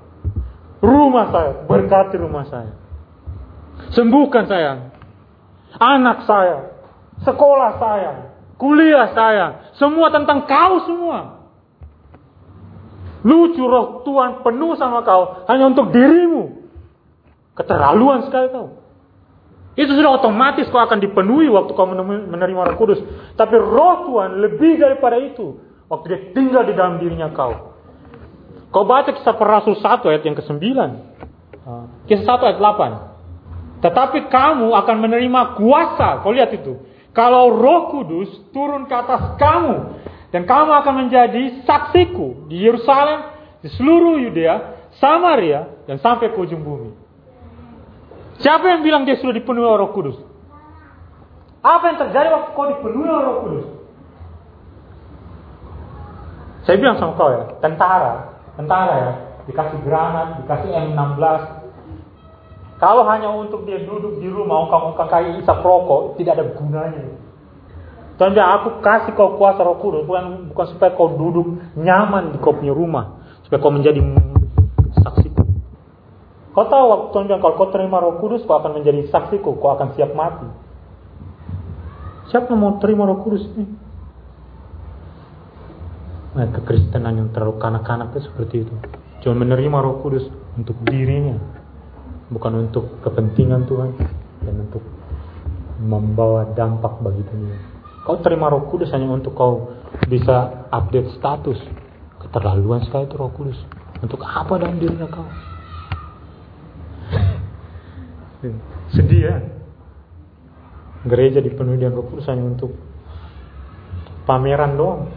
Rumah 0.82 1.26
saya, 1.30 1.52
berkati 1.70 2.18
rumah 2.18 2.50
saya. 2.50 2.74
Sembuhkan 3.94 4.50
saya. 4.50 4.90
Anak 5.78 6.26
saya. 6.26 6.74
Sekolah 7.22 7.78
saya. 7.78 8.31
Kuliah 8.62 9.10
saya. 9.18 9.74
Semua 9.82 10.14
tentang 10.14 10.46
kau 10.46 10.86
semua. 10.86 11.42
Lucu 13.26 13.66
roh 13.66 14.06
Tuhan 14.06 14.46
penuh 14.46 14.78
sama 14.78 15.02
kau 15.02 15.50
hanya 15.50 15.74
untuk 15.74 15.90
dirimu. 15.90 16.62
Keterlaluan 17.58 18.30
sekali 18.30 18.54
kau. 18.54 18.78
Itu 19.74 19.98
sudah 19.98 20.22
otomatis 20.22 20.70
kau 20.70 20.78
akan 20.78 21.02
dipenuhi 21.02 21.50
waktu 21.50 21.74
kau 21.74 21.90
menerima 21.90 22.62
roh 22.70 22.78
kudus. 22.78 23.02
Tapi 23.34 23.58
roh 23.58 24.06
Tuhan 24.14 24.38
lebih 24.46 24.78
daripada 24.78 25.18
itu. 25.18 25.58
Waktu 25.90 26.06
dia 26.06 26.20
tinggal 26.38 26.62
di 26.70 26.78
dalam 26.78 27.02
dirinya 27.02 27.34
kau. 27.34 27.74
Kau 28.70 28.86
baca 28.86 29.10
kisah 29.10 29.36
para 29.42 29.58
rasul 29.58 29.74
1 29.74 30.06
ayat 30.06 30.22
yang 30.22 30.38
ke-9. 30.38 30.64
Ah, 31.66 31.90
kisah 32.06 32.38
1 32.38 32.46
ayat 32.46 32.60
8. 32.62 33.82
Tetapi 33.90 34.30
kamu 34.30 34.70
akan 34.70 34.96
menerima 35.02 35.42
kuasa. 35.58 36.22
Kau 36.22 36.30
lihat 36.30 36.54
itu. 36.54 36.91
Kalau 37.12 37.52
roh 37.52 37.92
kudus 37.92 38.30
turun 38.56 38.88
ke 38.88 38.96
atas 38.96 39.36
kamu. 39.36 40.00
Dan 40.32 40.48
kamu 40.48 40.72
akan 40.72 40.94
menjadi 41.08 41.68
saksiku 41.68 42.48
di 42.48 42.64
Yerusalem, 42.64 43.36
di 43.60 43.68
seluruh 43.76 44.16
Yudea, 44.16 44.88
Samaria, 44.96 45.84
dan 45.84 46.00
sampai 46.00 46.32
ke 46.32 46.40
ujung 46.40 46.64
bumi. 46.64 46.96
Siapa 48.40 48.64
yang 48.64 48.82
bilang 48.82 49.04
dia 49.04 49.20
sudah 49.20 49.36
dipenuhi 49.36 49.68
oleh 49.68 49.80
Roh 49.84 49.92
Kudus? 49.92 50.18
Apa 51.62 51.94
yang 51.94 51.98
terjadi 52.00 52.32
waktu 52.32 52.50
kau 52.56 52.66
dipenuhi 52.72 53.08
oleh 53.12 53.26
Roh 53.28 53.38
Kudus? 53.44 53.66
Saya 56.64 56.78
bilang 56.80 56.96
sama 56.96 57.14
kau 57.20 57.28
ya, 57.28 57.44
tentara, 57.60 58.40
tentara 58.56 58.94
ya, 58.96 59.12
dikasih 59.52 59.80
granat, 59.84 60.28
dikasih 60.42 60.70
M16. 60.74 61.61
Kalau 62.82 63.06
hanya 63.06 63.30
untuk 63.30 63.70
dia 63.70 63.78
duduk 63.86 64.18
di 64.18 64.26
rumah, 64.26 64.66
ongkang-ongkang 64.66 65.06
kayak 65.06 65.46
isap 65.46 65.62
rokok, 65.62 66.18
tidak 66.18 66.42
ada 66.42 66.46
gunanya. 66.58 67.06
Tuhan 68.18 68.34
bilang, 68.34 68.58
aku 68.58 68.82
kasih 68.82 69.14
kau 69.14 69.38
kuasa 69.38 69.62
roh 69.62 69.78
kudus, 69.78 70.02
bukan, 70.10 70.50
bukan 70.50 70.66
supaya 70.74 70.98
kau 70.98 71.14
duduk 71.14 71.62
nyaman 71.78 72.34
di 72.34 72.38
kau 72.42 72.58
punya 72.58 72.74
rumah. 72.74 73.22
Supaya 73.46 73.62
kau 73.62 73.70
menjadi 73.70 74.02
Kau 76.52 76.68
tahu 76.68 76.84
waktu 76.92 77.06
Tuhan 77.16 77.26
bilang 77.32 77.42
kalau 77.42 77.56
kau 77.56 77.72
terima 77.72 78.04
Roh 78.04 78.20
Kudus, 78.20 78.44
kau 78.44 78.60
akan 78.60 78.84
menjadi 78.84 79.08
saksiku, 79.08 79.56
kau 79.56 79.72
akan 79.72 79.96
siap 79.96 80.12
mati. 80.12 80.48
Siapa 82.28 82.52
mau 82.60 82.76
terima 82.84 83.08
Roh 83.08 83.24
Kudus 83.24 83.48
ini? 83.56 83.72
Nah, 86.32 86.48
kekristenan 86.52 87.24
yang 87.24 87.30
terlalu 87.32 87.56
kanak-kanak 87.56 88.12
itu 88.16 88.28
seperti 88.28 88.68
itu. 88.68 88.76
Cuma 89.24 89.48
menerima 89.48 89.78
Roh 89.80 90.04
Kudus 90.04 90.28
untuk 90.60 90.76
dirinya, 90.84 91.40
bukan 92.32 92.68
untuk 92.68 93.04
kepentingan 93.04 93.68
Tuhan 93.68 93.92
dan 94.42 94.56
untuk 94.66 94.82
membawa 95.84 96.48
dampak 96.56 97.04
bagi 97.04 97.22
dunia. 97.28 97.60
Kau 98.08 98.18
terima 98.24 98.50
Roh 98.50 98.66
Kudus 98.72 98.90
hanya 98.96 99.12
untuk 99.12 99.38
kau 99.38 99.76
bisa 100.10 100.66
update 100.74 101.14
status. 101.20 101.60
Keterlaluan 102.18 102.82
sekali 102.88 103.06
itu 103.06 103.16
Roh 103.20 103.30
Kudus. 103.36 103.60
Untuk 104.02 104.24
apa 104.26 104.58
dalam 104.58 104.82
dirinya 104.82 105.06
kau? 105.06 105.28
Sedih 108.98 109.22
ya. 109.30 109.38
Gereja 111.06 111.42
dipenuhi 111.42 111.82
dengan 111.82 111.98
roh 111.98 112.06
kudus 112.06 112.30
hanya 112.30 112.46
untuk 112.46 112.78
pameran 114.30 114.78
doang. 114.78 115.10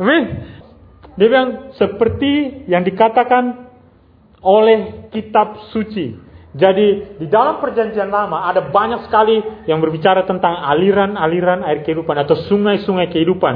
Amin. 0.00 0.24
Dia 1.16 1.26
bilang 1.28 1.76
seperti 1.76 2.64
yang 2.68 2.82
dikatakan 2.84 3.68
oleh 4.42 5.08
kitab 5.12 5.70
suci. 5.70 6.32
Jadi 6.52 7.16
di 7.16 7.26
dalam 7.32 7.64
perjanjian 7.64 8.12
lama 8.12 8.44
ada 8.44 8.68
banyak 8.68 9.08
sekali 9.08 9.40
yang 9.64 9.80
berbicara 9.80 10.28
tentang 10.28 10.52
aliran-aliran 10.52 11.64
air 11.64 11.80
kehidupan 11.80 12.12
atau 12.20 12.36
sungai-sungai 12.44 13.08
kehidupan. 13.08 13.54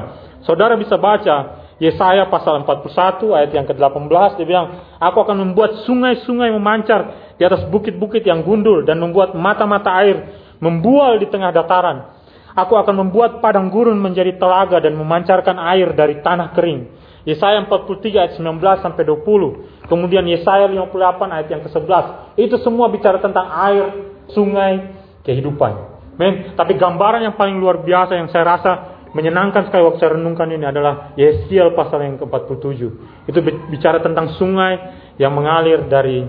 Saudara 0.49 0.81
bisa 0.81 0.97
baca 0.97 1.67
Yesaya 1.77 2.33
pasal 2.33 2.65
41 2.65 3.37
ayat 3.37 3.53
yang 3.53 3.69
ke-18 3.69 4.41
dia 4.41 4.47
bilang, 4.49 4.97
"Aku 4.97 5.21
akan 5.21 5.45
membuat 5.45 5.85
sungai-sungai 5.85 6.49
memancar 6.57 7.35
di 7.37 7.45
atas 7.45 7.69
bukit-bukit 7.69 8.25
yang 8.25 8.41
gundul 8.41 8.81
dan 8.89 8.97
membuat 8.97 9.37
mata-mata 9.37 9.93
air 10.01 10.25
membual 10.57 11.21
di 11.21 11.29
tengah 11.29 11.53
dataran. 11.53 12.17
Aku 12.57 12.81
akan 12.81 13.05
membuat 13.05 13.45
padang 13.45 13.69
gurun 13.69 14.01
menjadi 14.01 14.41
telaga 14.41 14.81
dan 14.81 14.97
memancarkan 14.97 15.61
air 15.61 15.93
dari 15.93 16.25
tanah 16.25 16.57
kering." 16.57 16.96
Yesaya 17.27 17.59
43 17.67 18.07
ayat 18.15 18.33
19 18.39 18.87
sampai 18.87 19.03
20. 19.03 19.91
Kemudian 19.91 20.23
Yesaya 20.31 20.71
58 20.71 21.35
ayat 21.35 21.49
yang 21.51 21.63
ke-11. 21.67 22.05
Itu 22.39 22.57
semua 22.63 22.87
bicara 22.87 23.19
tentang 23.19 23.51
air, 23.51 23.85
sungai, 24.31 24.95
kehidupan. 25.27 25.99
Men, 26.17 26.55
tapi 26.55 26.79
gambaran 26.79 27.27
yang 27.27 27.35
paling 27.35 27.59
luar 27.59 27.83
biasa 27.83 28.15
yang 28.15 28.31
saya 28.31 28.47
rasa 28.47 28.73
menyenangkan 29.13 29.69
sekali 29.69 29.85
waktu 29.85 29.99
saya 30.01 30.17
renungkan 30.17 30.49
ini 30.49 30.65
adalah 30.65 31.13
Yeskiel 31.19 31.75
pasal 31.75 32.07
yang 32.07 32.17
ke-47. 32.17 32.81
Itu 33.27 33.39
bicara 33.75 33.99
tentang 34.01 34.39
sungai 34.39 34.79
yang 35.19 35.35
mengalir 35.35 35.85
dari 35.91 36.25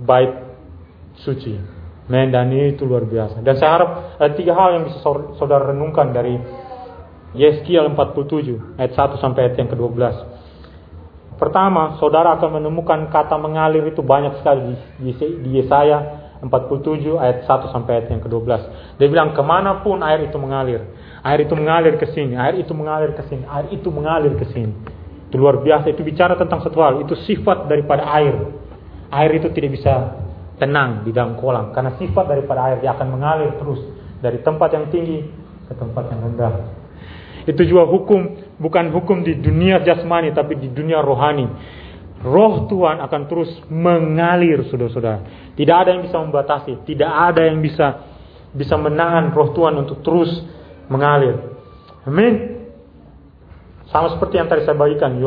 bait 0.00 0.32
suci. 1.20 1.54
Men, 2.08 2.32
dan 2.32 2.52
itu 2.52 2.84
luar 2.84 3.04
biasa. 3.04 3.40
Dan 3.40 3.56
saya 3.56 3.70
harap 3.80 3.90
ada 4.20 4.32
tiga 4.36 4.52
hal 4.56 4.76
yang 4.76 4.84
bisa 4.88 5.00
saudara 5.40 5.72
renungkan 5.72 6.12
dari 6.12 6.36
Yeskiel 7.34 7.90
47 7.92 8.78
ayat 8.78 8.92
1 8.94 9.18
sampai 9.22 9.50
ayat 9.50 9.54
yang 9.58 9.70
ke-12. 9.70 9.98
Pertama, 11.34 11.98
saudara 11.98 12.38
akan 12.38 12.62
menemukan 12.62 13.10
kata 13.10 13.34
mengalir 13.42 13.82
itu 13.90 14.06
banyak 14.06 14.38
sekali 14.38 14.78
di, 15.02 15.10
di 15.18 15.50
Yesaya 15.58 16.24
47 16.46 17.10
ayat 17.18 17.42
1 17.42 17.74
sampai 17.74 17.90
ayat 17.98 18.06
yang 18.14 18.22
ke-12. 18.22 18.50
Dia 19.02 19.08
bilang 19.10 19.34
ke 19.34 19.42
mana 19.42 19.82
pun 19.82 19.98
air 20.06 20.22
itu 20.22 20.38
mengalir. 20.38 20.86
Air 21.26 21.42
itu 21.42 21.58
mengalir 21.58 21.98
ke 21.98 22.06
sini, 22.14 22.38
air 22.38 22.60
itu 22.60 22.70
mengalir 22.70 23.16
ke 23.18 23.26
sini, 23.26 23.42
air 23.50 23.66
itu 23.74 23.88
mengalir 23.90 24.36
ke 24.38 24.46
sini. 24.54 24.70
Itu 25.26 25.40
luar 25.40 25.58
biasa, 25.58 25.90
itu 25.90 26.06
bicara 26.06 26.38
tentang 26.38 26.62
satu 26.62 26.78
hal, 26.84 27.02
itu 27.02 27.18
sifat 27.24 27.66
daripada 27.66 28.06
air. 28.14 28.34
Air 29.10 29.30
itu 29.42 29.50
tidak 29.50 29.74
bisa 29.74 30.22
tenang 30.60 31.02
di 31.02 31.10
dalam 31.10 31.34
kolam, 31.40 31.74
karena 31.74 31.98
sifat 31.98 32.30
daripada 32.30 32.70
air 32.70 32.78
dia 32.78 32.94
akan 32.94 33.08
mengalir 33.10 33.50
terus 33.58 33.82
dari 34.22 34.38
tempat 34.38 34.70
yang 34.70 34.86
tinggi 34.92 35.26
ke 35.66 35.74
tempat 35.74 36.14
yang 36.14 36.20
rendah. 36.30 36.83
Itu 37.44 37.60
juga 37.68 37.84
hukum, 37.84 38.54
bukan 38.56 38.88
hukum 38.92 39.20
di 39.20 39.36
dunia 39.36 39.84
jasmani, 39.84 40.32
tapi 40.32 40.56
di 40.56 40.72
dunia 40.72 41.04
rohani. 41.04 41.46
Roh 42.24 42.64
Tuhan 42.72 43.04
akan 43.04 43.22
terus 43.28 43.52
mengalir, 43.68 44.64
saudara-saudara. 44.72 45.52
Tidak 45.52 45.76
ada 45.76 45.92
yang 45.92 46.08
bisa 46.08 46.16
membatasi, 46.24 46.88
tidak 46.88 47.12
ada 47.12 47.44
yang 47.44 47.60
bisa 47.60 48.14
bisa 48.54 48.78
menahan 48.78 49.34
roh 49.34 49.52
Tuhan 49.52 49.76
untuk 49.76 50.00
terus 50.00 50.30
mengalir. 50.88 51.36
Amin. 52.06 52.64
Sama 53.90 54.14
seperti 54.16 54.40
yang 54.40 54.48
tadi 54.48 54.64
saya 54.64 54.78
bagikan, 54.78 55.20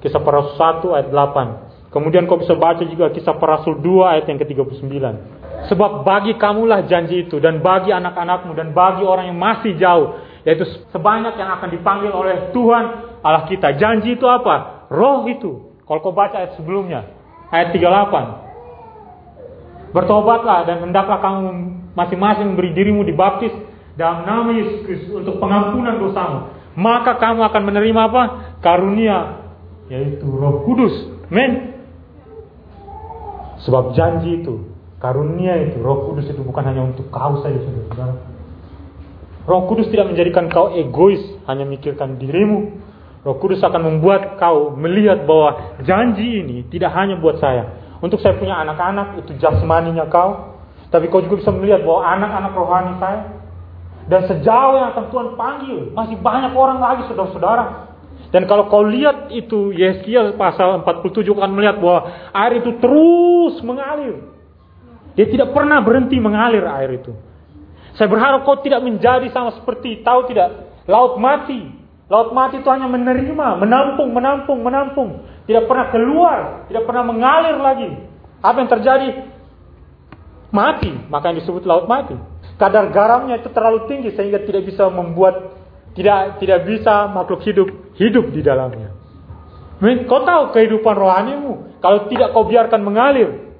kisah 0.00 0.22
para 0.24 0.40
rasul 0.40 0.56
1 0.56 0.96
ayat 0.96 1.08
8. 1.12 1.92
Kemudian 1.92 2.24
kau 2.28 2.40
bisa 2.40 2.56
baca 2.56 2.80
juga 2.84 3.12
kisah 3.12 3.36
para 3.36 3.60
rasul 3.60 3.80
2 3.80 4.12
ayat 4.16 4.24
yang 4.30 4.38
ke-39. 4.40 4.96
Sebab 5.68 6.06
bagi 6.06 6.38
kamulah 6.38 6.86
janji 6.86 7.26
itu 7.26 7.42
dan 7.42 7.58
bagi 7.58 7.90
anak-anakmu 7.90 8.54
dan 8.54 8.70
bagi 8.70 9.02
orang 9.02 9.34
yang 9.34 9.38
masih 9.38 9.74
jauh 9.74 10.27
yaitu 10.48 10.64
sebanyak 10.96 11.36
yang 11.36 11.60
akan 11.60 11.68
dipanggil 11.68 12.08
oleh 12.08 12.48
Tuhan 12.56 12.84
Allah 13.20 13.44
kita. 13.52 13.76
Janji 13.76 14.16
itu 14.16 14.24
apa? 14.24 14.88
Roh 14.88 15.28
itu. 15.28 15.76
Kalau 15.84 16.00
kau 16.00 16.16
baca 16.16 16.40
ayat 16.40 16.56
sebelumnya, 16.56 17.04
ayat 17.52 17.76
38. 17.76 19.92
Bertobatlah 19.92 20.64
dan 20.64 20.88
hendaklah 20.88 21.20
kamu 21.20 21.52
masing-masing 21.92 22.56
beri 22.56 22.72
dirimu 22.72 23.04
dibaptis 23.04 23.52
dalam 24.00 24.24
nama 24.24 24.56
Yesus 24.56 24.88
Kristus 24.88 25.20
untuk 25.20 25.36
pengampunan 25.36 26.00
dosamu, 26.00 26.48
maka 26.80 27.20
kamu 27.20 27.44
akan 27.44 27.62
menerima 27.68 28.00
apa? 28.08 28.22
Karunia, 28.64 29.44
yaitu 29.92 30.24
Roh 30.24 30.64
Kudus. 30.64 31.12
Men. 31.28 31.76
Sebab 33.68 33.92
janji 33.92 34.40
itu, 34.40 34.64
karunia 34.96 35.60
itu, 35.60 35.76
Roh 35.84 36.08
Kudus 36.08 36.24
itu 36.30 36.40
bukan 36.40 36.64
hanya 36.64 36.88
untuk 36.88 37.12
kau 37.12 37.44
saja, 37.44 37.60
saudara. 37.60 38.37
Roh 39.48 39.64
Kudus 39.64 39.88
tidak 39.88 40.12
menjadikan 40.12 40.52
kau 40.52 40.76
egois, 40.76 41.40
hanya 41.48 41.64
mikirkan 41.64 42.20
dirimu. 42.20 42.84
Roh 43.24 43.40
Kudus 43.40 43.64
akan 43.64 43.80
membuat 43.80 44.36
kau 44.36 44.76
melihat 44.76 45.24
bahwa 45.24 45.80
janji 45.88 46.44
ini 46.44 46.68
tidak 46.68 46.92
hanya 46.92 47.16
buat 47.16 47.40
saya. 47.40 47.96
Untuk 48.04 48.20
saya 48.20 48.36
punya 48.36 48.60
anak-anak, 48.60 49.24
itu 49.24 49.40
jasmaninya 49.40 50.04
kau. 50.12 50.60
Tapi 50.92 51.08
kau 51.08 51.24
juga 51.24 51.40
bisa 51.40 51.48
melihat 51.48 51.80
bahwa 51.80 52.00
anak-anak 52.04 52.52
rohani 52.52 52.92
saya, 53.00 53.20
dan 54.08 54.24
sejauh 54.24 54.74
yang 54.76 54.88
akan 54.96 55.04
Tuhan 55.12 55.28
panggil, 55.36 55.78
masih 55.92 56.16
banyak 56.20 56.52
orang 56.52 56.80
lagi 56.80 57.08
saudara-saudara. 57.08 57.88
Dan 58.28 58.44
kalau 58.44 58.68
kau 58.68 58.84
lihat 58.84 59.32
itu 59.32 59.72
Yeskiel 59.72 60.36
pasal 60.36 60.84
47 60.84 61.24
akan 61.32 61.52
melihat 61.56 61.80
bahwa 61.80 62.08
air 62.36 62.60
itu 62.60 62.76
terus 62.80 63.60
mengalir. 63.64 64.28
Dia 65.16 65.28
tidak 65.28 65.56
pernah 65.56 65.80
berhenti 65.80 66.20
mengalir 66.20 66.64
air 66.68 67.00
itu. 67.00 67.16
Saya 67.98 68.06
berharap 68.06 68.46
kau 68.46 68.62
tidak 68.62 68.80
menjadi 68.86 69.26
sama 69.34 69.58
seperti 69.58 70.06
tahu 70.06 70.30
tidak 70.30 70.70
laut 70.86 71.18
mati. 71.18 71.74
Laut 72.08 72.32
mati 72.32 72.62
itu 72.62 72.70
hanya 72.72 72.88
menerima, 72.88 73.60
menampung, 73.60 74.14
menampung, 74.16 74.64
menampung. 74.64 75.28
Tidak 75.44 75.68
pernah 75.68 75.92
keluar, 75.92 76.38
tidak 76.70 76.88
pernah 76.88 77.04
mengalir 77.04 77.58
lagi. 77.60 77.90
Apa 78.40 78.56
yang 78.64 78.70
terjadi? 78.70 79.08
Mati, 80.48 80.88
maka 81.12 81.28
yang 81.28 81.44
disebut 81.44 81.68
laut 81.68 81.84
mati 81.84 82.16
kadar 82.58 82.90
garamnya 82.90 83.38
itu 83.38 83.48
terlalu 83.54 83.86
tinggi 83.86 84.12
sehingga 84.12 84.42
tidak 84.42 84.66
bisa 84.66 84.90
membuat 84.90 85.54
tidak 85.94 86.42
tidak 86.42 86.66
bisa 86.66 87.06
makhluk 87.08 87.40
hidup 87.46 87.68
hidup 87.96 88.26
di 88.34 88.42
dalamnya. 88.42 88.90
Kau 90.10 90.26
tahu 90.26 90.50
kehidupan 90.58 90.94
rohanimu 90.98 91.78
kalau 91.78 92.10
tidak 92.10 92.34
kau 92.34 92.44
biarkan 92.50 92.82
mengalir 92.82 93.54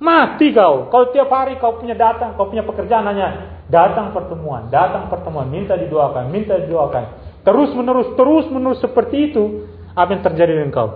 mati 0.00 0.56
kau. 0.56 0.88
Kalau 0.88 1.12
tiap 1.12 1.28
hari 1.28 1.60
kau 1.60 1.76
punya 1.76 1.92
datang, 1.92 2.32
kau 2.34 2.48
punya 2.48 2.64
pekerjaan 2.64 3.04
hanya 3.04 3.59
datang 3.70 4.12
pertemuan, 4.12 4.68
datang 4.68 5.06
pertemuan, 5.08 5.46
minta 5.46 5.78
didoakan, 5.78 6.28
minta 6.28 6.58
didoakan. 6.58 7.04
Terus 7.46 7.70
menerus, 7.72 8.12
terus 8.18 8.44
menerus 8.52 8.82
seperti 8.84 9.32
itu, 9.32 9.64
apa 9.96 10.12
yang 10.12 10.22
terjadi 10.26 10.52
dengan 10.60 10.70
kau? 10.74 10.90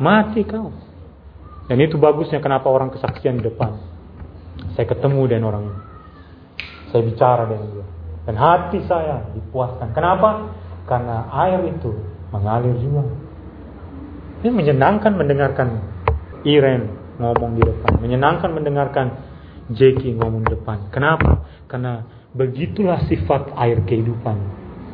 Mati 0.00 0.46
kau. 0.46 0.72
Dan 1.68 1.84
itu 1.84 2.00
bagusnya 2.00 2.40
kenapa 2.40 2.72
orang 2.72 2.88
kesaksian 2.88 3.42
di 3.42 3.44
depan. 3.44 3.76
Saya 4.72 4.88
ketemu 4.88 5.20
dengan 5.28 5.44
orang 5.52 5.62
ini. 5.68 5.80
Saya 6.88 7.02
bicara 7.04 7.44
dengan 7.44 7.68
dia. 7.76 7.86
Dan 8.24 8.34
hati 8.40 8.78
saya 8.88 9.28
dipuaskan. 9.36 9.92
Kenapa? 9.92 10.56
Karena 10.88 11.28
air 11.44 11.60
itu 11.68 11.92
mengalir 12.32 12.72
juga. 12.80 13.04
Ini 14.40 14.48
menyenangkan 14.48 15.12
mendengarkan 15.12 15.68
Iren 16.48 16.88
ngomong 17.20 17.58
di 17.58 17.62
depan. 17.66 18.00
Menyenangkan 18.00 18.50
mendengarkan 18.54 19.06
Jeki 19.68 20.16
ngomong 20.16 20.48
depan. 20.48 20.88
Kenapa? 20.88 21.44
Karena 21.68 22.04
begitulah 22.32 23.04
sifat 23.04 23.52
air 23.56 23.84
kehidupan. 23.84 24.36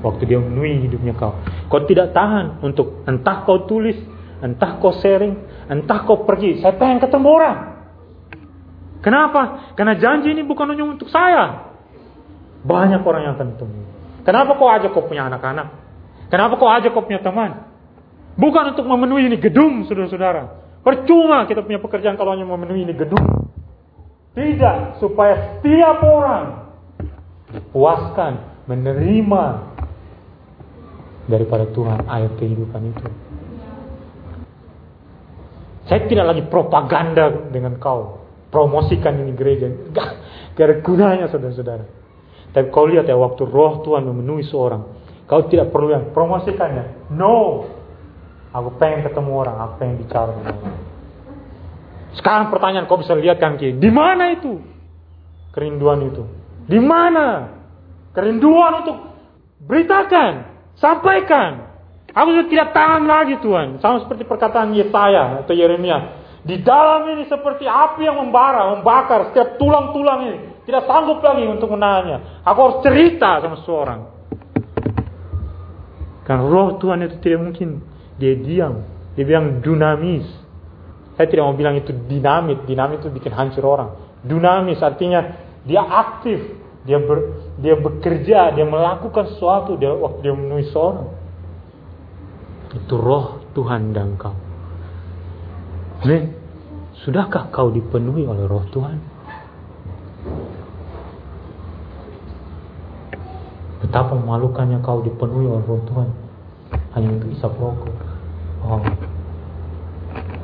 Waktu 0.02 0.22
dia 0.28 0.38
memenuhi 0.42 0.84
hidupnya 0.84 1.16
kau. 1.16 1.32
Kau 1.70 1.82
tidak 1.88 2.12
tahan 2.12 2.60
untuk 2.60 3.06
entah 3.08 3.46
kau 3.48 3.64
tulis, 3.64 3.96
entah 4.44 4.76
kau 4.82 4.92
sharing, 5.00 5.32
entah 5.70 6.04
kau 6.04 6.28
pergi. 6.28 6.60
Saya 6.60 6.76
pengen 6.76 7.00
ketemu 7.00 7.28
orang. 7.30 7.58
Kenapa? 9.00 9.72
Karena 9.76 9.96
janji 9.96 10.32
ini 10.32 10.44
bukan 10.44 10.74
hanya 10.74 10.84
untuk 10.84 11.08
saya. 11.08 11.72
Banyak 12.64 13.00
orang 13.04 13.22
yang 13.28 13.32
akan 13.36 13.46
ditemui. 13.56 13.84
Kenapa 14.24 14.56
kau 14.56 14.68
ajak 14.72 14.90
kau 14.96 15.04
punya 15.04 15.28
anak-anak? 15.28 15.68
Kenapa 16.32 16.56
kau 16.56 16.68
ajak 16.72 16.96
kau 16.96 17.04
punya 17.04 17.20
teman? 17.20 17.68
Bukan 18.34 18.74
untuk 18.74 18.88
memenuhi 18.88 19.28
ini 19.30 19.36
gedung, 19.38 19.84
saudara-saudara. 19.86 20.42
Percuma 20.82 21.46
kita 21.46 21.62
punya 21.62 21.78
pekerjaan 21.80 22.16
kalau 22.16 22.34
hanya 22.34 22.48
memenuhi 22.48 22.88
ini 22.88 22.96
gedung. 22.96 23.53
Tidak, 24.34 24.98
supaya 24.98 25.58
setiap 25.58 26.02
orang 26.02 26.46
puaskan, 27.70 28.54
menerima 28.66 29.44
daripada 31.28 31.68
Tuhan 31.72 32.04
air 32.08 32.30
kehidupan 32.36 32.82
itu. 32.90 33.06
Saya 35.84 36.08
tidak 36.08 36.26
lagi 36.32 36.42
propaganda 36.48 37.28
dengan 37.52 37.76
kau. 37.76 38.24
Promosikan 38.48 39.20
ini 39.20 39.36
gereja. 39.36 39.68
Gak, 39.92 40.08
gak 40.56 40.64
ada 40.64 40.76
gunanya 40.80 41.26
saudara-saudara. 41.28 41.84
Tapi 42.54 42.70
kau 42.70 42.86
lihat 42.88 43.04
ya 43.04 43.18
waktu 43.18 43.44
roh 43.44 43.82
Tuhan 43.84 44.06
memenuhi 44.06 44.46
seorang. 44.46 44.82
Kau 45.28 45.44
tidak 45.50 45.74
perlu 45.74 45.92
yang 45.92 46.14
promosikannya. 46.14 47.12
No. 47.12 47.68
Aku 48.54 48.78
pengen 48.78 49.04
ketemu 49.04 49.30
orang. 49.34 49.56
Aku 49.60 49.72
pengen 49.82 49.94
bicara 50.00 50.30
dengan 50.32 50.56
orang. 50.56 50.93
Sekarang 52.14 52.50
pertanyaan 52.50 52.86
kau 52.86 52.98
bisa 52.98 53.14
lihat 53.18 53.42
kan 53.42 53.58
Di 53.58 53.90
mana 53.90 54.34
itu? 54.34 54.62
Kerinduan 55.54 56.02
itu. 56.06 56.22
Di 56.66 56.78
mana? 56.78 57.50
Kerinduan 58.14 58.86
untuk 58.86 58.96
beritakan. 59.66 60.54
Sampaikan. 60.78 61.74
Aku 62.14 62.30
sudah 62.30 62.46
tidak 62.46 62.68
tahan 62.70 63.04
lagi 63.06 63.38
Tuhan. 63.42 63.82
Sama 63.82 64.06
seperti 64.06 64.22
perkataan 64.26 64.74
Yesaya 64.74 65.42
atau 65.42 65.54
Yeremia. 65.54 66.22
Di 66.44 66.60
dalam 66.60 67.08
ini 67.08 67.24
seperti 67.24 67.64
api 67.64 68.04
yang 68.04 68.20
membara, 68.20 68.76
membakar 68.76 69.32
setiap 69.32 69.56
tulang-tulang 69.56 70.20
ini. 70.28 70.38
Tidak 70.68 70.84
sanggup 70.84 71.24
lagi 71.24 71.44
untuk 71.48 71.72
menahannya. 71.72 72.44
Aku 72.44 72.58
harus 72.60 72.78
cerita 72.84 73.40
sama 73.40 73.56
seseorang. 73.64 74.00
Karena 76.24 76.44
roh 76.44 76.80
Tuhan 76.80 77.04
itu 77.04 77.16
tidak 77.20 77.40
mungkin 77.40 77.68
dia 78.16 78.36
diam. 78.36 78.84
Dia 79.16 79.24
bilang 79.24 79.60
dinamis. 79.60 80.43
Saya 81.14 81.26
tidak 81.30 81.46
mau 81.46 81.54
bilang 81.54 81.78
itu 81.78 81.94
dinamit. 81.94 82.66
Dinamit 82.66 83.02
itu 83.02 83.10
bikin 83.10 83.30
hancur 83.30 83.62
orang. 83.62 83.94
Dinamis 84.26 84.82
artinya 84.82 85.20
dia 85.62 85.82
aktif. 85.82 86.42
Dia 86.84 87.00
ber, 87.00 87.40
dia 87.56 87.80
bekerja, 87.80 88.52
dia 88.52 88.66
melakukan 88.68 89.32
sesuatu 89.32 89.80
dia 89.80 89.88
waktu 89.96 90.20
dia 90.20 90.34
menulis 90.36 90.68
seorang. 90.68 91.08
Itu 92.76 93.00
roh 93.00 93.40
Tuhan 93.56 93.96
dan 93.96 94.20
kau. 94.20 94.36
Men, 96.04 96.36
sudahkah 97.00 97.48
kau 97.48 97.72
dipenuhi 97.72 98.28
oleh 98.28 98.44
roh 98.44 98.68
Tuhan? 98.68 99.00
Betapa 103.80 104.12
memalukannya 104.18 104.84
kau 104.84 105.00
dipenuhi 105.00 105.48
oleh 105.48 105.64
roh 105.64 105.80
Tuhan 105.88 106.08
hanya 106.98 107.08
untuk 107.16 107.30
isap 107.32 107.52
rokok. 107.56 107.96
Oh. 108.64 108.84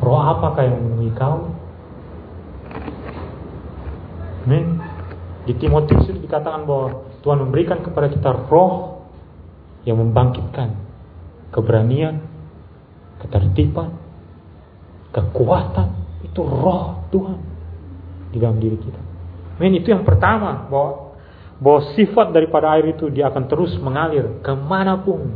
Roh 0.00 0.20
apakah 0.20 0.64
yang 0.64 0.80
memenuhi 0.80 1.12
kau? 1.12 1.52
Men, 4.48 4.80
di 5.44 5.52
Timotius 5.60 6.08
itu 6.08 6.24
dikatakan 6.24 6.64
bahwa 6.64 7.04
Tuhan 7.20 7.38
memberikan 7.44 7.84
kepada 7.84 8.08
kita 8.08 8.32
roh 8.48 9.04
yang 9.84 10.00
membangkitkan 10.00 10.72
keberanian, 11.52 12.24
ketertiban, 13.20 13.92
kekuatan. 15.12 15.88
Itu 16.24 16.44
roh 16.48 17.04
Tuhan 17.12 17.38
di 18.32 18.38
dalam 18.40 18.56
diri 18.56 18.80
kita. 18.80 19.00
Men, 19.60 19.76
itu 19.76 19.92
yang 19.92 20.08
pertama 20.08 20.64
bahwa 20.72 21.12
bahwa 21.60 21.92
sifat 21.92 22.32
daripada 22.32 22.72
air 22.72 22.96
itu 22.96 23.12
dia 23.12 23.28
akan 23.28 23.44
terus 23.44 23.76
mengalir 23.76 24.40
ke 24.40 24.52
mana 24.56 24.96
pun 24.96 25.28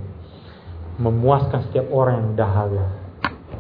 memuaskan 0.97 1.69
setiap 1.69 1.93
orang 1.93 2.25
yang 2.25 2.31
dahaga. 2.33 2.87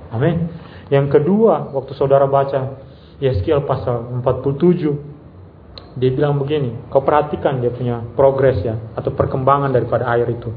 Amin. 0.08 0.48
Yang 0.94 1.18
kedua, 1.18 1.74
waktu 1.74 1.90
saudara 1.98 2.30
baca 2.30 2.78
Yeskiel 3.18 3.66
pasal 3.66 4.14
47, 4.22 5.98
dia 5.98 6.10
bilang 6.14 6.38
begini, 6.38 6.86
kau 6.86 7.02
perhatikan 7.02 7.58
dia 7.58 7.74
punya 7.74 8.06
progres 8.14 8.62
ya, 8.62 8.78
atau 8.94 9.10
perkembangan 9.10 9.74
daripada 9.74 10.06
air 10.14 10.30
itu. 10.30 10.54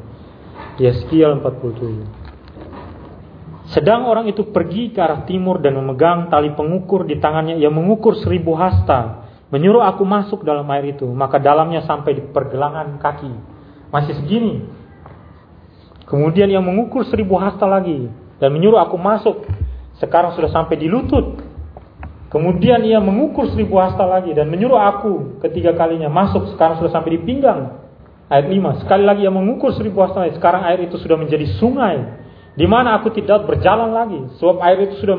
Yeskiel 0.77 1.41
47. 1.41 3.73
Sedang 3.73 4.05
orang 4.05 4.29
itu 4.29 4.53
pergi 4.53 4.93
ke 4.93 5.01
arah 5.01 5.25
timur 5.25 5.57
dan 5.57 5.73
memegang 5.73 6.29
tali 6.29 6.53
pengukur 6.53 7.09
di 7.09 7.17
tangannya, 7.17 7.57
ia 7.57 7.73
mengukur 7.73 8.13
seribu 8.21 8.53
hasta 8.53 9.27
menyuruh 9.47 9.83
aku 9.83 10.03
masuk 10.03 10.43
dalam 10.43 10.67
air 10.75 10.95
itu, 10.95 11.07
maka 11.07 11.39
dalamnya 11.39 11.83
sampai 11.87 12.19
di 12.19 12.23
pergelangan 12.29 12.99
kaki. 12.99 13.31
Masih 13.87 14.19
segini. 14.19 14.67
Kemudian 16.07 16.51
ia 16.51 16.63
mengukur 16.63 17.03
seribu 17.07 17.39
hasta 17.39 17.67
lagi 17.67 18.07
dan 18.39 18.49
menyuruh 18.51 18.79
aku 18.79 18.95
masuk. 18.99 19.47
Sekarang 19.97 20.33
sudah 20.37 20.49
sampai 20.53 20.77
di 20.77 20.87
lutut. 20.89 21.41
Kemudian 22.27 22.83
ia 22.83 22.99
mengukur 22.99 23.47
seribu 23.55 23.79
hasta 23.79 24.03
lagi 24.03 24.35
dan 24.35 24.51
menyuruh 24.51 24.77
aku 24.77 25.39
ketiga 25.47 25.73
kalinya 25.73 26.11
masuk. 26.11 26.53
Sekarang 26.53 26.77
sudah 26.77 26.91
sampai 26.91 27.17
di 27.17 27.19
pinggang. 27.23 27.81
Ayat 28.27 28.51
5. 28.51 28.83
Sekali 28.83 29.03
lagi 29.07 29.23
ia 29.23 29.31
mengukur 29.31 29.71
seribu 29.71 30.03
hasta 30.03 30.27
lagi. 30.27 30.35
Sekarang 30.35 30.67
air 30.67 30.83
itu 30.83 30.99
sudah 30.99 31.15
menjadi 31.15 31.47
sungai. 31.55 32.27
Di 32.57 32.67
mana 32.67 32.99
aku 32.99 33.15
tidak 33.15 33.47
berjalan 33.47 33.95
lagi. 33.95 34.19
Sebab 34.43 34.59
air 34.59 34.91
itu 34.91 34.99
sudah 34.99 35.15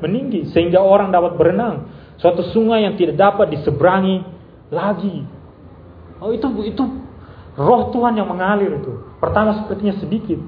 meninggi. 0.00 0.48
Sehingga 0.56 0.80
orang 0.80 1.12
dapat 1.12 1.36
berenang. 1.36 1.92
Suatu 2.16 2.40
sungai 2.56 2.88
yang 2.88 2.96
tidak 2.96 3.20
dapat 3.20 3.52
diseberangi 3.52 4.24
lagi. 4.72 5.28
Oh 6.16 6.32
itu 6.32 6.48
itu 6.64 6.84
roh 7.60 7.92
Tuhan 7.92 8.16
yang 8.16 8.32
mengalir 8.32 8.80
itu. 8.80 9.12
Pertama 9.20 9.60
sepertinya 9.60 10.00
sedikit. 10.00 10.40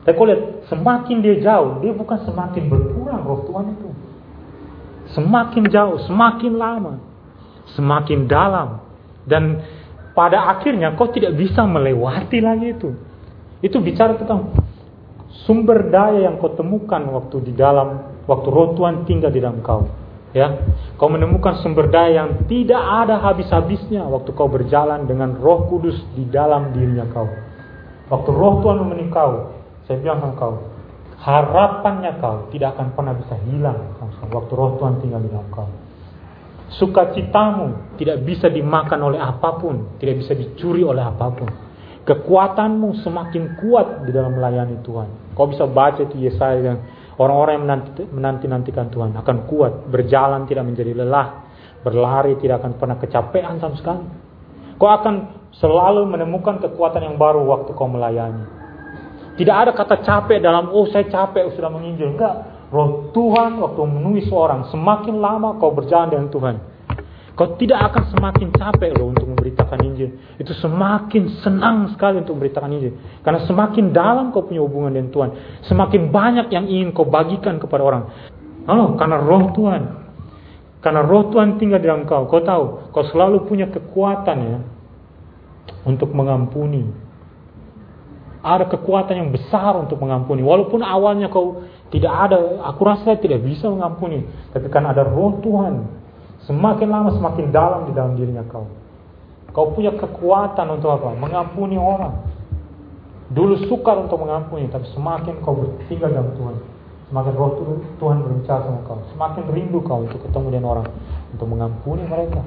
Tapi 0.00 0.16
kau 0.16 0.24
lihat 0.24 0.64
semakin 0.72 1.20
dia 1.20 1.36
jauh, 1.44 1.84
dia 1.84 1.92
bukan 1.92 2.18
semakin 2.24 2.72
berkurang 2.72 3.20
roh 3.20 3.44
Tuhan 3.44 3.66
itu. 3.76 3.88
Semakin 5.12 5.64
jauh, 5.68 5.96
semakin 6.08 6.52
lama, 6.56 6.94
semakin 7.76 8.24
dalam. 8.24 8.80
Dan 9.28 9.60
pada 10.16 10.56
akhirnya 10.56 10.96
kau 10.96 11.12
tidak 11.12 11.36
bisa 11.36 11.68
melewati 11.68 12.40
lagi 12.40 12.72
itu. 12.72 12.96
Itu 13.60 13.84
bicara 13.84 14.16
tentang 14.16 14.56
sumber 15.44 15.92
daya 15.92 16.24
yang 16.24 16.40
kau 16.40 16.56
temukan 16.56 17.04
waktu 17.12 17.44
di 17.44 17.52
dalam, 17.52 18.16
waktu 18.24 18.48
roh 18.48 18.72
Tuhan 18.72 19.04
tinggal 19.04 19.28
di 19.28 19.40
dalam 19.44 19.60
kau. 19.60 19.84
Ya, 20.30 20.62
kau 20.94 21.10
menemukan 21.10 21.58
sumber 21.60 21.90
daya 21.90 22.22
yang 22.24 22.46
tidak 22.46 22.78
ada 22.78 23.18
habis-habisnya 23.18 24.06
waktu 24.06 24.30
kau 24.30 24.46
berjalan 24.46 25.02
dengan 25.10 25.34
Roh 25.34 25.66
Kudus 25.66 25.98
di 26.14 26.22
dalam 26.30 26.70
dirinya 26.70 27.02
kau. 27.10 27.26
Waktu 28.06 28.30
Roh 28.30 28.62
Tuhan 28.62 28.78
memenuhi 28.78 29.10
kau, 29.10 29.59
saya 29.90 29.98
bilang 29.98 30.22
sama 30.22 30.38
kau, 30.38 30.54
harapannya 31.18 32.22
kau 32.22 32.46
tidak 32.54 32.78
akan 32.78 32.94
pernah 32.94 33.14
bisa 33.18 33.34
hilang 33.50 33.98
waktu 34.30 34.52
Roh 34.54 34.78
Tuhan 34.78 35.02
tinggal 35.02 35.18
di 35.18 35.30
dalam 35.34 35.50
kau. 35.50 35.66
Sukacitamu 36.70 37.98
tidak 37.98 38.22
bisa 38.22 38.46
dimakan 38.46 39.10
oleh 39.10 39.18
apa 39.18 39.58
pun, 39.58 39.98
tidak 39.98 40.22
bisa 40.22 40.38
dicuri 40.38 40.86
oleh 40.86 41.02
apa 41.02 41.26
pun. 41.34 41.50
Kekuatanmu 42.06 43.02
semakin 43.02 43.58
kuat 43.58 44.06
di 44.06 44.14
dalam 44.14 44.38
melayani 44.38 44.78
Tuhan. 44.86 45.34
Kau 45.34 45.50
bisa 45.50 45.66
baca 45.66 45.98
itu 46.06 46.14
Yesaya 46.22 46.62
yang 46.62 46.78
Orang-orang 47.20 47.60
yang 47.60 47.68
menanti-nantikan 48.16 48.88
Tuhan 48.88 49.12
akan 49.12 49.44
kuat, 49.44 49.92
berjalan 49.92 50.48
tidak 50.48 50.64
menjadi 50.64 50.96
lelah, 51.04 51.52
berlari 51.84 52.40
tidak 52.40 52.64
akan 52.64 52.80
pernah 52.80 52.96
kecapean 52.96 53.60
sama 53.60 53.76
sekali. 53.76 54.08
Kau 54.80 54.88
akan 54.88 55.44
selalu 55.52 56.08
menemukan 56.08 56.64
kekuatan 56.64 57.04
yang 57.04 57.20
baru 57.20 57.44
waktu 57.44 57.76
kau 57.76 57.92
melayani. 57.92 58.59
Tidak 59.40 59.56
ada 59.56 59.72
kata 59.72 60.04
capek 60.04 60.36
dalam, 60.44 60.68
oh 60.68 60.84
saya 60.92 61.08
capek 61.08 61.56
sudah 61.56 61.72
menginjil. 61.72 62.12
Enggak. 62.12 62.68
Roh 62.68 63.08
Tuhan 63.16 63.56
waktu 63.56 63.80
menulis 63.88 64.28
seorang, 64.28 64.68
semakin 64.68 65.16
lama 65.16 65.56
kau 65.56 65.72
berjalan 65.72 66.12
dengan 66.12 66.28
Tuhan. 66.28 66.56
Kau 67.40 67.56
tidak 67.56 67.88
akan 67.88 68.04
semakin 68.12 68.52
capek 68.52 69.00
loh 69.00 69.16
untuk 69.16 69.24
memberitakan 69.32 69.80
Injil. 69.80 70.12
Itu 70.36 70.52
semakin 70.60 71.40
senang 71.40 71.88
sekali 71.96 72.20
untuk 72.20 72.36
memberitakan 72.36 72.68
Injil. 72.68 72.92
Karena 73.24 73.40
semakin 73.48 73.96
dalam 73.96 74.28
kau 74.28 74.44
punya 74.44 74.60
hubungan 74.60 74.92
dengan 74.92 75.08
Tuhan. 75.08 75.30
Semakin 75.64 76.12
banyak 76.12 76.52
yang 76.52 76.68
ingin 76.68 76.92
kau 76.92 77.08
bagikan 77.08 77.56
kepada 77.56 77.80
orang. 77.80 78.12
Oh, 78.68 78.92
karena 79.00 79.24
roh 79.24 79.56
Tuhan. 79.56 79.82
Karena 80.84 81.00
roh 81.00 81.32
Tuhan 81.32 81.56
tinggal 81.56 81.80
di 81.80 81.88
dalam 81.88 82.04
kau. 82.04 82.28
Kau 82.28 82.44
tahu, 82.44 82.92
kau 82.92 83.08
selalu 83.08 83.48
punya 83.48 83.72
kekuatan 83.72 84.36
ya. 84.36 84.58
Untuk 85.88 86.12
mengampuni. 86.12 86.99
Ada 88.40 88.64
kekuatan 88.72 89.14
yang 89.20 89.30
besar 89.30 89.76
untuk 89.76 90.00
mengampuni. 90.00 90.40
Walaupun 90.40 90.80
awalnya 90.80 91.28
kau 91.28 91.64
tidak 91.92 92.08
ada, 92.08 92.64
aku 92.64 92.80
rasa 92.88 93.20
tidak 93.20 93.44
bisa 93.44 93.68
mengampuni. 93.68 94.24
Tapi 94.52 94.66
kan 94.72 94.88
ada 94.88 95.04
roh 95.04 95.36
Tuhan 95.44 96.00
Semakin 96.48 96.88
lama 96.88 97.12
semakin 97.12 97.52
dalam 97.52 97.86
di 97.86 97.92
dalam 97.92 98.16
dirinya 98.16 98.42
kau. 98.48 98.64
Kau 99.52 99.70
punya 99.70 99.92
kekuatan 99.92 100.66
untuk 100.72 100.88
apa? 100.88 101.12
Mengampuni 101.14 101.76
orang. 101.76 102.16
Dulu 103.30 103.70
sukar 103.70 103.94
untuk 104.02 104.18
mengampuni, 104.18 104.66
tapi 104.66 104.88
semakin 104.90 105.38
kau 105.46 105.54
bertinggal 105.54 106.10
dalam 106.10 106.34
Tuhan, 106.34 106.56
semakin 107.06 107.32
roh 107.38 107.50
Tuhan 108.02 108.26
berbicara 108.26 108.66
sama 108.66 108.82
kau, 108.82 108.98
semakin 109.14 109.42
rindu 109.54 109.78
kau 109.86 110.02
untuk 110.02 110.18
ketemu 110.26 110.58
dengan 110.58 110.66
orang, 110.74 110.86
untuk 111.30 111.46
mengampuni 111.46 112.02
mereka. 112.10 112.42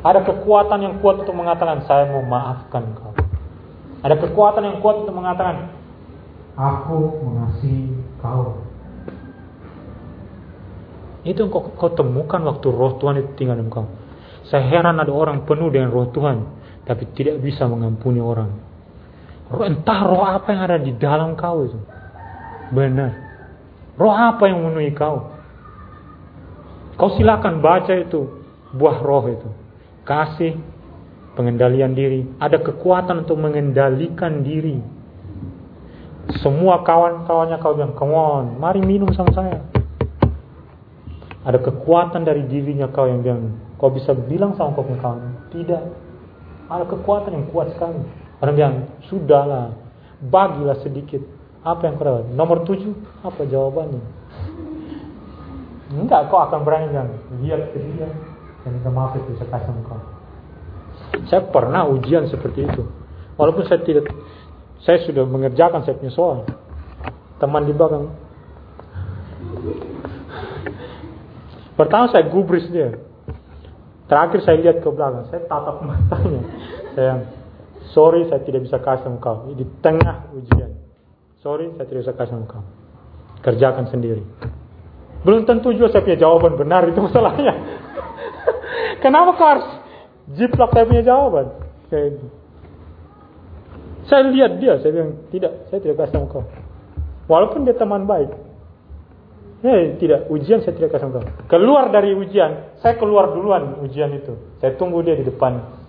Ada 0.00 0.24
kekuatan 0.24 0.78
yang 0.80 0.94
kuat 1.04 1.20
untuk 1.20 1.36
mengatakan, 1.36 1.84
saya 1.84 2.08
mau 2.08 2.24
maafkan 2.24 2.96
kau. 2.96 3.11
Ada 4.02 4.18
kekuatan 4.18 4.66
yang 4.66 4.78
kuat 4.82 5.06
untuk 5.06 5.14
mengatakan, 5.14 5.70
aku 6.58 7.22
mengasihi 7.22 7.94
kau. 8.18 8.58
Itu 11.22 11.46
yang 11.46 11.50
kau, 11.54 11.70
kau 11.78 11.90
temukan 11.94 12.42
waktu 12.50 12.66
roh 12.74 12.98
Tuhan 12.98 13.22
itu 13.22 13.30
tinggal 13.38 13.62
dalam 13.62 13.70
kau. 13.70 13.86
Saya 14.50 14.66
heran 14.66 14.98
ada 14.98 15.14
orang 15.14 15.46
penuh 15.46 15.70
dengan 15.70 15.94
roh 15.94 16.10
Tuhan, 16.10 16.42
tapi 16.82 17.06
tidak 17.14 17.38
bisa 17.38 17.70
mengampuni 17.70 18.18
orang. 18.18 18.50
Entah 19.54 20.00
roh 20.02 20.26
apa 20.26 20.50
yang 20.50 20.62
ada 20.66 20.78
di 20.82 20.92
dalam 20.98 21.38
kau 21.38 21.62
itu. 21.62 21.78
Benar. 22.74 23.12
Roh 23.94 24.10
apa 24.10 24.50
yang 24.50 24.66
memenuhi 24.66 24.90
kau? 24.96 25.30
Kau 26.98 27.14
silakan 27.14 27.62
baca 27.62 27.94
itu 27.94 28.26
buah 28.74 28.98
roh 28.98 29.24
itu. 29.30 29.48
Kasih, 30.02 30.58
pengendalian 31.34 31.92
diri. 31.96 32.24
Ada 32.40 32.60
kekuatan 32.60 33.24
untuk 33.24 33.40
mengendalikan 33.40 34.44
diri. 34.44 34.80
Semua 36.40 36.80
kawan-kawannya 36.86 37.58
kau 37.58 37.74
bilang, 37.74 37.94
come 37.98 38.14
on, 38.14 38.46
mari 38.56 38.80
minum 38.80 39.10
sama 39.12 39.32
saya. 39.34 39.58
Ada 41.42 41.58
kekuatan 41.58 42.22
dari 42.22 42.46
dirinya 42.46 42.86
kau 42.94 43.10
yang 43.10 43.20
bilang, 43.20 43.58
kau 43.76 43.90
bisa 43.90 44.14
bilang 44.14 44.54
sama 44.54 44.72
kau 44.78 44.86
kawan, 44.86 45.50
tidak. 45.50 45.82
Ada 46.70 46.86
kekuatan 46.86 47.34
yang 47.34 47.46
kuat 47.50 47.74
sekali. 47.74 48.00
Orang 48.38 48.54
bilang, 48.54 48.76
sudahlah, 49.10 49.74
bagilah 50.30 50.78
sedikit. 50.80 51.20
Apa 51.66 51.90
yang 51.90 51.98
kau 51.98 52.06
dapat? 52.06 52.30
Nomor 52.32 52.62
tujuh, 52.62 52.94
apa 53.26 53.42
jawabannya? 53.42 54.02
Enggak, 55.92 56.32
kau 56.32 56.40
akan 56.40 56.64
berani 56.64 56.88
kan? 56.94 57.08
Lihat 57.42 57.74
ke 57.74 57.78
dia 57.82 58.08
dan 58.62 58.70
minta 58.78 58.88
maaf 58.94 59.12
itu 59.18 59.36
saya 59.36 59.50
kasih 59.52 59.74
engkau. 59.74 60.21
Saya 61.28 61.42
pernah 61.48 61.88
ujian 61.88 62.28
seperti 62.28 62.64
itu. 62.66 62.82
Walaupun 63.36 63.64
saya 63.68 63.80
tidak, 63.84 64.08
saya 64.84 65.00
sudah 65.04 65.24
mengerjakan 65.24 65.84
saya 65.84 65.96
punya 65.96 66.12
soal. 66.12 66.44
Teman 67.40 67.64
di 67.66 67.72
belakang. 67.74 68.12
Pertama 71.74 72.12
saya 72.12 72.28
gubris 72.28 72.68
dia. 72.68 72.96
Terakhir 74.06 74.44
saya 74.44 74.56
lihat 74.60 74.84
ke 74.84 74.88
belakang, 74.92 75.24
saya 75.32 75.40
tatap 75.48 75.80
matanya. 75.80 76.42
Saya, 76.92 77.14
sorry 77.96 78.28
saya 78.28 78.44
tidak 78.44 78.68
bisa 78.68 78.76
kasih 78.76 79.08
engkau. 79.08 79.48
Di 79.56 79.64
tengah 79.80 80.28
ujian. 80.36 80.82
Sorry, 81.42 81.74
saya 81.74 81.86
tidak 81.90 82.06
bisa 82.06 82.14
kasih 82.14 82.38
engkau. 82.38 82.62
Kerjakan 83.42 83.90
sendiri. 83.90 84.22
Belum 85.26 85.42
tentu 85.42 85.74
juga 85.74 85.90
saya 85.90 86.06
punya 86.06 86.18
jawaban 86.22 86.54
benar 86.54 86.86
itu 86.86 87.02
masalahnya. 87.02 87.54
Kenapa 89.02 89.34
kau 89.34 89.46
harus 89.46 89.66
jiplak 90.30 90.70
saya 90.70 90.84
punya 90.86 91.02
jawaban? 91.02 91.46
Itu. 91.90 92.26
Saya 94.06 94.26
lihat 94.34 94.58
dia, 94.58 94.82
saya 94.82 94.90
bilang 94.90 95.12
tidak, 95.30 95.52
saya 95.70 95.78
tidak 95.78 95.96
kasih 96.02 96.18
engkau. 96.26 96.42
Walaupun 97.30 97.62
dia 97.62 97.76
teman 97.78 98.06
baik. 98.06 98.34
Tidak, 99.62 100.26
ujian 100.26 100.58
saya 100.66 100.74
tidak 100.74 100.98
kasih 100.98 101.06
engkau. 101.06 101.22
Keluar 101.46 101.94
dari 101.94 102.10
ujian, 102.18 102.74
saya 102.82 102.98
keluar 102.98 103.30
duluan 103.30 103.78
ujian 103.86 104.10
itu. 104.10 104.34
Saya 104.58 104.74
tunggu 104.74 105.06
dia 105.06 105.14
di 105.14 105.22
depan 105.22 105.82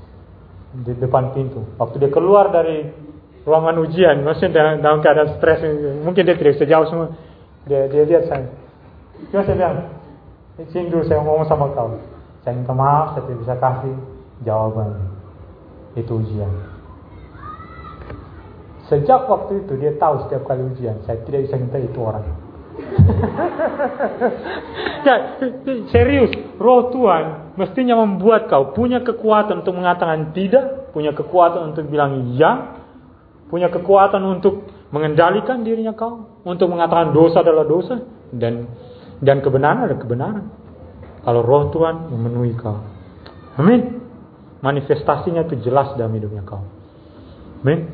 di 0.74 0.94
depan 0.98 1.34
pintu. 1.34 1.66
Waktu 1.78 2.02
dia 2.02 2.12
keluar 2.14 2.54
dari 2.54 2.86
ruangan 3.46 3.82
ujian, 3.82 4.22
maksudnya 4.22 4.78
dalam, 4.78 5.02
keadaan 5.02 5.38
stres, 5.38 5.62
mungkin 6.06 6.22
dia 6.22 6.38
tidak 6.38 6.54
bisa 6.58 6.70
jauh 6.70 6.86
semua. 6.86 7.18
Dia, 7.66 7.90
dia 7.90 8.04
lihat 8.06 8.30
saya. 8.30 8.46
Cuma 9.30 9.42
saya 9.42 9.56
bilang, 9.58 9.78
sini 10.70 10.90
dulu 10.90 11.02
saya 11.06 11.22
ngomong 11.22 11.50
sama 11.50 11.74
kau. 11.74 11.98
Saya 12.46 12.54
minta 12.60 12.76
maaf, 12.76 13.18
saya 13.18 13.26
tidak 13.26 13.40
bisa 13.42 13.56
kasih 13.58 13.96
jawaban. 14.44 15.16
Itu 15.98 16.20
ujian. 16.20 16.52
Sejak 18.92 19.26
waktu 19.32 19.64
itu 19.64 19.80
dia 19.80 19.96
tahu 19.96 20.28
setiap 20.28 20.44
kali 20.44 20.60
ujian, 20.76 21.00
saya 21.08 21.24
tidak 21.24 21.48
bisa 21.48 21.56
minta 21.56 21.80
itu 21.80 22.00
orang. 22.04 22.28
ya, 25.08 25.16
serius, 25.94 26.34
roh 26.58 26.90
Tuhan 26.90 27.54
mestinya 27.56 28.02
membuat 28.04 28.50
kau 28.50 28.74
punya 28.76 29.00
kekuatan 29.06 29.64
untuk 29.64 29.78
mengatakan 29.78 30.36
tidak, 30.36 30.92
punya 30.92 31.16
kekuatan 31.16 31.72
untuk 31.72 31.88
bilang 31.88 32.36
iya, 32.36 32.76
punya 33.48 33.72
kekuatan 33.72 34.20
untuk 34.26 34.68
mengendalikan 34.92 35.64
dirinya 35.64 35.96
kau, 35.96 36.44
untuk 36.44 36.68
mengatakan 36.68 37.16
dosa 37.16 37.40
adalah 37.40 37.64
dosa 37.64 38.04
dan 38.36 38.68
dan 39.24 39.40
kebenaran 39.40 39.88
adalah 39.88 40.04
kebenaran. 40.04 40.46
Kalau 41.24 41.40
roh 41.40 41.72
Tuhan 41.72 42.12
memenuhi 42.12 42.52
kau. 42.60 42.84
Amin. 43.56 44.03
Manifestasinya 44.64 45.44
itu 45.44 45.60
jelas 45.60 45.92
dalam 46.00 46.16
hidupnya 46.16 46.48
kau. 46.48 46.64
Amin. 47.68 47.92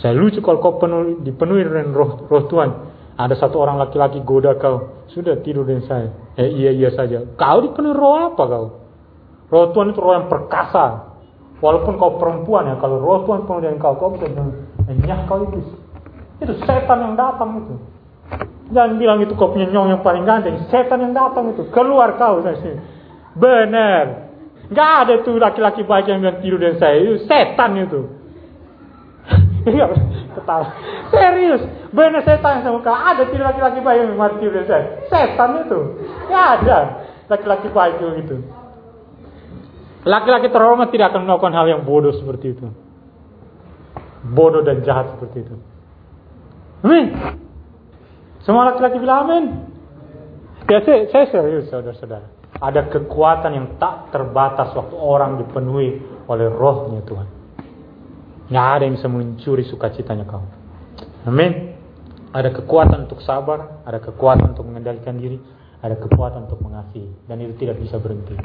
Saya 0.00 0.16
lucu 0.16 0.40
kalau 0.40 0.64
kau 0.64 0.80
penuh, 0.80 1.20
dipenuhi 1.20 1.68
dengan 1.68 1.92
roh, 1.92 2.24
roh 2.32 2.48
Tuhan. 2.48 2.70
Ada 3.18 3.36
satu 3.36 3.60
orang 3.60 3.76
laki-laki 3.76 4.24
goda 4.24 4.56
kau. 4.56 5.04
Sudah 5.12 5.36
tidur 5.44 5.68
dengan 5.68 5.84
saya. 5.84 6.16
Eh 6.40 6.48
iya 6.48 6.72
iya 6.72 6.88
saja. 6.96 7.28
Kau 7.36 7.60
dipenuhi 7.60 7.92
roh 7.92 8.32
apa 8.32 8.42
kau? 8.48 8.66
Roh 9.52 9.66
Tuhan 9.76 9.92
itu 9.92 10.00
roh 10.00 10.16
yang 10.16 10.32
perkasa. 10.32 11.12
Walaupun 11.58 11.98
kau 12.00 12.16
perempuan 12.16 12.70
ya, 12.70 12.80
kalau 12.80 12.96
roh 13.02 13.26
Tuhan 13.28 13.44
penuh 13.44 13.60
dengan 13.60 13.78
kau, 13.82 14.00
kau 14.00 14.14
bisa 14.16 14.30
enyah 14.88 15.28
kau 15.28 15.44
iblis. 15.44 15.68
Itu 16.40 16.54
setan 16.64 17.04
yang 17.04 17.14
datang 17.18 17.66
itu. 17.66 17.74
Jangan 18.72 18.96
bilang 18.96 19.18
itu 19.20 19.34
kau 19.34 19.52
punya 19.52 19.68
nyong 19.68 19.92
yang 19.92 20.00
paling 20.00 20.24
ganteng. 20.24 20.56
Setan 20.72 21.04
yang 21.04 21.12
datang 21.12 21.52
itu. 21.52 21.68
Keluar 21.68 22.16
kau 22.16 22.40
dari 22.40 22.56
sini. 22.64 22.78
Benar. 23.34 24.27
Gak 24.68 24.90
ada 25.04 25.14
tuh 25.24 25.40
laki-laki 25.40 25.80
baik 25.80 26.12
yang 26.12 26.20
bilang 26.20 26.44
tidur 26.44 26.60
dengan 26.60 26.76
saya. 26.76 26.96
Itu 27.00 27.24
setan 27.24 27.72
itu. 27.80 28.02
Iya, 29.68 29.84
ketawa. 30.32 30.72
Serius. 31.12 31.60
Benar 31.92 32.24
setan 32.24 32.64
sama 32.64 32.80
kau. 32.80 32.94
Ada 32.94 33.28
tidak 33.28 33.52
laki-laki 33.52 33.84
baik 33.84 33.98
yang 34.00 34.16
mati 34.16 34.36
tidur 34.40 34.52
dengan 34.60 34.68
saya. 34.68 34.84
Setan 35.08 35.50
itu. 35.64 35.80
Gak 36.28 36.46
ada 36.60 36.78
laki-laki 37.28 37.68
baik 37.68 37.96
itu. 38.24 38.36
Laki-laki 40.08 40.48
terhormat 40.48 40.88
tidak 40.88 41.12
akan 41.12 41.28
melakukan 41.28 41.52
hal 41.52 41.66
yang 41.68 41.82
bodoh 41.84 42.16
seperti 42.16 42.56
itu. 42.56 42.68
Bodoh 44.24 44.64
dan 44.64 44.80
jahat 44.84 45.12
seperti 45.16 45.44
itu. 45.44 45.56
Amin. 46.80 47.12
Semua 48.46 48.72
laki-laki 48.72 48.96
bilang 49.02 49.28
amin. 49.28 49.44
Ya 50.68 50.84
saya, 50.84 51.08
saya 51.08 51.24
serius 51.28 51.68
saudara-saudara. 51.72 52.37
Ada 52.58 52.90
kekuatan 52.90 53.52
yang 53.54 53.66
tak 53.78 54.10
terbatas 54.10 54.74
waktu 54.74 54.96
orang 54.98 55.38
dipenuhi 55.38 56.02
oleh 56.26 56.46
rohnya 56.50 57.00
Tuhan. 57.06 57.28
Nggak 58.50 58.66
ada 58.66 58.82
yang 58.82 58.94
bisa 58.98 59.08
mencuri 59.08 59.64
sukacitanya 59.68 60.26
kau. 60.26 60.42
Amin. 61.28 61.78
Ada 62.34 62.52
kekuatan 62.52 63.08
untuk 63.08 63.24
sabar, 63.24 63.84
ada 63.86 64.02
kekuatan 64.02 64.52
untuk 64.52 64.68
mengendalikan 64.68 65.16
diri, 65.16 65.40
ada 65.80 65.96
kekuatan 65.96 66.50
untuk 66.50 66.60
mengasihi. 66.60 67.28
Dan 67.30 67.40
itu 67.44 67.56
tidak 67.56 67.80
bisa 67.80 67.96
berhenti. 67.96 68.36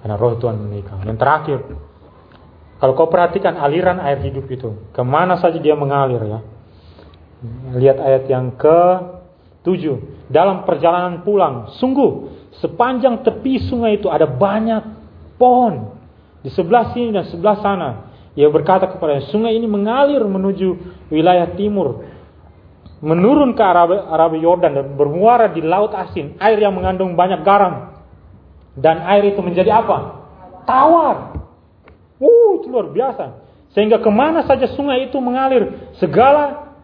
Karena 0.00 0.16
roh 0.16 0.40
Tuhan 0.40 0.56
menikah. 0.56 1.04
Yang 1.04 1.18
terakhir, 1.20 1.58
kalau 2.80 2.96
kau 2.96 3.12
perhatikan 3.12 3.60
aliran 3.60 4.00
air 4.00 4.24
hidup 4.24 4.48
itu, 4.48 4.88
ke 4.96 5.02
mana 5.04 5.36
saja 5.36 5.60
dia 5.60 5.76
mengalir 5.76 6.24
ya. 6.24 6.40
Lihat 7.76 7.98
ayat 8.00 8.24
yang 8.28 8.56
ke 8.56 8.80
tujuh. 9.68 10.24
Dalam 10.32 10.64
perjalanan 10.64 11.20
pulang, 11.20 11.76
sungguh 11.76 12.39
sepanjang 12.58 13.22
tepi 13.22 13.70
sungai 13.70 14.02
itu 14.02 14.10
ada 14.10 14.26
banyak 14.26 14.82
pohon. 15.38 15.94
Di 16.42 16.50
sebelah 16.50 16.90
sini 16.90 17.14
dan 17.14 17.28
sebelah 17.30 17.56
sana. 17.62 17.90
Ia 18.34 18.48
berkata 18.50 18.90
kepada 18.90 19.22
sungai 19.30 19.54
ini 19.54 19.66
mengalir 19.70 20.22
menuju 20.22 20.68
wilayah 21.12 21.50
timur. 21.54 22.06
Menurun 23.00 23.56
ke 23.56 23.62
arah 23.64 24.28
Yordan 24.32 24.76
dan 24.76 24.86
bermuara 24.94 25.48
di 25.48 25.64
laut 25.64 25.96
asin. 25.96 26.36
Air 26.36 26.60
yang 26.60 26.76
mengandung 26.76 27.16
banyak 27.16 27.40
garam. 27.42 27.96
Dan 28.76 29.02
air 29.02 29.34
itu 29.34 29.40
menjadi 29.40 29.72
apa? 29.72 30.20
Tawar. 30.68 31.16
Uh, 32.20 32.60
itu 32.60 32.68
luar 32.68 32.92
biasa. 32.92 33.40
Sehingga 33.72 34.02
ke 34.02 34.10
mana 34.12 34.44
saja 34.44 34.68
sungai 34.74 35.08
itu 35.08 35.16
mengalir, 35.22 35.94
segala 36.02 36.74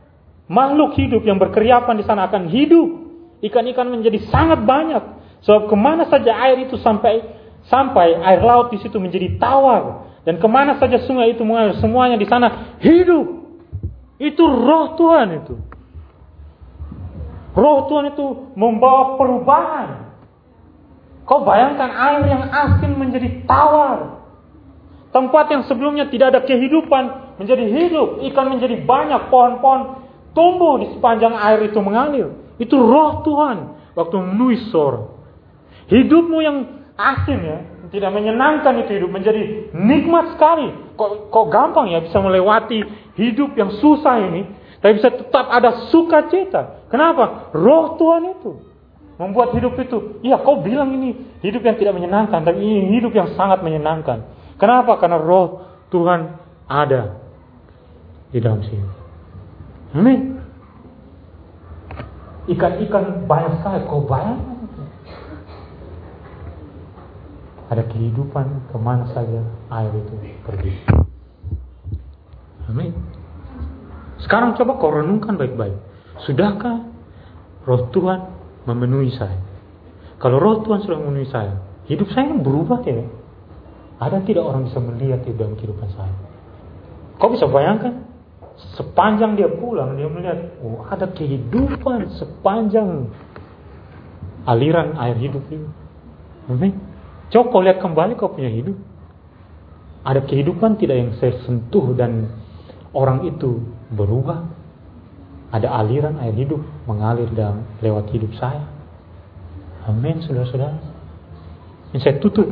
makhluk 0.47 0.95
hidup 0.97 1.23
yang 1.27 1.37
berkeriapan 1.37 1.99
di 1.99 2.05
sana 2.07 2.31
akan 2.31 2.49
hidup. 2.49 2.89
Ikan-ikan 3.45 3.93
menjadi 3.93 4.23
sangat 4.33 4.65
banyak. 4.65 5.05
Sebab 5.47 5.71
ke 5.71 5.77
mana 5.79 6.11
saja 6.11 6.35
air 6.43 6.67
itu 6.67 6.75
sampai 6.83 7.23
sampai 7.71 8.19
air 8.19 8.43
laut 8.43 8.75
di 8.75 8.83
situ 8.83 8.99
menjadi 8.99 9.39
tawar. 9.39 10.11
Dan 10.27 10.43
ke 10.43 10.49
mana 10.51 10.75
saja 10.83 10.99
sungai 11.07 11.39
itu 11.39 11.47
mengalir, 11.47 11.79
semuanya 11.79 12.19
di 12.19 12.27
sana 12.27 12.77
hidup. 12.83 13.47
Itu 14.19 14.43
roh 14.43 14.99
Tuhan 14.99 15.29
itu. 15.39 15.55
Roh 17.55 17.79
Tuhan 17.87 18.11
itu 18.11 18.51
membawa 18.59 19.15
perubahan. 19.15 19.89
Kau 21.27 21.47
bayangkan 21.47 21.95
air 21.95 22.23
yang 22.27 22.43
asin 22.51 22.99
menjadi 22.99 23.47
tawar. 23.47 24.19
Tempat 25.15 25.47
yang 25.49 25.63
sebelumnya 25.71 26.11
tidak 26.11 26.35
ada 26.35 26.41
kehidupan 26.43 27.39
menjadi 27.39 27.65
hidup. 27.71 28.19
Ikan 28.35 28.51
menjadi 28.51 28.83
banyak. 28.83 29.31
Pohon-pohon 29.31 29.81
tumbuh 30.35 30.83
di 30.83 30.91
sepanjang 30.99 31.39
air 31.39 31.71
itu 31.71 31.79
mengalir. 31.79 32.35
Itu 32.59 32.83
roh 32.83 33.23
Tuhan. 33.23 33.79
Waktu 33.95 34.17
menulis 34.21 34.69
sore. 34.75 35.16
Hidupmu 35.87 36.39
yang 36.43 36.57
asin 36.99 37.41
ya. 37.43 37.59
Tidak 37.87 38.11
menyenangkan 38.11 38.83
itu 38.83 38.99
hidup. 38.99 39.11
Menjadi 39.15 39.71
nikmat 39.73 40.35
sekali. 40.35 40.75
Kok, 40.99 41.31
kok 41.31 41.47
gampang 41.53 41.91
ya 41.93 42.03
bisa 42.03 42.19
melewati 42.19 42.83
hidup 43.15 43.55
yang 43.55 43.71
susah 43.79 44.19
ini. 44.27 44.43
Tapi 44.83 44.99
bisa 44.99 45.09
tetap 45.11 45.47
ada 45.49 45.89
sukacita. 45.89 46.87
Kenapa? 46.91 47.51
Roh 47.55 47.97
Tuhan 47.99 48.23
itu. 48.39 48.53
Membuat 49.17 49.57
hidup 49.57 49.81
itu, 49.81 50.21
iya 50.21 50.37
kau 50.45 50.61
bilang 50.61 50.93
ini 50.93 51.17
hidup 51.41 51.65
yang 51.65 51.81
tidak 51.81 51.97
menyenangkan, 51.97 52.45
tapi 52.45 52.61
ini 52.61 53.01
hidup 53.01 53.17
yang 53.17 53.33
sangat 53.33 53.65
menyenangkan. 53.65 54.29
Kenapa? 54.61 55.01
Karena 55.01 55.17
roh 55.17 55.65
Tuhan 55.89 56.37
ada 56.69 57.17
di 58.29 58.39
dalam 58.45 58.61
sini. 58.61 58.85
Amin. 59.97 60.37
Ikan-ikan 62.45 63.25
banyak 63.25 63.65
sekali, 63.65 63.89
kau 63.89 64.05
bayangkan 64.05 64.56
ada 67.67 67.83
kehidupan 67.87 68.71
ke 68.71 68.77
mana 68.79 69.11
saja 69.11 69.43
air 69.75 69.93
itu 69.95 70.15
pergi. 70.47 70.73
Amin. 72.71 72.95
Sekarang 74.23 74.55
coba 74.59 74.79
kau 74.79 74.91
renungkan 74.91 75.39
baik-baik. 75.39 75.77
Sudahkah 76.25 76.87
roh 77.67 77.91
Tuhan 77.91 78.33
memenuhi 78.65 79.15
saya. 79.15 79.39
Kalau 80.19 80.41
roh 80.41 80.65
Tuhan 80.65 80.83
sudah 80.83 80.99
memenuhi 81.03 81.29
saya, 81.29 81.61
hidup 81.91 82.09
saya 82.15 82.33
berubah 82.35 82.81
tidak? 82.83 83.11
Ada 83.97 84.25
tidak 84.25 84.45
orang 84.45 84.69
bisa 84.69 84.79
melihat 84.81 85.25
di 85.25 85.33
dalam 85.37 85.55
kehidupan 85.57 85.89
saya? 85.95 86.15
Kau 87.17 87.33
bisa 87.33 87.49
bayangkan? 87.49 88.07
sepanjang 88.57 89.37
dia 89.37 89.53
pulang 89.53 90.01
dia 90.01 90.09
melihat 90.09 90.57
oh 90.65 90.81
ada 90.89 91.13
kehidupan 91.13 92.09
sepanjang 92.17 93.13
aliran 94.49 94.97
air 94.97 95.17
hidup 95.21 95.45
ini. 95.53 95.69
Amin. 96.49 96.73
Coba 97.31 97.59
lihat 97.67 97.83
kembali 97.83 98.15
kau 98.15 98.31
punya 98.31 98.51
hidup. 98.51 98.79
Ada 100.07 100.23
kehidupan 100.23 100.79
tidak 100.79 100.97
yang 101.03 101.11
saya 101.19 101.35
sentuh 101.43 101.91
dan 101.99 102.31
orang 102.95 103.27
itu 103.27 103.59
berubah. 103.91 104.47
Ada 105.51 105.67
aliran 105.83 106.19
air 106.23 106.35
hidup 106.35 106.63
mengalir 106.87 107.27
dalam 107.35 107.67
lewat 107.83 108.11
hidup 108.15 108.31
saya. 108.39 108.67
Amin, 109.87 110.23
saudara-saudara. 110.23 110.79
Ini 111.95 111.99
saya 112.03 112.19
tutup. 112.19 112.47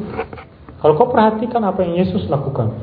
Kalau 0.78 0.94
kau 0.94 1.10
perhatikan 1.10 1.62
apa 1.66 1.82
yang 1.82 1.98
Yesus 1.98 2.26
lakukan. 2.30 2.74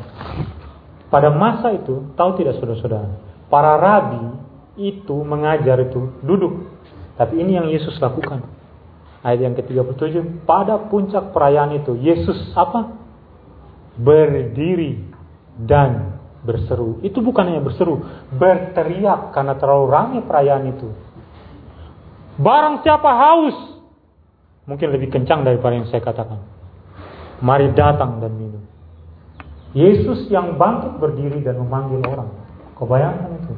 Pada 1.12 1.28
masa 1.32 1.76
itu, 1.76 2.12
tahu 2.16 2.40
tidak 2.40 2.56
saudara-saudara, 2.60 3.20
para 3.52 3.76
rabi 3.76 4.32
itu 4.80 5.16
mengajar 5.28 5.84
itu 5.84 6.16
duduk. 6.24 6.72
Tapi 7.20 7.44
ini 7.44 7.60
yang 7.60 7.68
Yesus 7.68 8.00
lakukan. 8.00 8.61
Ayat 9.22 9.40
yang 9.46 9.54
ke-37, 9.54 10.46
pada 10.50 10.90
puncak 10.90 11.30
perayaan 11.30 11.78
itu, 11.78 11.94
Yesus 11.94 12.54
apa? 12.58 12.98
Berdiri 14.02 14.98
dan 15.62 16.18
berseru. 16.42 16.98
Itu 17.06 17.22
bukan 17.22 17.54
hanya 17.54 17.62
berseru, 17.62 18.02
berteriak 18.34 19.30
karena 19.30 19.54
terlalu 19.62 19.86
ramai 19.94 20.20
perayaan 20.26 20.66
itu. 20.74 20.90
Barang 22.42 22.82
siapa 22.82 23.10
haus, 23.14 23.58
mungkin 24.66 24.90
lebih 24.90 25.14
kencang 25.14 25.46
daripada 25.46 25.78
yang 25.78 25.86
saya 25.94 26.02
katakan. 26.02 26.42
Mari 27.42 27.74
datang 27.78 28.22
dan 28.22 28.34
minum. 28.34 28.64
Yesus 29.78 30.28
yang 30.34 30.58
bangkit 30.58 30.98
berdiri 30.98 31.46
dan 31.46 31.62
memanggil 31.62 32.02
orang. 32.10 32.30
Kau 32.76 32.90
bayangkan 32.90 33.38
itu. 33.38 33.54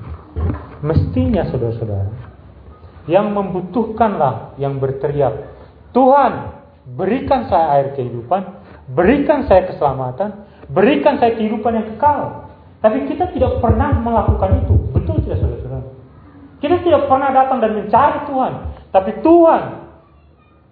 Mestinya 0.84 1.48
saudara-saudara, 1.48 2.12
yang 3.08 3.32
membutuhkanlah 3.32 4.56
yang 4.60 4.80
berteriak, 4.80 5.53
Tuhan 5.94 6.32
berikan 6.98 7.48
saya 7.48 7.80
air 7.80 7.88
kehidupan, 7.96 8.42
berikan 8.92 9.46
saya 9.48 9.70
keselamatan, 9.70 10.44
berikan 10.74 11.22
saya 11.22 11.38
kehidupan 11.38 11.72
yang 11.72 11.88
kekal. 11.96 12.50
Tapi 12.84 13.08
kita 13.08 13.32
tidak 13.32 13.64
pernah 13.64 13.96
melakukan 13.96 14.66
itu. 14.66 14.76
Betul 14.92 15.24
tidak 15.24 15.40
saudara-saudara? 15.40 15.88
Kita 16.60 16.76
tidak 16.84 17.08
pernah 17.08 17.30
datang 17.32 17.64
dan 17.64 17.72
mencari 17.80 18.20
Tuhan. 18.28 18.54
Tapi 18.92 19.12
Tuhan 19.24 19.62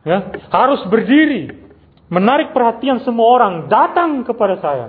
ya, 0.04 0.18
harus 0.52 0.82
berdiri, 0.92 1.56
menarik 2.12 2.52
perhatian 2.52 3.00
semua 3.08 3.40
orang, 3.40 3.54
datang 3.72 4.28
kepada 4.28 4.60
saya. 4.60 4.88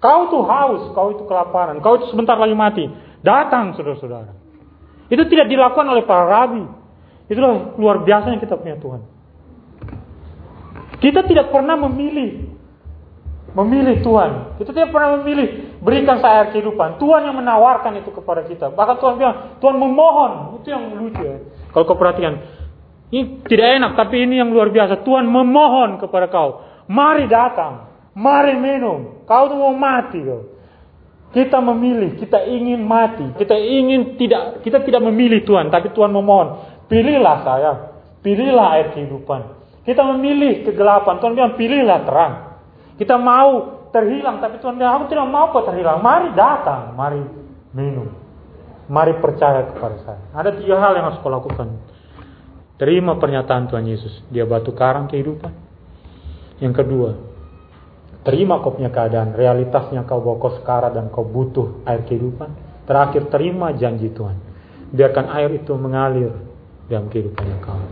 Kau 0.00 0.32
itu 0.32 0.38
haus, 0.42 0.82
kau 0.96 1.14
itu 1.14 1.22
kelaparan, 1.28 1.78
kau 1.78 2.00
itu 2.00 2.10
sebentar 2.10 2.34
lagi 2.40 2.56
mati. 2.56 2.88
Datang 3.22 3.76
saudara-saudara. 3.76 4.34
Itu 5.12 5.28
tidak 5.28 5.52
dilakukan 5.52 5.86
oleh 5.92 6.02
para 6.08 6.24
rabi. 6.24 6.64
Itulah 7.28 7.76
luar 7.76 8.02
biasanya 8.02 8.40
kita 8.40 8.56
punya 8.56 8.80
Tuhan. 8.80 9.11
Kita 10.98 11.24
tidak 11.24 11.54
pernah 11.54 11.76
memilih 11.88 12.52
memilih 13.52 14.00
Tuhan. 14.00 14.56
Kita 14.56 14.70
tidak 14.72 14.90
pernah 14.90 15.20
memilih 15.20 15.76
berikan 15.84 16.18
saya 16.24 16.44
air 16.44 16.48
kehidupan. 16.56 16.96
Tuhan 16.96 17.28
yang 17.28 17.36
menawarkan 17.36 18.00
itu 18.00 18.10
kepada 18.12 18.48
kita. 18.48 18.72
Bahkan 18.72 18.96
Tuhan 18.96 19.14
bilang, 19.20 19.36
Tuhan 19.60 19.76
memohon. 19.76 20.32
Itu 20.60 20.72
yang 20.72 20.88
lucu 20.96 21.20
ya. 21.20 21.36
Kalau 21.72 21.84
kau 21.84 21.96
perhatikan, 21.96 22.40
ini 23.12 23.44
tidak 23.44 23.76
enak, 23.76 23.92
tapi 23.96 24.24
ini 24.24 24.40
yang 24.40 24.48
luar 24.52 24.72
biasa. 24.72 25.04
Tuhan 25.04 25.28
memohon 25.28 26.00
kepada 26.00 26.32
kau. 26.32 26.64
Mari 26.88 27.28
datang. 27.28 27.92
Mari 28.16 28.56
minum. 28.56 29.24
Kau 29.28 29.52
tuh 29.52 29.56
mau 29.60 29.76
mati 29.76 30.20
kau. 30.20 30.48
Kita 31.32 31.64
memilih, 31.64 32.20
kita 32.20 32.44
ingin 32.44 32.84
mati, 32.84 33.24
kita 33.40 33.56
ingin 33.56 34.20
tidak, 34.20 34.60
kita 34.60 34.84
tidak 34.84 35.00
memilih 35.00 35.40
Tuhan, 35.48 35.72
tapi 35.72 35.88
Tuhan 35.96 36.12
memohon, 36.12 36.60
pilihlah 36.92 37.40
saya, 37.40 37.72
pilihlah 38.20 38.76
air 38.76 38.92
kehidupan. 38.92 39.61
Kita 39.82 40.02
memilih 40.14 40.62
kegelapan, 40.62 41.18
Tuhan 41.18 41.34
bilang 41.34 41.54
pilihlah 41.58 42.00
terang. 42.06 42.34
Kita 42.94 43.18
mau 43.18 43.82
terhilang, 43.90 44.38
tapi 44.38 44.62
Tuhan 44.62 44.78
bilang 44.78 45.02
aku 45.02 45.04
tidak 45.10 45.26
mau 45.26 45.50
kau 45.50 45.66
terhilang. 45.66 45.98
Mari 45.98 46.32
datang, 46.38 46.94
mari 46.94 47.22
minum, 47.74 48.08
mari 48.86 49.18
percaya 49.18 49.66
kepada 49.74 49.96
saya. 50.06 50.22
Ada 50.32 50.54
tiga 50.54 50.78
hal 50.78 50.94
yang 50.94 51.10
harus 51.10 51.18
kau 51.18 51.32
lakukan. 51.32 51.82
Terima 52.78 53.18
pernyataan 53.18 53.70
Tuhan 53.70 53.86
Yesus, 53.86 54.22
Dia 54.30 54.46
batu 54.46 54.70
karang 54.74 55.10
kehidupan. 55.10 55.50
Yang 56.62 56.74
kedua, 56.82 57.10
Terima 58.22 58.62
kau 58.62 58.70
punya 58.70 58.94
keadaan, 58.94 59.34
realitasnya 59.34 60.06
kau 60.06 60.22
bawa 60.22 60.38
kau 60.38 60.54
sekarang 60.62 60.94
dan 60.94 61.10
kau 61.10 61.26
butuh 61.26 61.82
air 61.82 62.06
kehidupan. 62.06 62.54
Terakhir 62.86 63.26
terima 63.34 63.74
janji 63.74 64.14
Tuhan. 64.14 64.38
Biarkan 64.94 65.26
air 65.34 65.50
itu 65.58 65.74
mengalir 65.74 66.30
dalam 66.86 67.10
kehidupan 67.10 67.42
kau. 67.66 67.82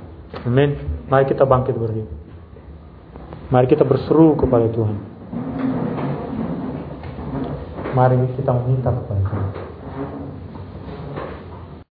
Amin. 0.47 0.79
Mari 1.11 1.27
kita 1.27 1.43
bangkit 1.43 1.75
berdiri. 1.75 2.07
Mari 3.51 3.67
kita 3.67 3.83
berseru 3.83 4.39
kepada 4.39 4.71
Tuhan. 4.71 4.95
Mari 7.99 8.15
kita 8.39 8.55
meminta 8.55 8.95
kepada 8.95 9.19
Tuhan. 9.19 9.50